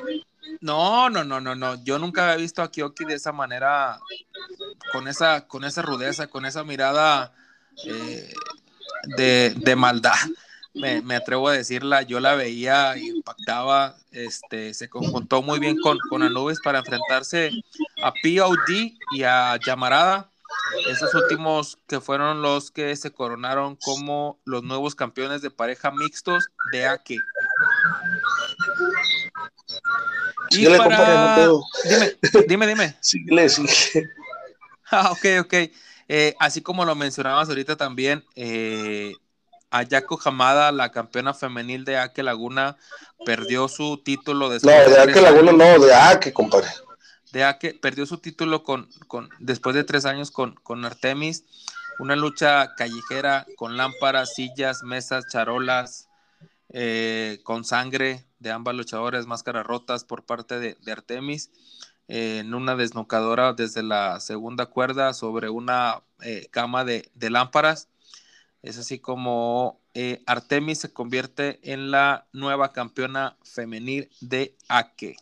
No, 0.62 1.10
no, 1.10 1.24
no, 1.24 1.40
no, 1.40 1.56
no. 1.56 1.84
Yo 1.84 2.00
nunca 2.00 2.26
había 2.26 2.42
visto 2.42 2.62
a 2.62 2.72
Kyoki 2.72 3.06
de 3.06 3.16
esa 3.16 3.32
manera, 3.32 4.00
con 4.92 5.08
esa, 5.08 5.48
con 5.48 5.64
esa 5.64 5.82
rudeza, 5.82 6.28
con 6.28 6.46
esa 6.46 6.64
mirada 6.64 7.34
eh, 7.86 8.34
de, 9.16 9.54
de, 9.56 9.76
maldad. 9.76 10.16
Me, 10.80 11.02
me, 11.02 11.16
atrevo 11.16 11.50
a 11.50 11.54
decirla, 11.54 12.04
yo 12.04 12.20
la 12.20 12.36
veía 12.36 12.96
y 12.98 13.10
impactaba, 13.10 13.98
este, 14.12 14.74
se 14.74 14.90
conjuntó 14.90 15.42
muy 15.42 15.60
bien 15.60 15.78
con, 15.82 15.98
con 16.10 16.24
Anubis 16.24 16.60
para 16.64 16.80
enfrentarse 16.80 17.52
a 18.02 18.12
POD 18.12 18.94
y 19.12 19.24
a 19.24 19.58
Llamarada 19.66 20.30
esos 20.88 21.14
últimos 21.14 21.78
que 21.88 22.00
fueron 22.00 22.42
los 22.42 22.72
que 22.72 22.96
se 22.96 23.12
coronaron 23.12 23.76
como 23.76 24.40
los 24.46 24.64
nuevos 24.64 24.96
campeones 24.96 25.42
de 25.42 25.52
pareja 25.52 25.92
mixtos 25.92 26.50
de 26.72 26.86
AKE. 26.86 27.18
Síguele, 30.52 30.80
Dime, 31.84 32.46
dime, 32.48 32.68
dime. 32.68 32.98
Síguele, 33.02 33.50
síguele. 33.50 34.10
Ah, 34.92 35.12
ok, 35.12 35.26
ok. 35.42 35.54
Eh, 36.08 36.36
así 36.40 36.62
como 36.62 36.86
lo 36.86 36.96
mencionabas 36.96 37.50
ahorita 37.50 37.76
también, 37.76 38.26
eh, 38.36 39.14
Ayako 39.72 40.20
Hamada, 40.24 40.72
la 40.72 40.92
campeona 40.92 41.34
femenil 41.34 41.86
de 41.86 41.98
Ake 41.98 42.24
Laguna, 42.24 42.78
perdió 43.26 43.68
su 43.68 44.02
título 44.04 44.50
después 44.50 44.88
No, 44.88 44.94
de 44.94 45.02
Ake 45.02 45.22
Laguna 45.22 45.52
no, 45.52 45.80
de 45.80 45.94
Ake, 45.94 46.34
compadre. 46.34 46.68
De 47.32 47.56
que 47.60 47.76
perdió 47.76 48.06
su 48.06 48.18
título 48.18 48.64
con, 48.64 48.90
con, 49.08 49.30
después 49.40 49.76
de 49.76 49.84
tres 49.84 50.06
años 50.06 50.32
con, 50.32 50.56
con 50.56 50.84
Artemis, 50.84 51.46
una 52.00 52.16
lucha 52.16 52.74
callejera 52.76 53.46
con 53.56 53.78
lámparas, 53.78 54.34
sillas, 54.34 54.82
mesas, 54.84 55.28
charolas, 55.28 56.10
eh, 56.70 57.40
con 57.44 57.66
sangre 57.66 58.26
de 58.40 58.52
ambas 58.52 58.76
luchadoras, 58.76 59.26
máscaras 59.26 59.66
rotas 59.66 60.06
por 60.06 60.24
parte 60.24 60.60
de, 60.60 60.78
Artemis, 60.92 61.52
eh, 62.08 62.40
en 62.40 62.54
una 62.54 62.76
desnocadora 62.76 63.54
desde 63.54 63.84
la 63.84 64.20
segunda 64.20 64.68
cuerda 64.68 65.14
sobre 65.14 65.50
una 65.50 66.02
eh, 66.22 66.48
cama 66.52 66.86
de, 66.86 67.12
de, 67.16 67.30
lámparas. 67.30 67.90
Es 68.62 68.78
así 68.78 69.00
como 69.00 69.80
Artemis 70.26 70.80
se 70.80 70.94
convierte 70.94 71.60
en 71.64 71.92
la 71.92 72.28
nueva 72.34 72.72
campeona 72.72 73.38
femenil 73.44 74.10
de 74.22 74.56
Ake. 74.68 75.18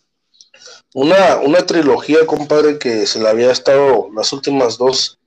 una, 0.93 1.38
una 1.38 1.65
trilogía, 1.65 2.25
compadre, 2.25 2.77
que 2.77 3.05
se 3.05 3.19
le 3.19 3.29
había 3.29 3.51
estado 3.51 4.09
las 4.13 4.33
últimas 4.33 4.77
dos, 4.77 5.19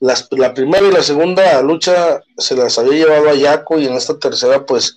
la 0.00 0.54
primera 0.54 0.86
y 0.86 0.92
la 0.92 1.02
segunda 1.02 1.60
lucha 1.62 2.22
se 2.36 2.54
las 2.54 2.78
había 2.78 3.06
llevado 3.06 3.30
a 3.30 3.34
Yaco 3.34 3.78
y 3.78 3.86
en 3.86 3.94
esta 3.94 4.18
tercera, 4.18 4.64
pues 4.64 4.96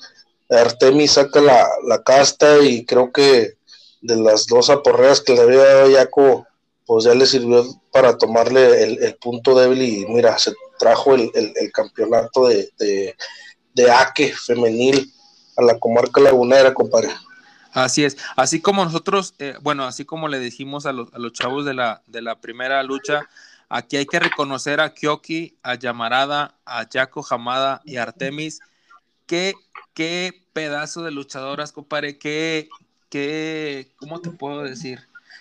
Artemis 0.49 1.13
saca 1.13 1.41
la, 1.41 1.67
la 1.88 2.03
casta 2.03 2.59
y 2.59 2.86
creo 2.86 3.11
que 3.11 3.55
de 4.01 4.15
las 4.17 4.47
dos 4.47 4.69
aporreas 4.69 5.22
que 5.22 5.34
le 5.34 5.41
había 5.41 5.63
dado 5.63 5.86
a 5.86 5.89
Yaco, 5.89 6.47
pues 6.86 7.05
ya 7.05 7.15
le 7.15 7.26
sirvió 7.26 7.65
para 7.91 8.17
tomarle 8.17 8.84
el, 8.84 9.15
punto 9.15 9.57
débil 9.57 9.82
y 9.82 10.05
mira, 10.07 10.38
se 10.38 10.53
trajo 10.82 11.13
el, 11.13 11.32
campeonato 11.71 12.47
de, 12.47 12.73
de, 13.75 13.91
Aque 13.91 14.34
femenil 14.34 15.13
a 15.55 15.61
la 15.61 15.77
comarca 15.77 16.19
lagunera, 16.19 16.73
compadre. 16.73 17.09
Así 17.71 18.03
es, 18.03 18.17
así 18.36 18.59
como 18.59 18.84
nosotros, 18.84 19.36
eh, 19.38 19.55
bueno, 19.61 19.86
así 19.86 20.05
como 20.05 20.27
le 20.27 20.39
dijimos 20.39 20.88
a 20.88 20.91
los, 20.91 21.13
a 21.13 21.19
los 21.19 21.34
chavos 21.34 21.65
de 21.65 21.75
la, 21.75 22.01
de 22.07 22.21
la 22.23 22.41
primera 22.41 22.82
lucha, 22.82 23.29
aquí 23.69 23.95
hay 23.95 24.07
que 24.07 24.19
reconocer 24.19 24.82
a 24.82 24.93
Kyoki, 24.93 25.55
a 25.61 25.75
Yamarada, 25.75 26.55
a 26.65 26.88
Jaco 26.91 27.23
Hamada 27.29 27.82
y 27.86 27.97
Artemis. 27.97 28.59
Qué, 29.27 29.53
qué 29.93 30.43
pedazo 30.51 31.03
de 31.03 31.11
luchadoras, 31.11 31.71
compadre, 31.71 32.17
qué, 32.17 32.67
qué, 33.09 33.91
¿cómo 33.97 34.19
te 34.19 34.32
puedo 34.32 34.63
decir? 34.63 34.99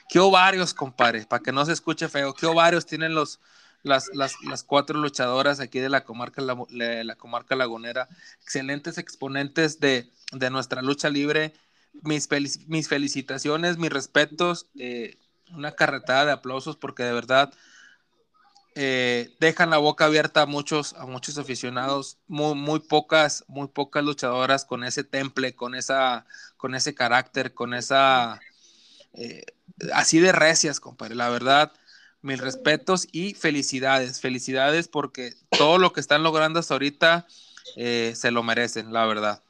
Qué 0.08 0.18
ovarios, 0.18 0.74
compadre, 0.74 1.24
para 1.26 1.42
que 1.42 1.50
no 1.50 1.64
se 1.64 1.72
escuche 1.72 2.08
feo, 2.08 2.34
qué 2.34 2.46
ovarios 2.46 2.84
tienen 2.84 3.14
los, 3.14 3.40
las, 3.82 4.10
las, 4.14 4.34
las, 4.42 4.62
cuatro 4.62 4.98
luchadoras 4.98 5.60
aquí 5.60 5.78
de 5.78 5.88
la 5.88 6.04
comarca, 6.04 6.42
la, 6.42 6.56
la 6.68 7.16
comarca 7.16 7.56
lagunera, 7.56 8.08
excelentes 8.42 8.98
exponentes 8.98 9.80
de, 9.80 10.10
de 10.32 10.50
nuestra 10.50 10.82
lucha 10.82 11.08
libre 11.08 11.54
mis, 12.02 12.28
mis 12.66 12.88
felicitaciones, 12.88 13.78
mis 13.78 13.90
respetos, 13.90 14.66
eh, 14.78 15.16
una 15.52 15.72
carretada 15.72 16.26
de 16.26 16.32
aplausos 16.32 16.76
porque 16.76 17.02
de 17.02 17.12
verdad 17.12 17.52
eh, 18.76 19.34
dejan 19.40 19.70
la 19.70 19.78
boca 19.78 20.04
abierta 20.06 20.42
a 20.42 20.46
muchos, 20.46 20.94
a 20.94 21.06
muchos 21.06 21.38
aficionados, 21.38 22.18
muy, 22.28 22.54
muy 22.54 22.80
pocas, 22.80 23.44
muy 23.48 23.68
pocas 23.68 24.04
luchadoras 24.04 24.64
con 24.64 24.84
ese 24.84 25.04
temple, 25.04 25.54
con 25.54 25.74
esa, 25.74 26.24
con 26.56 26.74
ese 26.74 26.94
carácter, 26.94 27.52
con 27.52 27.74
esa 27.74 28.40
eh, 29.12 29.44
así 29.92 30.20
de 30.20 30.32
recias, 30.32 30.80
compadre. 30.80 31.16
La 31.16 31.30
verdad, 31.30 31.72
mil 32.22 32.38
respetos 32.38 33.06
y 33.12 33.34
felicidades, 33.34 34.20
felicidades 34.20 34.88
porque 34.88 35.34
todo 35.50 35.78
lo 35.78 35.92
que 35.92 36.00
están 36.00 36.22
logrando 36.22 36.60
hasta 36.60 36.74
ahorita 36.74 37.26
se 37.76 38.30
lo 38.30 38.42
merecen, 38.42 38.92
la 38.92 39.06
verdad. 39.06 39.42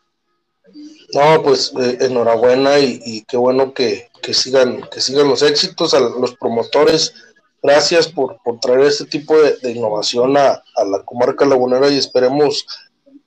No, 1.12 1.42
pues 1.42 1.72
eh, 1.80 1.98
enhorabuena 2.00 2.78
y, 2.78 3.24
qué 3.26 3.36
bueno 3.36 3.74
que, 3.74 4.08
sigan, 4.32 4.82
que 4.92 5.00
sigan 5.00 5.28
los 5.28 5.42
éxitos 5.42 5.94
a 5.94 6.00
los 6.00 6.36
promotores. 6.36 7.14
Gracias 7.62 8.08
por, 8.08 8.38
traer 8.60 8.80
este 8.82 9.04
tipo 9.04 9.36
de, 9.36 9.70
innovación 9.70 10.36
a, 10.36 10.62
la 10.76 11.02
comarca 11.04 11.44
lagunera 11.44 11.88
y 11.88 11.98
esperemos 11.98 12.66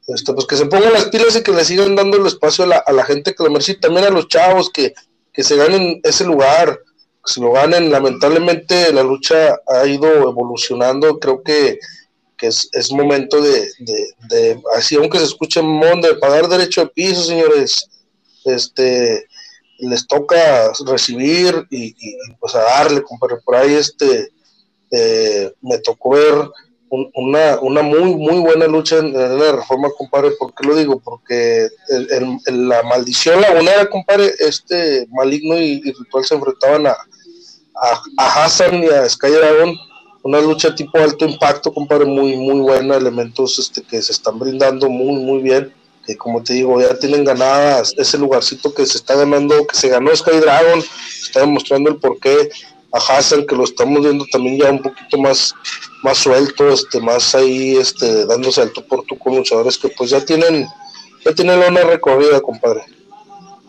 este, 0.07 0.33
pues 0.33 0.45
que 0.47 0.55
se 0.55 0.65
pongan 0.65 0.93
las 0.93 1.05
pilas 1.05 1.35
y 1.35 1.43
que 1.43 1.51
le 1.51 1.65
sigan 1.65 1.95
dando 1.95 2.17
el 2.17 2.25
espacio 2.25 2.63
a 2.65 2.91
la, 2.91 3.05
gente 3.05 3.35
que 3.35 3.43
lo 3.43 3.51
merece 3.51 3.73
y 3.73 3.79
también 3.79 4.07
a 4.07 4.09
los 4.09 4.27
chavos 4.27 4.69
que, 4.69 4.93
que 5.33 5.43
se 5.43 5.57
ganen 5.57 5.99
ese 6.03 6.23
lugar, 6.23 6.79
que 6.79 6.92
se 7.25 7.41
lo 7.41 7.51
ganen. 7.51 7.91
Lamentablemente 7.91 8.91
la 8.93 9.03
lucha 9.03 9.57
ha 9.67 9.85
ido 9.85 10.29
evolucionando, 10.29 11.19
creo 11.19 11.43
que 11.43 11.79
es, 12.47 12.91
momento 12.91 13.41
de, 13.41 14.61
así 14.75 14.95
aunque 14.95 15.17
se 15.17 15.25
escuche 15.25 15.61
monde, 15.61 16.09
de 16.09 16.15
pagar 16.15 16.47
derecho 16.47 16.81
de 16.81 16.87
piso, 16.87 17.23
señores, 17.23 17.89
este, 18.45 19.27
les 19.79 20.07
toca 20.07 20.71
recibir 20.85 21.65
y, 21.69 21.95
pues 22.39 22.55
a 22.55 22.59
darle, 22.59 23.01
compadre, 23.03 23.37
por 23.43 23.55
ahí 23.55 23.73
este, 23.73 24.29
eh, 24.91 25.53
me 25.61 25.77
tocó 25.79 26.11
ver 26.11 26.35
una, 27.15 27.59
una 27.59 27.81
muy, 27.81 28.15
muy 28.15 28.39
buena 28.39 28.67
lucha 28.67 28.97
en, 28.99 29.13
la 29.13 29.51
reforma, 29.51 29.89
compadre, 29.97 30.31
¿por 30.37 30.53
qué 30.53 30.67
lo 30.67 30.75
digo? 30.75 30.99
Porque 30.99 31.67
la 32.45 32.83
maldición 32.83 33.41
lagunera, 33.41 33.89
compadre, 33.89 34.31
este 34.39 35.07
maligno 35.09 35.57
y, 35.57 35.81
ritual 35.81 36.23
se 36.23 36.35
enfrentaban 36.35 36.85
a, 36.87 36.95
a, 37.75 38.45
Hassan 38.45 38.83
y 38.83 38.87
a 38.87 39.07
Sky 39.09 39.31
Dragon, 39.31 39.75
una 40.23 40.39
lucha 40.39 40.73
tipo 40.73 40.97
alto 40.97 41.25
impacto, 41.25 41.73
compadre, 41.73 42.05
muy, 42.05 42.35
muy 42.37 42.59
buena, 42.61 42.95
elementos 42.95 43.59
este, 43.59 43.81
que 43.83 44.01
se 44.01 44.11
están 44.13 44.39
brindando 44.39 44.89
muy, 44.89 45.21
muy 45.23 45.41
bien, 45.41 45.73
que 46.05 46.17
como 46.17 46.41
te 46.43 46.53
digo, 46.53 46.81
ya 46.81 46.97
tienen 46.97 47.23
ganadas 47.23 47.93
ese 47.97 48.17
lugarcito 48.17 48.73
que 48.73 48.85
se 48.85 48.97
está 48.97 49.15
ganando, 49.15 49.65
que 49.67 49.75
se 49.75 49.89
ganó 49.89 50.15
Sky 50.15 50.37
Dragon, 50.37 50.83
está 51.21 51.41
demostrando 51.41 51.89
el 51.89 51.97
porqué 51.97 52.49
a 52.93 52.97
Hassan, 52.97 53.45
que 53.45 53.55
lo 53.55 53.63
estamos 53.63 54.01
viendo 54.01 54.25
también 54.31 54.59
ya 54.59 54.69
un 54.69 54.81
poquito 54.81 55.17
más, 55.17 55.53
más 56.03 56.17
suelto, 56.19 56.69
este, 56.69 56.99
más 56.99 57.33
ahí, 57.33 57.75
este, 57.75 58.25
dándose 58.25 58.61
alto 58.61 58.85
por 58.85 59.03
tu 59.05 59.17
con 59.17 59.35
luchadores 59.35 59.77
que 59.77 59.89
pues 59.89 60.11
ya 60.11 60.23
tienen, 60.23 60.67
ya 61.25 61.33
tienen 61.33 61.59
una 61.59 61.81
recorrida, 61.81 62.39
compadre. 62.39 62.83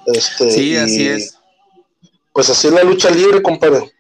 Este, 0.07 0.51
sí, 0.51 0.77
así 0.77 1.09
es. 1.09 1.34
Pues 2.35 2.51
así 2.51 2.67
es 2.67 2.75
la 2.75 2.83
lucha 2.83 3.11
libre, 3.11 3.41
compadre. 3.41 3.93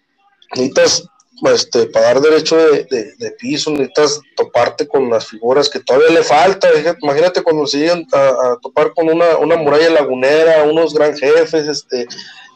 Necesitas 0.56 1.04
este, 1.52 1.86
pagar 1.86 2.20
derecho 2.20 2.56
de, 2.56 2.84
de, 3.16 3.30
piso, 3.38 3.70
necesitas 3.70 4.20
toparte 4.36 4.88
con 4.88 5.08
las 5.08 5.28
figuras 5.28 5.68
que 5.70 5.78
todavía 5.78 6.10
le 6.10 6.24
falta. 6.24 6.68
Imagínate 7.00 7.42
cuando 7.42 7.64
se 7.66 7.78
llegan 7.78 8.04
a, 8.12 8.56
topar 8.60 8.92
con 8.92 9.08
una, 9.08 9.36
una, 9.36 9.56
muralla 9.56 9.88
lagunera, 9.90 10.64
unos 10.64 10.92
gran 10.92 11.16
jefes, 11.16 11.68
este, 11.68 12.08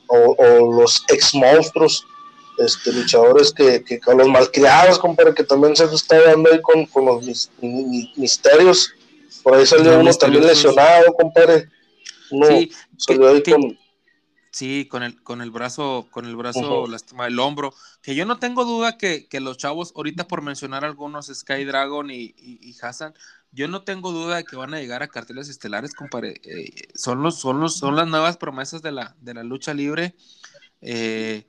o, 0.09 0.81
los 0.81 1.05
ex 1.09 1.33
monstruos, 1.35 2.05
este, 2.59 2.93
luchadores 2.93 3.53
que, 3.53 3.85
que 3.85 4.01
con 4.01 4.19
los 4.19 4.29
malcriados, 4.29 4.99
compadre, 4.99 5.33
que 5.33 5.45
también 5.45 5.77
se 5.77 5.85
está 5.85 6.21
dando 6.21 6.51
ahí 6.51 6.61
con, 6.61 6.87
con 6.87 7.05
los 7.05 7.51
misterios. 8.17 8.93
Por 9.45 9.55
ahí 9.55 9.65
salió 9.65 10.01
uno 10.01 10.13
también 10.15 10.45
lesionado, 10.45 11.13
compadre. 11.15 11.69
Uno 12.33 12.49
salió 12.97 13.29
ahí 13.29 13.43
con 13.45 13.79
Sí, 14.51 14.87
con 14.91 15.03
el, 15.03 15.23
con 15.23 15.43
el 15.43 15.51
brazo, 15.51 16.09
con 16.11 16.25
el 16.25 16.37
brazo 16.37 16.87
lastimado, 16.87 17.29
el 17.29 17.39
hombro. 17.39 17.75
Que 18.03 18.15
yo 18.15 18.25
no 18.25 18.39
tengo 18.39 18.65
duda 18.65 18.97
que, 18.97 19.27
los 19.41 19.59
chavos, 19.59 19.93
ahorita 19.95 20.27
por 20.27 20.43
mencionar 20.43 20.85
algunos, 20.85 21.27
Sky 21.27 21.65
Dragon 21.65 22.11
y, 22.11 22.35
y, 22.39 22.75
Hassan, 22.81 23.15
yo 23.53 23.69
no 23.69 23.83
tengo 23.83 24.13
duda 24.13 24.37
de 24.37 24.45
que 24.45 24.57
van 24.57 24.75
a 24.75 24.81
llegar 24.81 25.03
a 25.03 25.09
carteles 25.09 25.49
estelares, 25.49 25.95
compadre. 25.95 26.41
Eh, 26.45 26.89
son, 26.95 27.23
los, 27.23 27.39
son, 27.39 27.61
los, 27.61 27.77
son 27.77 27.97
las 27.97 28.09
nuevas 28.09 28.37
promesas 28.37 28.83
de 28.83 28.93
la, 28.93 29.17
de 29.21 29.35
la 29.35 29.43
lucha 29.43 29.75
libre. 29.75 30.15
Eh, 30.81 31.47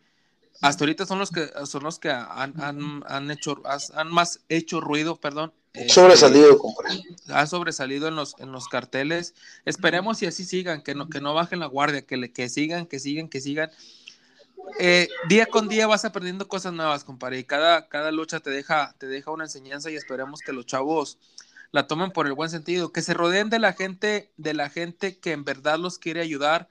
hasta 0.62 0.84
ahorita 0.84 1.06
son 1.06 1.20
los 1.20 1.32
que 1.32 1.50
son 1.66 1.84
los 1.84 2.00
que 2.00 2.10
han, 2.10 2.60
han, 2.62 3.04
han 3.08 3.32
hecho 3.32 3.62
han 3.94 4.12
más 4.12 4.42
hecho 4.50 4.82
ruido, 4.82 5.16
perdón, 5.16 5.54
eh, 5.74 5.88
sobresalido, 5.90 6.58
compadre. 6.58 7.04
Ha 7.28 7.46
sobresalido 7.46 8.08
en 8.08 8.16
los, 8.16 8.36
en 8.40 8.52
los 8.52 8.68
carteles. 8.68 9.36
Esperemos 9.66 10.22
y 10.22 10.26
así 10.26 10.44
sigan, 10.44 10.82
que 10.82 10.96
no, 10.96 11.10
que 11.10 11.22
no 11.22 11.34
bajen 11.34 11.60
la 11.60 11.68
guardia, 11.68 12.02
que, 12.02 12.18
le, 12.18 12.32
que 12.32 12.50
sigan, 12.50 12.88
que 12.88 13.00
sigan, 13.00 13.30
que 13.30 13.40
sigan. 13.40 13.70
Eh, 14.80 15.08
día 15.28 15.46
con 15.46 15.68
día 15.68 15.88
vas 15.88 16.06
aprendiendo 16.06 16.48
cosas 16.48 16.74
nuevas, 16.74 17.04
compadre, 17.04 17.40
y 17.40 17.44
cada, 17.44 17.88
cada 17.88 18.12
lucha 18.12 18.40
te 18.40 18.50
deja, 18.50 18.94
te 18.98 19.08
deja 19.08 19.32
una 19.32 19.46
enseñanza 19.46 19.90
y 19.90 19.96
esperemos 19.96 20.42
que 20.42 20.54
los 20.54 20.66
chavos 20.66 21.18
la 21.72 21.88
tomen 21.88 22.12
por 22.12 22.28
el 22.28 22.34
buen 22.34 22.50
sentido, 22.50 22.92
que 22.92 23.02
se 23.02 23.14
rodeen 23.14 23.50
de 23.50 23.60
la 23.60 23.74
gente, 23.74 24.32
de 24.38 24.54
la 24.54 24.70
gente 24.70 25.18
que 25.20 25.32
en 25.32 25.44
verdad 25.44 25.80
los 25.80 25.98
quiere 25.98 26.22
ayudar, 26.22 26.68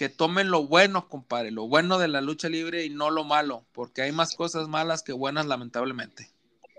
que 0.00 0.08
tomen 0.08 0.50
lo 0.50 0.66
bueno, 0.66 1.10
compadre, 1.10 1.50
lo 1.50 1.68
bueno 1.68 1.98
de 1.98 2.08
la 2.08 2.22
lucha 2.22 2.48
libre 2.48 2.86
y 2.86 2.88
no 2.88 3.10
lo 3.10 3.22
malo, 3.22 3.64
porque 3.74 4.00
hay 4.00 4.12
más 4.12 4.34
cosas 4.34 4.66
malas 4.66 5.02
que 5.02 5.12
buenas, 5.12 5.44
lamentablemente. 5.44 6.30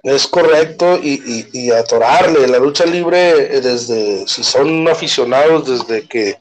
Es 0.01 0.25
correcto 0.25 0.97
y, 0.97 1.45
y, 1.53 1.69
atorarle 1.69 2.47
la 2.47 2.57
lucha 2.57 2.83
libre 2.83 3.29
eh, 3.29 3.61
desde, 3.61 4.27
si 4.27 4.43
son 4.43 4.87
aficionados 4.87 5.67
desde 5.67 6.07
que 6.07 6.39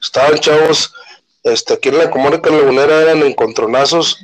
estaban 0.00 0.38
chavos, 0.38 0.94
este, 1.42 1.74
aquí 1.74 1.90
en 1.90 1.98
la 1.98 2.10
comarca 2.10 2.48
lagunera 2.48 3.02
eran 3.02 3.22
encontronazos, 3.22 4.16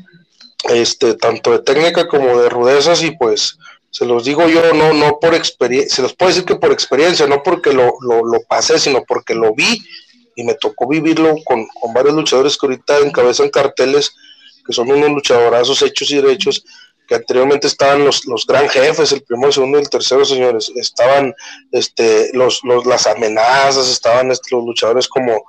este, 0.70 1.12
tanto 1.12 1.50
de 1.50 1.58
técnica 1.58 2.08
como 2.08 2.40
de 2.40 2.48
rudezas 2.48 3.02
y 3.02 3.10
pues 3.10 3.58
se 3.90 4.06
los 4.06 4.24
digo 4.24 4.48
yo, 4.48 4.72
no, 4.72 4.94
no 4.94 5.18
por 5.20 5.34
experiencia, 5.34 5.96
se 5.96 6.00
los 6.00 6.14
puedo 6.14 6.30
decir 6.30 6.46
que 6.46 6.56
por 6.56 6.72
experiencia, 6.72 7.26
no 7.26 7.42
porque 7.42 7.74
lo, 7.74 7.92
lo, 8.00 8.40
pasé, 8.48 8.78
sino 8.78 9.04
porque 9.06 9.34
lo 9.34 9.54
vi 9.54 9.78
y 10.38 10.44
me 10.44 10.54
tocó 10.54 10.86
vivirlo 10.86 11.34
con, 11.44 11.66
con 11.66 11.92
varios 11.92 12.14
luchadores 12.14 12.56
que 12.56 12.66
ahorita 12.66 12.98
encabezan 12.98 13.50
carteles, 13.50 14.14
que 14.64 14.72
son 14.72 14.88
unos 14.88 15.10
luchadorazos 15.10 15.82
hechos 15.82 16.12
y 16.12 16.22
derechos, 16.22 16.64
que 17.08 17.16
anteriormente 17.16 17.66
estaban 17.66 18.04
los, 18.04 18.24
los 18.24 18.46
gran 18.46 18.68
jefes, 18.68 19.10
el 19.10 19.22
primero, 19.22 19.48
el 19.48 19.52
segundo 19.54 19.78
y 19.78 19.82
el 19.82 19.90
tercero, 19.90 20.24
señores, 20.24 20.70
estaban 20.76 21.34
este, 21.72 22.30
los, 22.34 22.60
los, 22.62 22.86
las 22.86 23.08
amenazas, 23.08 23.90
estaban 23.90 24.30
este, 24.30 24.54
los 24.54 24.64
luchadores 24.64 25.08
como, 25.08 25.42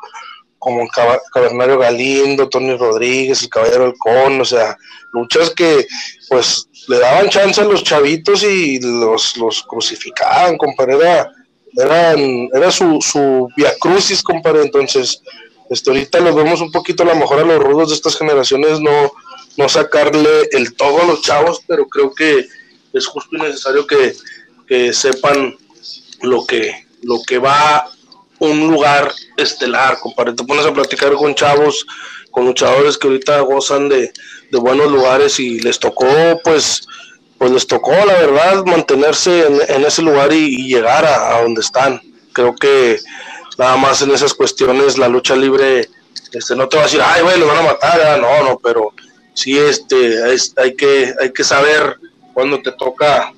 como 0.57 0.87
Cabernario 1.31 1.77
Galindo, 1.77 2.49
Tony 2.49 2.75
Rodríguez, 2.75 3.43
el 3.43 3.49
Caballero 3.49 3.83
Halcón, 3.83 4.41
o 4.41 4.45
sea, 4.45 4.75
luchas 5.13 5.51
que 5.51 5.85
pues 6.29 6.67
le 6.87 6.97
daban 6.97 7.29
chance 7.29 7.61
a 7.61 7.65
los 7.65 7.83
chavitos 7.83 8.41
y 8.41 8.79
los, 8.81 9.37
los 9.37 9.61
crucificaban, 9.61 10.57
compadre, 10.57 11.27
era 11.75 12.71
su, 12.71 12.99
su 13.01 13.47
via 13.55 13.73
crucis, 13.79 14.23
compadre, 14.23 14.63
entonces 14.63 15.21
Este, 15.69 15.91
ahorita 15.91 16.19
los 16.19 16.35
vemos 16.35 16.61
un 16.61 16.71
poquito 16.71 17.03
a 17.03 17.05
lo 17.05 17.15
mejor 17.15 17.39
a 17.39 17.43
los 17.43 17.63
rudos 17.63 17.89
de 17.89 17.95
estas 17.95 18.17
generaciones, 18.17 18.79
no, 18.79 19.11
no 19.55 19.69
sacarle 19.69 20.49
el 20.51 20.75
todo 20.75 21.01
a 21.01 21.05
los 21.05 21.21
chavos, 21.21 21.61
pero 21.67 21.87
creo 21.87 22.13
que 22.13 22.47
es 22.93 23.05
justo 23.05 23.35
y 23.37 23.39
necesario 23.39 23.85
que, 23.85 24.15
que 24.67 24.93
sepan 24.93 25.55
lo 26.21 26.45
que, 26.45 26.87
lo 27.03 27.21
que 27.21 27.37
va 27.37 27.87
un 28.39 28.71
lugar 28.71 29.11
estelar, 29.37 29.99
compadre. 29.99 30.33
Te 30.33 30.43
pones 30.43 30.65
a 30.65 30.73
platicar 30.73 31.13
con 31.13 31.35
chavos, 31.35 31.85
con 32.31 32.45
luchadores 32.45 32.97
que 32.97 33.07
ahorita 33.07 33.41
gozan 33.41 33.89
de, 33.89 34.11
buenos 34.51 34.91
lugares 34.91 35.39
y 35.39 35.59
les 35.59 35.77
tocó, 35.77 36.07
pues, 36.43 36.87
pues 37.39 37.51
les 37.51 37.65
tocó, 37.65 37.91
la 37.91 38.13
verdad, 38.13 38.65
mantenerse 38.65 39.47
en, 39.47 39.85
ese 39.85 40.01
lugar 40.01 40.31
y, 40.33 40.67
llegar 40.67 41.05
a, 41.05 41.41
donde 41.41 41.61
están. 41.61 42.01
Creo 42.33 42.53
que 42.53 42.99
nada 43.57 43.77
más 43.77 44.01
en 44.01 44.11
esas 44.11 44.33
cuestiones 44.33 44.97
la 44.97 45.07
lucha 45.07 45.37
libre, 45.37 45.89
este, 46.33 46.55
no 46.55 46.67
te 46.67 46.75
va 46.75 46.83
a 46.83 46.85
decir, 46.85 47.01
ay, 47.01 47.23
güey, 47.23 47.39
lo 47.39 47.47
van 47.47 47.59
a 47.59 47.61
matar, 47.61 48.19
no, 48.19 48.43
no, 48.43 48.59
pero 48.59 48.93
sí, 49.33 49.57
este, 49.57 50.21
hay, 50.57 50.75
que, 50.75 51.13
hay 51.19 51.31
que 51.31 51.43
saber 51.45 51.97
cuando 52.33 52.61
te 52.61 52.73
toca, 52.73 53.31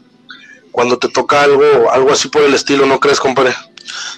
cuando 0.72 0.98
te 0.98 1.08
toca 1.08 1.44
algo, 1.44 1.92
algo 1.92 2.12
así 2.12 2.28
por 2.28 2.42
el 2.42 2.56
estilo, 2.56 2.88
¿no 2.88 3.00
crees, 3.00 3.20
compadre? 3.20 3.54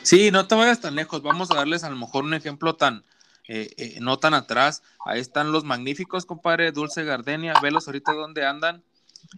Sí, 0.02 0.32
no 0.32 0.48
te 0.48 0.56
vayas 0.56 0.80
tan 0.80 0.96
lejos. 0.96 1.22
Vamos 1.22 1.52
a 1.52 1.56
darles 1.56 1.84
a 1.84 1.90
lo 1.90 1.98
mejor 1.98 2.24
un 2.24 2.34
ejemplo 2.34 2.76
tan, 2.76 3.04
eh, 3.50 3.70
eh, 3.78 3.98
no 4.00 4.18
tan 4.18 4.34
atrás. 4.34 4.82
Ahí 5.06 5.20
están 5.20 5.52
los 5.52 5.66
magníficos, 5.66 6.26
compadre, 6.26 6.72
Dulce 6.72 7.04
Gardenia. 7.04 7.54
Velos 7.62 7.88
ahorita 7.88 8.14
donde 8.14 8.46
andan. 8.46 8.84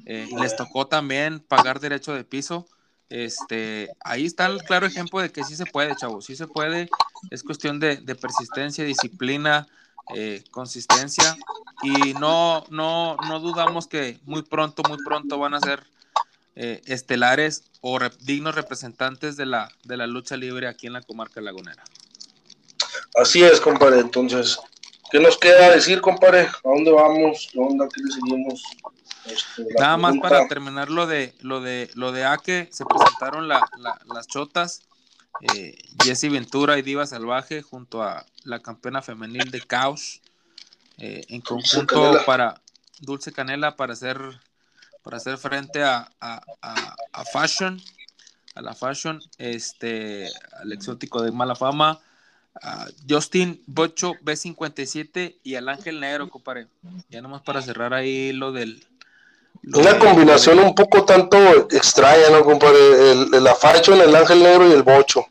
Eh, 0.06 0.28
les 0.40 0.56
tocó 0.56 0.88
también 0.88 1.40
pagar 1.40 1.80
derecho 1.80 2.14
de 2.14 2.24
piso. 2.24 2.68
Este, 3.10 3.90
ahí 4.02 4.26
está 4.26 4.48
el 4.48 4.64
claro 4.64 4.88
ejemplo 4.88 5.20
de 5.20 5.32
que 5.32 5.44
sí 5.44 5.56
se 5.56 5.66
puede, 5.66 5.96
chavos, 5.96 6.26
sí 6.26 6.36
se 6.36 6.48
puede. 6.48 6.90
Es 7.32 7.44
cuestión 7.44 7.80
de, 7.80 7.98
persistencia, 8.16 8.84
disciplina, 8.84 9.68
consistencia. 10.52 11.38
Y 11.84 12.14
no, 12.14 12.66
no, 12.70 13.18
no 13.28 13.40
dudamos 13.40 13.88
que 13.88 14.20
muy 14.26 14.42
pronto, 14.42 14.82
muy 14.88 14.98
pronto 15.06 15.38
van 15.38 15.54
a 15.54 15.60
ser 15.60 15.84
eh, 16.58 16.82
estelares 16.86 17.66
o 17.82 18.00
dignos 18.22 18.56
representantes 18.56 19.36
de 19.36 19.46
la, 19.46 19.70
de 19.84 19.98
la 19.98 20.08
lucha 20.08 20.38
libre 20.38 20.70
aquí 20.70 20.88
en 20.88 20.94
la 20.94 21.02
comarca 21.02 21.42
lagunera. 21.42 21.84
Así 23.14 23.44
es, 23.44 23.60
compadre. 23.60 24.00
Entonces, 24.00 24.58
¿qué 25.12 25.20
nos 25.20 25.38
queda 25.38 25.72
decir, 25.72 26.00
compadre? 26.00 26.44
¿A 26.44 26.60
dónde 26.64 26.92
vamos? 26.92 27.50
¿A 27.54 27.58
dónde 27.60 27.86
le 27.86 28.12
seguimos? 28.14 28.64
Este, 29.26 29.66
Nada 29.80 29.98
más 29.98 30.18
para 30.22 30.48
terminar 30.48 30.90
lo 30.90 31.08
de 31.08 31.34
lo 31.42 31.62
de 31.62 31.90
lo 31.96 32.12
de 32.12 32.26
Ake, 32.26 32.70
se 32.72 32.86
presentaron 32.86 33.48
las 33.48 34.28
chotas, 34.28 34.82
eh, 35.42 35.78
Jesse 36.04 36.30
Ventura 36.32 36.78
y 36.78 36.82
Diva 36.82 37.06
Salvaje 37.06 37.62
junto 37.62 38.04
a 38.04 38.26
la 38.44 38.60
campeona 38.60 39.02
femenil 39.02 39.52
de 39.52 39.62
Caos, 39.62 40.22
eh, 40.98 41.26
en 41.30 41.42
conjunto 41.42 42.20
para 42.26 42.62
Dulce 43.00 43.32
Canela 43.32 43.76
para 43.76 43.94
hacer 43.94 44.20
para 45.06 45.18
hacer 45.18 45.38
frente 45.38 45.84
a, 45.84 46.10
Fashion, 47.32 47.80
a 48.56 48.62
la 48.64 48.74
Fashion, 48.74 49.22
este, 49.38 50.28
al 50.60 50.74
exótico 50.74 51.22
de 51.22 51.32
mala 51.32 51.56
fama, 51.56 52.00
a 52.60 52.88
Justin 53.08 53.62
Bocho 53.68 54.14
B57 54.24 55.36
y 55.44 55.56
al 55.56 55.70
Ángel 55.70 56.00
Negro, 56.00 56.28
compadre. 56.30 56.68
Ya 57.10 57.22
nomás 57.22 57.44
para 57.44 57.62
cerrar 57.62 57.94
ahí 57.94 58.34
lo 58.34 58.52
del. 58.52 58.84
Una 59.64 59.98
combinación 59.98 60.60
un 60.60 60.76
poco 60.76 61.06
tanto 61.06 61.38
extraña, 61.72 62.30
¿no, 62.32 62.44
compadre? 62.44 63.12
El, 63.12 63.44
la 63.44 63.56
Fashion, 63.56 64.00
el 64.00 64.16
Ángel 64.16 64.44
Negro 64.44 64.68
y 64.68 64.74
el 64.74 64.84
Bocho. 64.84 65.26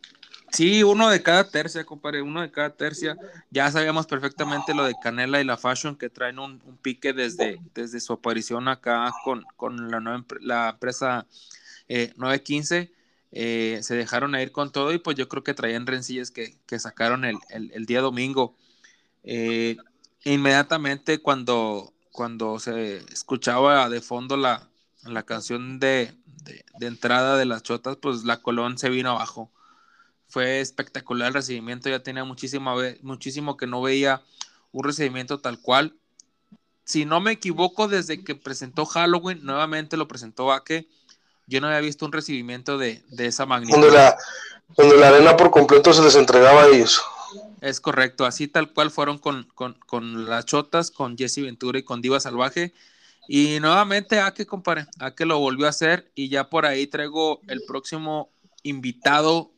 Sí, 0.52 0.84
uno 0.84 1.08
de 1.10 1.22
cada 1.22 1.50
tercia, 1.50 1.84
compadre, 1.84 2.22
uno 2.22 2.40
de 2.40 2.50
cada 2.50 2.70
tercia. 2.70 3.16
Ya 3.50 3.70
sabíamos 3.70 4.06
perfectamente 4.06 4.72
lo 4.72 4.84
de 4.84 4.94
Canela 5.02 5.40
y 5.40 5.44
la 5.44 5.56
Fashion 5.56 5.96
que 5.96 6.10
traen 6.10 6.38
un, 6.38 6.60
pique 6.80 7.12
desde, 7.12 7.58
desde 7.74 8.00
su 8.00 8.12
aparición 8.12 8.68
acá 8.68 9.12
con, 9.24 9.44
con 9.56 9.90
la, 9.90 10.24
la 10.40 10.70
empresa 10.70 11.26
915. 11.88 12.78
Eh, 12.78 12.90
eh, 13.36 13.82
se 13.82 13.96
dejaron 13.96 14.36
ir 14.36 14.52
con 14.52 14.70
todo 14.70 14.92
y 14.92 14.98
pues 14.98 15.16
yo 15.16 15.28
creo 15.28 15.42
que 15.42 15.54
traían 15.54 15.88
rencillas 15.88 16.30
que, 16.30 16.56
sacaron 16.78 17.24
el, 17.24 17.86
día 17.86 18.00
domingo. 18.00 18.54
Eh, 19.24 19.76
inmediatamente 20.24 21.18
cuando, 21.18 21.93
cuando 22.14 22.58
se 22.58 22.98
escuchaba 23.12 23.90
de 23.90 24.00
fondo 24.00 24.36
la, 24.36 24.68
la 25.02 25.24
canción 25.24 25.80
de, 25.80 26.14
de 26.78 26.86
entrada 26.86 27.36
de 27.36 27.44
las 27.44 27.62
chotas, 27.62 27.96
pues 27.96 28.24
la 28.24 28.40
Colón 28.40 28.78
se 28.78 28.88
vino 28.88 29.10
abajo 29.10 29.50
fue 30.34 30.60
espectacular 30.60 31.28
el 31.28 31.34
recibimiento, 31.34 31.88
ya 31.88 32.02
tenía 32.02 32.24
muchísimo, 32.24 32.74
muchísimo 33.02 33.56
que 33.56 33.68
no 33.68 33.80
veía 33.80 34.20
un 34.72 34.82
recibimiento 34.82 35.38
tal 35.38 35.60
cual. 35.60 35.94
Si 36.84 37.04
no 37.04 37.20
me 37.20 37.30
equivoco, 37.30 37.86
desde 37.86 38.24
que 38.24 38.34
presentó 38.34 38.84
Halloween, 38.84 39.44
nuevamente 39.44 39.96
lo 39.96 40.08
presentó 40.08 40.50
que 40.64 40.88
yo 41.46 41.60
no 41.60 41.68
había 41.68 41.78
visto 41.78 42.04
un 42.04 42.10
recibimiento 42.10 42.78
de, 42.78 43.04
esa 43.16 43.46
magnitud. 43.46 43.78
Cuando 43.78 43.96
la, 43.96 44.16
cuando 44.74 44.96
la 44.96 45.08
arena 45.08 45.36
por 45.36 45.52
completo 45.52 45.92
se 45.92 46.02
les 46.02 46.16
entregaba 46.16 46.64
a 46.64 46.66
ellos. 46.66 47.00
Es 47.64 47.80
correcto, 47.80 48.26
así 48.26 48.46
tal 48.46 48.74
cual 48.74 48.90
fueron 48.90 49.16
con, 49.16 49.48
con, 49.54 50.28
las 50.28 50.44
chotas, 50.44 50.90
con 50.90 51.16
Jesse 51.16 51.38
Ventura 51.38 51.78
y 51.78 51.82
con 51.82 52.02
Diva 52.02 52.20
Salvaje. 52.20 52.74
Y 53.26 53.58
nuevamente 53.58 54.20
Ake, 54.20 54.44
compadre, 54.44 54.86
Ake 54.98 55.24
lo 55.24 55.38
volvió 55.38 55.64
a 55.64 55.70
hacer 55.70 56.12
y 56.14 56.28
ya 56.28 56.50
por 56.50 56.66
ahí 56.66 56.86
traigo 56.86 57.40
el 57.48 57.62
próximo 57.66 58.30
invitado 58.64 59.54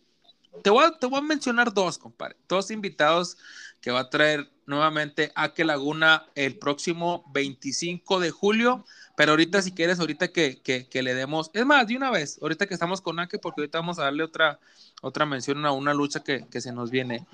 te 0.62 0.70
voy, 0.70 0.84
a, 0.84 1.20
mencionar 1.20 1.72
dos, 1.72 1.98
compadre. 1.98 2.36
Dos 2.48 2.70
invitados 2.70 3.36
que 3.80 3.90
va 3.90 4.00
a 4.00 4.10
traer 4.10 4.50
nuevamente 4.66 5.32
a 5.34 5.52
Que 5.52 5.64
Laguna 5.64 6.26
el 6.34 6.58
próximo 6.58 7.24
25 7.32 8.20
de 8.20 8.30
julio. 8.30 8.84
Pero 9.16 9.32
ahorita, 9.32 9.62
si 9.62 9.72
quieres, 9.72 9.98
ahorita 9.98 10.28
que, 10.28 10.88
le 10.92 11.14
demos, 11.14 11.50
es 11.52 11.66
más, 11.66 11.86
de 11.88 11.96
una 11.96 12.10
vez, 12.10 12.38
ahorita 12.40 12.66
que 12.66 12.74
estamos 12.74 13.00
con 13.00 13.18
Ake, 13.18 13.38
porque 13.38 13.62
ahorita 13.62 13.80
vamos 13.80 13.98
a 13.98 14.04
darle 14.04 14.22
otra, 14.22 14.60
otra 15.02 15.26
mención 15.26 15.66
a 15.66 15.72
una 15.72 15.92
lucha 15.92 16.22
que, 16.22 16.60
se 16.60 16.72
nos 16.72 16.90
viene. 16.90 17.26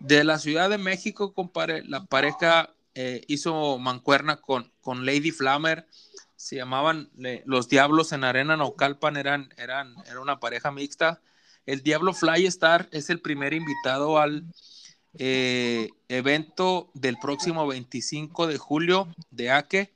De 0.00 0.24
la 0.24 0.38
Ciudad 0.38 0.68
de 0.68 0.78
México, 0.78 1.32
compadre, 1.32 1.82
la 1.84 2.04
pareja 2.04 2.74
eh, 2.94 3.22
hizo 3.28 3.78
mancuerna 3.78 4.36
con, 4.36 4.70
con 4.82 5.06
Lady 5.06 5.30
Flammer. 5.30 5.86
Se 6.36 6.56
llamaban 6.56 7.10
Los 7.46 7.68
Diablos 7.68 8.12
en 8.12 8.24
Arena 8.24 8.56
Naucalpan, 8.56 9.16
eran, 9.16 9.48
eran, 9.56 9.94
era 10.06 10.20
una 10.20 10.38
pareja 10.38 10.70
mixta 10.70 11.20
el 11.68 11.82
Diablo 11.82 12.14
Fly 12.14 12.46
Star 12.46 12.88
es 12.92 13.10
el 13.10 13.20
primer 13.20 13.52
invitado 13.52 14.18
al 14.18 14.46
eh, 15.18 15.90
evento 16.08 16.90
del 16.94 17.18
próximo 17.18 17.66
25 17.66 18.46
de 18.46 18.56
julio 18.56 19.06
de 19.30 19.50
AKE. 19.50 19.92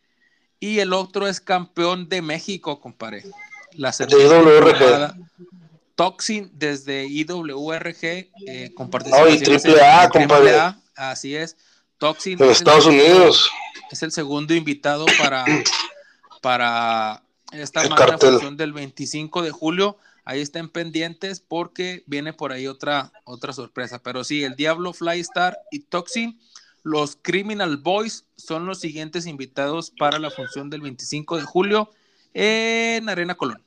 Y 0.62 0.78
el 0.78 0.92
otro 0.92 1.26
es 1.26 1.40
campeón 1.40 2.08
de 2.08 2.22
México, 2.22 2.80
compadre. 2.80 3.24
La 3.72 3.92
IWRG. 3.98 5.12
Toxin 5.96 6.52
desde 6.54 7.04
IWRG, 7.04 8.30
eh, 8.46 8.72
con 8.72 8.88
triple 8.88 9.80
A, 9.80 10.08
compadre. 10.08 10.76
así 10.94 11.34
es. 11.34 11.56
Toxin. 11.98 12.38
De 12.38 12.52
Estados 12.52 12.86
Unidos. 12.86 13.50
Es 13.90 14.04
el 14.04 14.12
segundo 14.12 14.54
invitado 14.54 15.04
para, 15.18 15.44
para 16.40 17.24
esta 17.50 17.82
función 18.20 18.56
del 18.56 18.72
25 18.72 19.42
de 19.42 19.50
julio. 19.50 19.98
Ahí 20.24 20.40
estén 20.40 20.68
pendientes 20.68 21.40
porque 21.40 22.04
viene 22.06 22.34
por 22.34 22.52
ahí 22.52 22.68
otra, 22.68 23.10
otra 23.24 23.52
sorpresa. 23.52 24.00
Pero 24.00 24.22
sí, 24.22 24.44
el 24.44 24.54
Diablo, 24.54 24.92
Flystar 24.92 25.58
y 25.72 25.80
Toxin, 25.80 26.40
los 26.82 27.16
Criminal 27.20 27.76
Boys 27.76 28.24
son 28.36 28.66
los 28.66 28.80
siguientes 28.80 29.26
invitados 29.26 29.92
para 29.98 30.18
la 30.18 30.30
función 30.30 30.70
del 30.70 30.80
25 30.80 31.36
de 31.36 31.42
julio 31.42 31.90
en 32.34 33.08
Arena 33.08 33.34
Colón. 33.34 33.62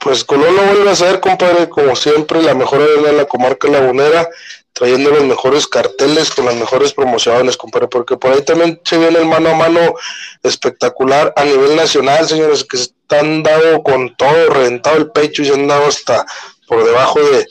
Pues 0.00 0.24
Colón 0.24 0.54
lo 0.54 0.62
vuelve 0.62 0.88
a 0.88 0.92
hacer, 0.92 1.20
compadre, 1.20 1.68
como 1.68 1.96
siempre, 1.96 2.42
la 2.42 2.54
mejor 2.54 2.82
arena 2.82 3.08
de 3.08 3.12
la 3.14 3.24
comarca 3.24 3.68
lagunera, 3.68 4.28
trayendo 4.72 5.10
los 5.10 5.24
mejores 5.24 5.66
carteles 5.66 6.30
con 6.30 6.44
las 6.44 6.54
mejores 6.54 6.92
promociones, 6.92 7.56
compadre, 7.56 7.88
porque 7.88 8.16
por 8.16 8.32
ahí 8.32 8.42
también 8.42 8.80
se 8.84 8.98
viene 8.98 9.18
el 9.18 9.26
mano 9.26 9.50
a 9.50 9.54
mano 9.54 9.94
espectacular 10.42 11.32
a 11.34 11.44
nivel 11.44 11.76
nacional, 11.76 12.26
señores, 12.26 12.62
que 12.64 12.76
están 12.76 13.42
dado 13.42 13.82
con 13.82 14.14
todo, 14.16 14.50
reventado 14.50 14.96
el 14.96 15.10
pecho 15.10 15.42
y 15.42 15.46
se 15.46 15.54
han 15.54 15.66
dado 15.66 15.86
hasta 15.86 16.26
por 16.68 16.84
debajo 16.84 17.18
de, 17.20 17.46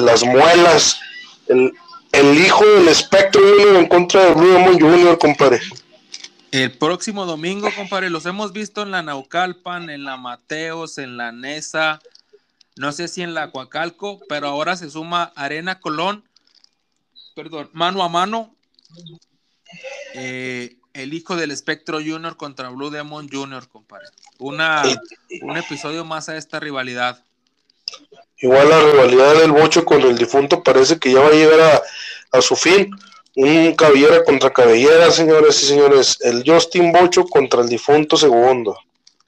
las 0.00 0.22
muelas. 0.22 1.00
El, 1.48 1.72
hijo 2.20 2.64
del 2.64 2.88
espectro 2.88 3.40
Junior 3.40 3.76
en 3.76 3.88
contra 3.88 4.24
de 4.24 4.34
Blue 4.34 4.52
Demon 4.52 4.80
Junior, 4.80 5.18
compadre. 5.18 5.60
El 6.50 6.70
próximo 6.76 7.24
domingo, 7.24 7.68
compadre, 7.74 8.10
los 8.10 8.26
hemos 8.26 8.52
visto 8.52 8.82
en 8.82 8.90
la 8.90 9.02
Naucalpan, 9.02 9.88
en 9.88 10.04
la 10.04 10.18
Mateos, 10.18 10.98
en 10.98 11.16
la 11.16 11.32
Nesa, 11.32 12.00
no 12.76 12.92
sé 12.92 13.08
si 13.08 13.22
en 13.22 13.32
la 13.32 13.50
Coacalco, 13.50 14.20
pero 14.28 14.48
ahora 14.48 14.76
se 14.76 14.90
suma 14.90 15.32
Arena 15.34 15.80
Colón, 15.80 16.24
perdón, 17.34 17.70
mano 17.72 18.02
a 18.02 18.08
mano. 18.08 18.54
Eh, 20.14 20.76
el 20.92 21.14
hijo 21.14 21.36
del 21.36 21.50
espectro 21.50 21.98
Junior 21.98 22.36
contra 22.36 22.68
Blue 22.68 22.90
Demon 22.90 23.28
Junior, 23.30 23.66
compadre. 23.68 24.08
Una, 24.38 24.82
un 25.40 25.56
episodio 25.56 26.04
más 26.04 26.28
a 26.28 26.36
esta 26.36 26.60
rivalidad. 26.60 27.24
Igual 28.42 28.68
la 28.68 28.80
rivalidad 28.80 29.36
del 29.36 29.52
Bocho 29.52 29.84
con 29.84 30.02
el 30.02 30.18
difunto 30.18 30.64
parece 30.64 30.98
que 30.98 31.12
ya 31.12 31.20
va 31.20 31.28
a 31.28 31.32
llegar 31.32 31.82
a, 32.32 32.42
su 32.42 32.56
fin, 32.56 32.90
un 33.36 33.72
cabellera 33.76 34.24
contra 34.24 34.52
cabellera, 34.52 35.12
señores 35.12 35.62
y 35.62 35.66
señores. 35.66 36.18
El 36.20 36.42
Justin 36.44 36.90
Bocho 36.90 37.24
contra 37.24 37.62
el 37.62 37.68
difunto 37.68 38.16
segundo. 38.16 38.76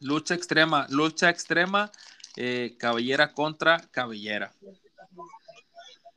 Lucha 0.00 0.34
extrema, 0.34 0.88
lucha 0.90 1.30
extrema, 1.30 1.92
eh, 2.34 2.74
cabellera 2.76 3.32
contra 3.32 3.80
cabellera. 3.92 4.52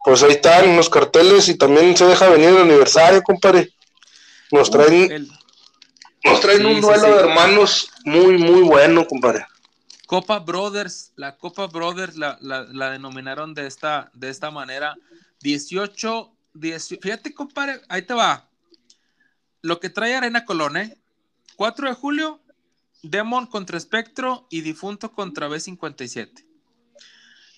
Pues 0.04 0.24
ahí 0.24 0.32
están 0.32 0.76
los 0.76 0.90
carteles 0.90 1.50
y 1.50 1.56
también 1.56 1.96
se 1.96 2.06
deja 2.06 2.28
venir 2.30 2.50
el 2.50 2.62
aniversario, 2.62 3.22
compadre. 3.22 3.74
Nos 4.50 4.72
traen, 4.72 5.28
nos 6.24 6.40
traen 6.42 6.66
un 6.66 6.82
duelo 6.82 7.16
de 7.16 7.20
hermanos 7.20 7.92
muy, 8.06 8.40
muy 8.40 8.62
bueno, 8.62 9.06
compadre. 9.06 9.46
Copa 10.08 10.40
Brothers, 10.40 11.12
la 11.18 11.38
Copa 11.38 11.68
Brothers 11.68 12.16
la, 12.16 12.40
la, 12.42 12.90
denominaron 12.90 13.54
de 13.54 13.68
esta, 13.68 14.10
de 14.14 14.30
esta 14.30 14.50
manera. 14.50 14.96
18, 15.42 16.34
18, 16.54 17.02
fíjate, 17.02 17.34
compadre, 17.34 17.82
ahí 17.90 18.02
te 18.04 18.14
va. 18.14 18.50
Lo 19.62 19.82
que 19.82 19.90
trae 19.90 20.16
Arena 20.16 20.46
Colón, 20.46 20.78
¿eh? 20.78 20.98
4 21.58 21.90
de 21.90 21.94
julio, 21.94 22.40
Demon 23.04 23.48
contra 23.48 23.78
Espectro 23.78 24.48
y 24.50 24.62
Difunto 24.62 25.12
contra 25.12 25.50
B57. 25.50 26.46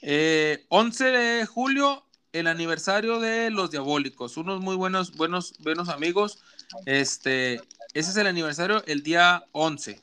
11 0.02 1.08
eh, 1.08 1.12
de 1.12 1.46
julio, 1.46 2.04
el 2.34 2.48
aniversario 2.48 3.20
de 3.20 3.52
Los 3.52 3.70
Diabólicos, 3.70 4.38
unos 4.38 4.60
muy 4.60 4.76
buenos, 4.76 5.16
buenos, 5.16 5.54
buenos 5.60 5.88
amigos. 5.90 6.40
Este, 6.88 7.62
ese 7.94 8.10
es 8.10 8.18
el 8.18 8.26
aniversario 8.26 8.84
el 8.88 9.04
día 9.04 9.46
11. 9.52 10.02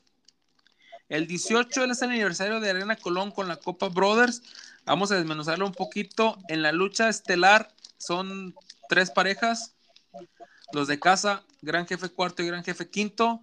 El 1.09 1.29
18 1.29 1.85
es 1.85 2.03
el 2.03 2.11
aniversario 2.11 2.59
de 2.59 2.71
Arena 2.71 2.97
Colón 2.97 3.31
con 3.31 3.47
la 3.47 3.57
Copa 3.57 3.89
Brothers. 3.89 4.43
Vamos 4.85 5.13
a 5.13 5.17
desmenuzarlo 5.17 5.65
un 5.65 5.73
poquito. 5.73 6.37
En 6.49 6.63
la 6.63 6.73
lucha 6.73 7.09
estelar 7.09 7.69
son 7.97 8.55
tres 8.89 9.11
parejas. 9.11 9.75
Los 10.73 10.89
de 10.89 10.99
casa, 10.99 11.45
Gran 11.63 11.87
Jefe 11.87 12.09
Cuarto 12.09 12.43
y 12.43 12.49
Gran 12.49 12.65
Jefe 12.65 12.91
Quinto. 12.91 13.41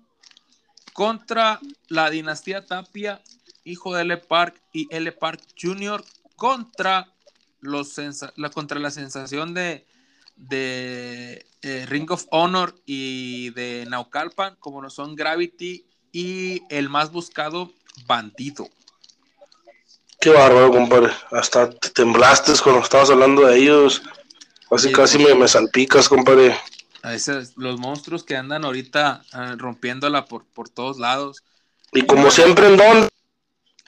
Contra 0.91 1.59
la 1.87 2.09
dinastía 2.09 2.65
Tapia, 2.65 3.21
hijo 3.63 3.95
de 3.95 4.01
L. 4.01 4.17
Park 4.17 4.61
y 4.73 4.87
L. 4.93 5.11
Park 5.13 5.41
Jr. 5.59 6.03
Contra, 6.35 7.13
los 7.61 7.95
la, 8.35 8.49
contra 8.49 8.79
la 8.79 8.91
sensación 8.91 9.53
de, 9.53 9.87
de 10.35 11.45
eh, 11.61 11.85
Ring 11.87 12.11
of 12.11 12.25
Honor 12.29 12.75
y 12.85 13.51
de 13.51 13.85
Naucalpan, 13.89 14.57
como 14.59 14.81
no 14.81 14.89
son 14.89 15.15
Gravity 15.15 15.85
y 16.13 16.63
el 16.69 16.87
más 16.87 17.11
buscado, 17.11 17.73
Bandido. 18.05 18.69
Qué 20.21 20.29
bárbaro, 20.29 20.71
compadre. 20.71 21.11
Hasta 21.31 21.69
te 21.69 21.89
temblaste 21.89 22.53
cuando 22.63 22.81
estabas 22.81 23.09
hablando 23.09 23.45
de 23.45 23.57
ellos. 23.57 24.01
Casi, 24.69 24.91
casi 24.93 25.17
me, 25.17 25.35
me, 25.35 25.47
salpicas, 25.47 26.07
compadre. 26.07 26.57
A 27.01 27.13
esos, 27.13 27.57
los 27.57 27.79
monstruos 27.79 28.23
que 28.23 28.37
andan 28.37 28.63
ahorita 28.63 29.23
ah, 29.33 29.55
rompiéndola 29.57 30.25
por, 30.25 30.45
por 30.45 30.69
todos 30.69 30.97
lados. 30.97 31.43
Y 31.91 32.05
como 32.05 32.31
siempre, 32.31 32.67
¿en 32.67 32.77
dónde? 32.77 33.09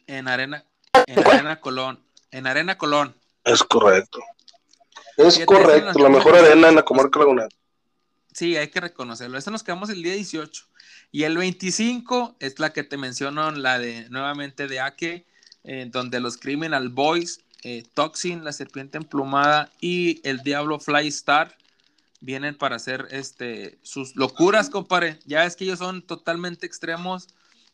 En 0.07 0.27
Arena, 0.27 0.65
en 1.07 1.25
Arena 1.25 1.61
Colón. 1.61 2.03
En 2.31 2.47
Arena 2.47 2.77
Colón. 2.77 3.15
Es 3.43 3.63
correcto. 3.63 4.19
Es 5.17 5.39
correcto, 5.45 5.97
la 5.99 6.09
mejor 6.09 6.35
arena 6.35 6.69
en 6.69 6.75
la 6.75 6.83
comarca 6.83 7.19
lagunera. 7.19 7.47
Sí, 8.33 8.57
hay 8.57 8.67
que 8.67 8.81
reconocerlo. 8.81 9.37
Eso 9.37 9.49
nos 9.49 9.63
quedamos 9.63 9.89
el 9.89 10.03
día 10.03 10.13
18. 10.13 10.65
Y 11.11 11.23
el 11.23 11.37
25 11.37 12.35
es 12.39 12.59
la 12.59 12.73
que 12.73 12.83
te 12.83 12.97
menciono, 12.97 13.51
la 13.51 13.79
de 13.79 14.09
nuevamente 14.09 14.67
de 14.67 14.79
Ake, 14.79 15.25
eh, 15.63 15.87
donde 15.89 16.19
los 16.19 16.37
Criminal 16.37 16.89
Boys, 16.89 17.39
eh, 17.63 17.83
Toxin, 17.93 18.43
la 18.43 18.51
serpiente 18.51 18.97
emplumada 18.97 19.71
y 19.79 20.19
el 20.27 20.43
Diablo 20.43 20.79
Fly 20.79 21.07
Star 21.07 21.57
vienen 22.19 22.55
para 22.57 22.75
hacer 22.75 23.07
este, 23.11 23.77
sus 23.81 24.15
locuras, 24.15 24.69
compadre. 24.69 25.19
Ya 25.25 25.45
es 25.45 25.55
que 25.55 25.63
ellos 25.63 25.79
son 25.79 26.01
totalmente 26.01 26.65
extremos. 26.65 27.27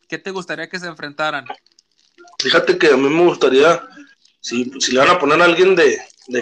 ¿Qué 0.08 0.18
te 0.18 0.30
gustaría 0.30 0.68
que 0.68 0.78
se 0.78 0.86
enfrentaran? 0.86 1.46
Fíjate 2.38 2.78
que 2.78 2.88
a 2.88 2.96
mí 2.96 3.08
me 3.08 3.24
gustaría, 3.24 3.82
si, 4.40 4.64
le 4.64 4.98
van 4.98 5.10
a 5.10 5.18
poner 5.18 5.40
a 5.40 5.44
alguien 5.44 5.74
de, 5.74 5.98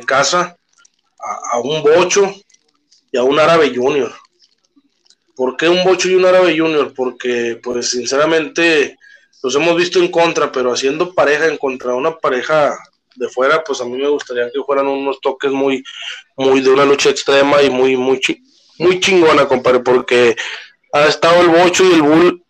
casa, 0.07 0.57
a, 1.19 1.57
a 1.57 1.61
un 1.61 1.83
bocho 1.83 2.33
y 3.11 3.17
a 3.17 3.23
un 3.23 3.39
árabe 3.39 3.75
junior 3.75 4.13
¿Por 5.41 5.57
qué 5.57 5.71
un 5.71 5.83
Bocho 5.85 6.11
y 6.11 6.17
un 6.17 6.27
Árabe 6.27 6.55
Junior? 6.55 6.93
Porque, 6.95 7.59
pues, 7.63 7.93
sinceramente, 7.93 8.99
los 9.43 9.55
hemos 9.55 9.75
visto 9.75 9.99
en 9.99 10.09
contra, 10.09 10.53
pero 10.53 10.71
haciendo 10.71 11.15
pareja 11.15 11.47
en 11.47 11.57
contra 11.57 11.93
de 11.93 11.97
una 11.97 12.19
pareja 12.19 12.79
de 13.17 13.27
fuera, 13.31 13.65
pues 13.65 13.81
a 13.81 13.87
mí 13.87 13.97
me 13.97 14.11
gustaría 14.11 14.51
que 14.53 14.63
fueran 14.63 14.87
unos 14.87 15.19
toques 15.23 15.51
muy, 15.51 15.83
muy 16.37 16.61
de 16.61 16.69
una 16.69 16.85
lucha 16.85 17.09
extrema 17.09 17.63
y 17.63 17.71
muy, 17.71 17.97
muy, 17.97 18.21
muy 18.77 19.01
chingona, 19.01 19.49
compadre, 19.49 19.81
porque 19.81 20.37
ha 20.93 21.07
estado 21.07 21.41
el 21.41 21.49
Bocho 21.49 21.85
y 21.85 21.95
el 21.95 22.03
Bull 22.03 22.45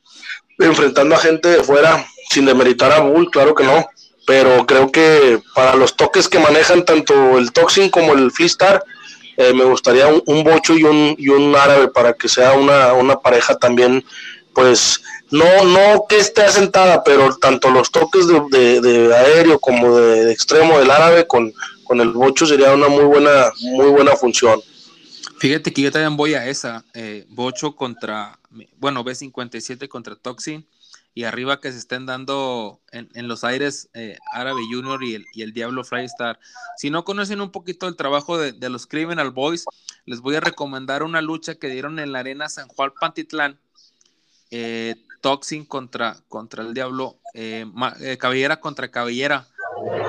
enfrentando 0.59 1.14
a 1.14 1.18
gente 1.18 1.47
de 1.47 1.62
fuera, 1.62 2.05
sin 2.30 2.45
demeritar 2.45 2.91
a 2.91 3.03
Bull, 3.03 3.30
claro 3.30 3.55
que 3.55 3.62
no, 3.62 3.88
pero 4.26 4.66
creo 4.66 4.91
que 4.91 5.41
para 5.55 5.76
los 5.76 5.95
toques 5.95 6.28
que 6.28 6.41
manejan 6.41 6.84
tanto 6.84 7.38
el 7.38 7.53
Toxin 7.53 7.88
como 7.88 8.14
el 8.14 8.32
Freestar, 8.32 8.82
eh, 9.41 9.55
me 9.55 9.64
gustaría 9.64 10.07
un, 10.07 10.45
bocho 10.45 10.76
y 10.76 10.84
un, 10.84 11.14
y 11.16 11.28
un 11.28 11.57
árabe 11.57 11.88
para 11.88 12.12
que 12.12 12.28
sea 12.28 12.53
una, 12.53 13.18
pareja 13.20 13.57
también, 13.57 14.05
pues, 14.53 15.01
no, 15.30 15.64
no 15.64 16.05
que 16.07 16.18
esté 16.18 16.43
asentada, 16.43 17.03
pero 17.03 17.34
tanto 17.36 17.70
los 17.70 17.91
toques 17.91 18.26
de, 18.26 19.14
aéreo 19.14 19.59
como 19.59 19.97
de, 19.97 20.30
extremo 20.30 20.78
del 20.78 20.91
árabe 20.91 21.26
con, 21.26 21.55
con 21.84 22.03
el 22.03 22.11
bocho 22.11 22.45
sería 22.45 22.74
una 22.74 22.88
muy 22.88 23.05
buena, 23.05 23.51
muy 23.62 23.86
buena 23.86 24.14
función. 24.14 24.61
Fíjate 25.38 25.72
que 25.72 25.80
yo 25.80 25.91
también 25.91 26.18
voy 26.18 26.34
a 26.34 26.47
esa, 26.47 26.84
eh, 26.93 27.24
bocho 27.30 27.74
contra, 27.74 28.38
bueno, 28.78 29.03
B57 29.03 29.88
contra 29.88 30.16
Toxin 30.16 30.66
y 31.14 31.24
arriba 31.24 31.61
que 31.61 31.72
se 31.72 31.78
estén 31.78 32.06
dando 32.06 32.80
en, 32.92 33.28
los 33.28 33.42
aires 33.42 33.90
eh, 33.94 34.16
Árabe 34.32 34.61
Junior 34.70 35.02
y 35.02 35.16
el, 35.16 35.24
y 35.34 35.42
el 35.42 35.52
Diablo 35.52 35.84
Flystar. 35.84 36.38
Si 36.76 36.90
no 36.90 37.04
conocen 37.04 37.40
un 37.40 37.50
poquito 37.50 37.88
el 37.88 37.96
trabajo 37.96 38.38
de, 38.38 38.70
los 38.70 38.86
Criminal 38.86 39.30
Boys, 39.30 39.64
les 40.06 40.20
voy 40.20 40.36
a 40.36 40.40
recomendar 40.40 41.02
una 41.02 41.20
lucha 41.20 41.56
que 41.56 41.68
dieron 41.68 41.98
en 41.98 42.12
la 42.12 42.20
arena 42.20 42.48
San 42.48 42.68
Juan 42.68 42.92
Pantitlán, 43.00 43.58
eh, 44.50 44.96
Toxin 45.20 45.64
contra, 45.64 46.16
contra 46.28 46.62
el 46.62 46.74
Diablo, 46.74 47.18
eh, 47.34 47.66
cabellera 48.18 48.61
contra 48.61 48.90
cabellera. 48.90 49.48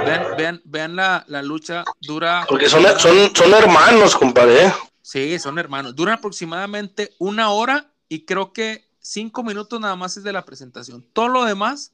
Vean, 0.06 0.26
vean, 0.38 0.62
vean 0.66 0.96
la, 0.96 1.26
lucha, 1.44 1.84
dura... 2.02 2.46
Porque 2.48 2.70
son, 2.70 2.84
son, 3.00 3.36
son 3.36 3.54
hermanos, 3.54 4.16
compadre. 4.16 4.72
Sí, 5.02 5.40
son 5.40 5.58
hermanos. 5.58 5.96
Dura 5.96 6.16
aproximadamente 6.16 7.14
una 7.20 7.50
hora 7.50 7.92
y 8.08 8.26
creo 8.26 8.54
que 8.54 8.91
cinco 9.02 9.44
minutos 9.44 9.80
nada 9.80 9.96
más 9.96 10.16
es 10.18 10.24
de 10.24 10.32
la 10.32 10.46
presentación. 10.46 11.06
Todo 11.14 11.28
lo 11.28 11.46
demás 11.46 11.92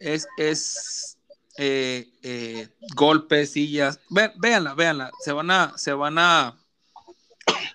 es, 0.00 0.26
es 0.36 1.16
eh, 1.56 2.08
eh, 2.22 2.68
golpes, 2.94 3.52
sillas. 3.52 4.00
Ve, 4.10 4.32
véanla, 4.36 4.74
véanla. 4.74 5.10
Se 5.20 5.32
van 5.32 5.50
a, 5.50 5.72
se 5.76 5.92
van 5.92 6.18
a, 6.18 6.56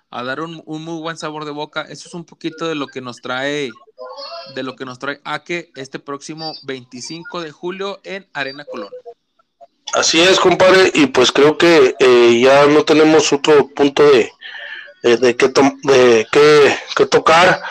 a 0.09 0.23
dar 0.23 0.41
un, 0.41 0.63
muy 0.65 1.01
buen 1.01 1.17
sabor 1.17 1.45
de 1.45 1.51
boca. 1.51 1.81
Eso 1.81 2.07
es 2.07 2.13
un 2.13 2.25
poquito 2.25 2.67
de 2.67 2.75
lo 2.75 2.87
que 2.87 3.01
nos 3.01 3.17
trae, 3.17 3.71
de 4.55 4.63
lo 4.63 4.75
que 4.75 4.85
nos 4.85 4.99
trae 4.99 5.21
a 5.23 5.43
que 5.43 5.71
este 5.75 5.99
próximo 5.99 6.53
25 6.63 7.41
de 7.41 7.51
julio 7.51 7.99
en 8.03 8.27
Arena 8.33 8.65
Colón. 8.65 8.91
Así 9.93 10.19
es, 10.21 10.39
compadre, 10.39 10.91
y 10.95 11.05
pues 11.07 11.31
creo 11.31 11.57
que 11.57 11.95
eh, 11.99 12.41
ya 12.41 12.65
no 12.65 12.83
tenemos 12.83 13.31
otro 13.31 13.67
punto 13.67 14.03
de, 14.03 14.31
de, 15.03 15.35
qué, 15.35 15.49
de 15.83 16.27
qué 16.31 17.05
tocar 17.05 17.61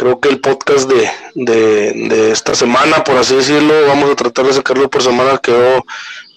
creo 0.00 0.18
que 0.18 0.30
el 0.30 0.40
podcast 0.40 0.88
de, 0.88 1.10
de, 1.34 2.30
esta 2.30 2.54
semana, 2.54 3.04
por 3.04 3.18
así 3.18 3.36
decirlo, 3.36 3.86
vamos 3.86 4.10
a 4.10 4.16
tratar 4.16 4.46
de 4.46 4.54
sacarlo 4.54 4.88
por 4.88 5.02
semana, 5.02 5.36
quedó 5.36 5.84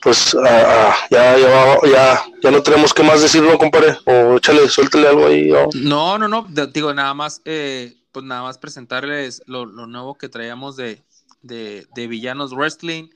pues 0.01 0.33
ya, 0.33 0.97
ya, 1.09 2.25
ya, 2.41 2.51
no 2.51 2.61
tenemos 2.61 2.93
que 2.93 3.03
más 3.03 3.21
decirlo, 3.21 3.57
compadre, 3.57 3.95
o 4.03 4.35
échale, 4.35 4.67
suéltale 4.67 5.07
algo 5.07 5.27
ahí. 5.27 5.49
No, 5.75 6.17
no, 6.17 6.27
no, 6.27 6.45
digo, 6.73 6.93
nada 6.93 7.13
más, 7.13 7.41
eh, 7.45 7.95
pues 8.11 8.25
nada 8.25 8.41
más 8.41 8.57
presentarles 8.57 9.41
lo, 9.45 9.65
nuevo 9.65 10.17
que 10.17 10.27
traíamos 10.27 10.75
de, 10.75 11.01
de, 11.41 12.07
Villanos 12.09 12.51
Wrestling, 12.51 13.11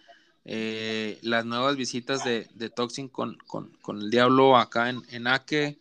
eh, 0.45 1.19
las 1.23 1.43
nuevas 1.43 1.75
visitas 1.75 2.23
de, 2.23 2.47
de 2.53 2.69
Toxin 2.69 3.09
con, 3.09 3.37
con, 3.47 3.67
con, 3.81 3.99
el 3.99 4.09
Diablo 4.09 4.55
acá 4.55 4.89
en, 4.89 5.03
en 5.09 5.27
Aque, 5.27 5.77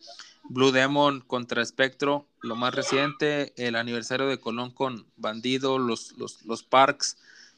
Blue 0.49 0.71
Demon 0.71 1.21
contra 1.21 1.65
Spectro, 1.65 2.27
lo 2.41 2.55
más 2.55 2.73
reciente, 2.73 3.53
el 3.57 3.75
aniversario 3.75 4.27
de 4.27 4.39
Colón 4.39 4.71
con 4.71 5.05
Bandido, 5.15 5.77
los, 5.77 6.13
los, 6.17 6.63
Parks 6.63 7.17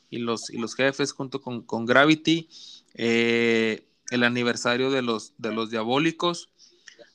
y 0.09 0.19
los, 0.19 0.49
y 0.49 0.57
los 0.57 0.75
jefes 0.75 1.11
junto 1.11 1.41
con, 1.41 1.85
Gravity, 1.85 2.49
eh, 2.95 3.87
el 4.09 4.23
aniversario 4.23 4.91
de 4.91 5.01
los, 5.01 5.33
de 5.37 5.53
los 5.53 5.69
Diabólicos. 5.69 6.49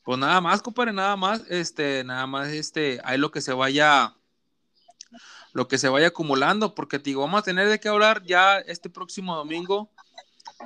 Pues 0.05 0.19
nada 0.19 0.41
más, 0.41 0.63
compadre, 0.63 0.93
nada 0.93 1.17
más, 1.17 1.43
este, 1.49 2.05
nada 2.05 2.27
más, 2.27 2.49
este, 2.49 3.01
hay 3.05 3.19
lo 3.19 3.31
que 3.31 3.41
se 3.41 3.53
vaya, 3.53 4.15
lo 5.53 5.67
que 5.67 5.79
se 5.79 5.89
vaya 5.89 6.09
acumulando, 6.09 6.75
porque 6.75 6.99
te 6.99 7.11
digo, 7.11 7.23
vamos 7.23 7.41
a 7.41 7.45
tener 7.45 7.69
de 7.69 7.81
qué 7.81 7.89
hablar 7.89 8.23
ya 8.25 8.59
este 8.59 8.91
próximo 8.91 9.35
domingo 9.35 9.91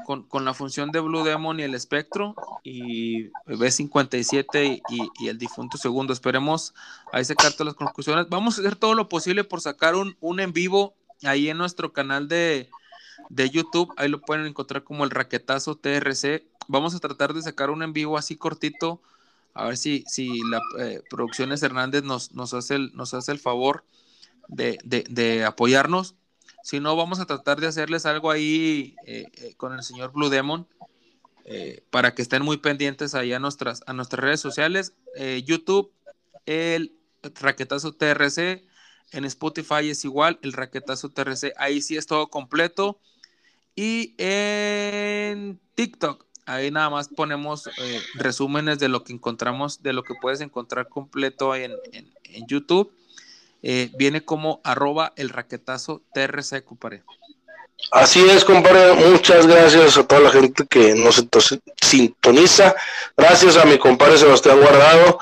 con, 0.04 0.44
la 0.44 0.54
función 0.54 0.90
de 0.90 1.00
Blue 1.00 1.24
Demon 1.24 1.60
y 1.60 1.62
el 1.62 1.74
espectro 1.74 2.34
y 2.62 3.28
B57 3.46 4.82
y, 4.88 5.28
el 5.28 5.38
difunto 5.38 5.78
segundo. 5.78 6.12
Esperemos 6.12 6.74
ahí 7.12 7.24
sacarte 7.24 7.64
las 7.64 7.74
conclusiones. 7.74 8.28
Vamos 8.28 8.56
a 8.56 8.60
hacer 8.60 8.76
todo 8.76 8.94
lo 8.94 9.08
posible 9.08 9.44
por 9.44 9.60
sacar 9.60 9.94
un, 9.94 10.16
un 10.20 10.40
en 10.40 10.52
vivo 10.52 10.94
ahí 11.24 11.48
en 11.48 11.58
nuestro 11.58 11.92
canal 11.92 12.28
de, 12.28 12.70
de 13.28 13.50
YouTube. 13.50 13.92
Ahí 13.96 14.08
lo 14.08 14.20
pueden 14.20 14.46
encontrar 14.46 14.84
como 14.84 15.04
el 15.04 15.10
raquetazo 15.10 15.76
TRC. 15.76 16.46
Vamos 16.68 16.94
a 16.94 17.00
tratar 17.00 17.34
de 17.34 17.42
sacar 17.42 17.70
un 17.70 17.82
en 17.82 17.92
vivo 17.92 18.18
así 18.18 18.36
cortito. 18.36 19.00
A 19.54 19.66
ver 19.66 19.76
si, 19.76 20.04
si 20.06 20.40
la 20.50 20.60
eh, 20.78 21.02
Producciones 21.10 21.62
Hernández 21.62 22.02
nos, 22.02 22.32
nos, 22.32 22.54
hace 22.54 22.76
el, 22.76 22.94
nos 22.94 23.14
hace 23.14 23.32
el 23.32 23.38
favor 23.38 23.84
de, 24.46 24.78
de, 24.84 25.04
de 25.08 25.44
apoyarnos 25.44 26.14
si 26.62 26.80
no, 26.80 26.96
vamos 26.96 27.20
a 27.20 27.26
tratar 27.26 27.60
de 27.60 27.66
hacerles 27.66 28.06
algo 28.06 28.30
ahí 28.30 28.96
eh, 29.06 29.26
eh, 29.34 29.54
con 29.56 29.72
el 29.74 29.82
señor 29.82 30.12
Blue 30.12 30.28
Demon 30.28 30.66
eh, 31.44 31.82
para 31.90 32.14
que 32.14 32.22
estén 32.22 32.42
muy 32.42 32.58
pendientes 32.58 33.14
ahí 33.14 33.32
a 33.32 33.38
nuestras, 33.38 33.82
a 33.86 33.92
nuestras 33.92 34.22
redes 34.22 34.40
sociales. 34.40 34.94
YouTube, 35.44 35.92
el 36.46 36.94
Raquetazo 37.22 37.92
TRC. 37.92 38.66
En 39.12 39.24
Spotify 39.24 39.88
es 39.88 40.04
igual, 40.04 40.38
el 40.42 40.52
Raquetazo 40.52 41.10
TRC. 41.10 41.54
Ahí 41.56 41.80
sí 41.80 41.96
es 41.96 42.06
todo 42.06 42.28
completo. 42.28 43.00
Y 43.74 44.14
en 44.18 45.58
TikTok, 45.74 46.26
ahí 46.44 46.70
nada 46.70 46.90
más 46.90 47.08
ponemos 47.08 47.70
resúmenes 48.14 48.78
de 48.78 48.88
lo 48.88 49.04
que 49.04 49.14
encontramos, 49.14 49.82
de 49.82 49.94
lo 49.94 50.02
que 50.02 50.14
puedes 50.20 50.42
encontrar 50.42 50.88
completo 50.88 51.54
en, 51.54 51.72
en 51.92 52.46
YouTube 52.46 52.92
eh, 53.62 53.90
viene 53.96 54.24
como 54.24 54.60
arroba 54.64 55.12
el 55.16 55.30
raquetazo 55.30 56.02
TRC, 56.12 56.64
compadre. 56.64 57.02
Así 57.90 58.28
es, 58.28 58.44
compadre. 58.44 58.92
Muchas 58.94 59.46
gracias 59.46 59.96
a 59.96 60.04
toda 60.04 60.20
la 60.22 60.30
gente 60.30 60.66
que 60.66 60.94
nos 60.94 61.24
sintoniza. 61.80 62.74
Gracias 63.16 63.56
a 63.56 63.64
mi 63.64 63.78
compadre 63.78 64.18
Sebastián 64.18 64.60
Guardado. 64.60 65.18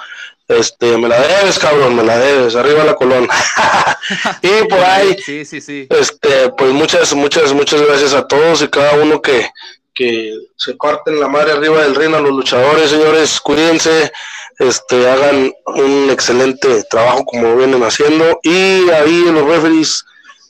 Este, 0.49 0.97
me 0.97 1.09
la 1.09 1.21
debes, 1.21 1.59
cabrón, 1.59 1.97
me 1.97 2.03
la 2.03 2.19
debes. 2.19 2.57
Arriba 2.57 2.85
la 2.85 2.95
colona. 2.95 3.29
y 4.43 4.65
por 4.69 4.81
ahí, 4.81 5.17
sí, 5.25 5.45
sí, 5.45 5.61
sí. 5.61 5.87
este, 5.91 6.51
pues 6.51 6.73
muchas, 6.73 7.15
muchas, 7.15 7.53
muchas 7.53 7.83
gracias 7.83 8.15
a 8.15 8.27
todos 8.27 8.63
y 8.63 8.69
cada 8.69 8.95
uno 8.95 9.21
que, 9.21 9.49
que 9.95 10.35
se 10.57 10.75
parten 10.75 11.21
la 11.21 11.29
madre 11.29 11.53
arriba 11.53 11.83
del 11.83 11.95
reino 11.95 12.17
a 12.17 12.21
los 12.21 12.33
luchadores, 12.33 12.91
señores. 12.91 13.41
Cuídense 13.41 14.13
este, 14.59 15.09
hagan 15.09 15.53
un 15.67 16.09
excelente 16.11 16.83
trabajo 16.85 17.25
como 17.25 17.57
vienen 17.57 17.83
haciendo 17.83 18.41
y 18.43 18.89
ahí 18.91 19.25
los 19.31 19.45
referees 19.47 20.05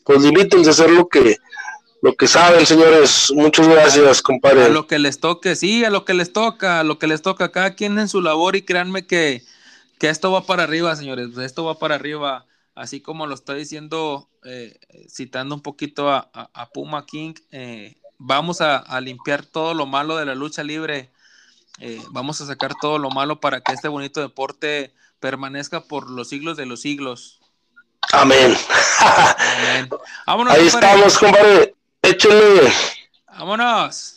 pues 0.04 0.22
limítense 0.22 0.70
a 0.70 0.72
hacer 0.72 0.90
lo 0.90 1.08
que 1.08 1.36
lo 2.02 2.14
que 2.14 2.28
saben 2.28 2.64
señores. 2.66 3.32
Muchas 3.34 3.66
gracias 3.66 4.22
compadre. 4.22 4.64
A 4.64 4.68
lo 4.68 4.86
que 4.86 4.98
les 4.98 5.18
toque 5.18 5.56
sí 5.56 5.84
a 5.84 5.90
lo 5.90 6.04
que 6.04 6.14
les 6.14 6.32
toca 6.32 6.80
a 6.80 6.84
lo 6.84 6.98
que 6.98 7.08
les 7.08 7.22
toca. 7.22 7.50
Cada 7.50 7.74
quien 7.74 7.98
en 7.98 8.08
su 8.08 8.20
labor 8.20 8.54
y 8.54 8.62
créanme 8.62 9.06
que, 9.06 9.42
que 9.98 10.08
esto 10.08 10.30
va 10.30 10.46
para 10.46 10.62
arriba 10.62 10.94
señores. 10.94 11.36
Esto 11.38 11.64
va 11.64 11.78
para 11.78 11.96
arriba 11.96 12.46
así 12.76 13.00
como 13.00 13.26
lo 13.26 13.34
está 13.34 13.54
diciendo 13.54 14.28
eh, 14.44 14.78
citando 15.08 15.54
un 15.56 15.62
poquito 15.62 16.10
a, 16.10 16.70
Puma 16.72 17.06
King 17.06 17.34
eh, 17.50 17.96
vamos 18.18 18.60
a, 18.60 18.76
a 18.76 19.00
limpiar 19.00 19.44
todo 19.44 19.74
lo 19.74 19.86
malo 19.86 20.16
de 20.16 20.26
la 20.26 20.36
lucha 20.36 20.62
libre 20.62 21.10
eh, 21.80 22.02
vamos 22.10 22.40
a 22.40 22.46
sacar 22.46 22.74
todo 22.80 22.98
lo 22.98 23.10
malo 23.10 23.40
para 23.40 23.60
que 23.60 23.72
este 23.72 23.88
bonito 23.88 24.20
deporte 24.20 24.94
permanezca 25.20 25.80
por 25.80 26.10
los 26.10 26.28
siglos 26.28 26.56
de 26.56 26.66
los 26.66 26.80
siglos. 26.80 27.40
Amén. 28.12 28.56
Amén. 28.98 29.90
Vámonos, 30.26 30.54
Ahí 30.54 30.66
estamos, 30.66 31.18
compadre. 31.18 31.74
Échale. 32.02 32.72
Vámonos. 33.26 34.15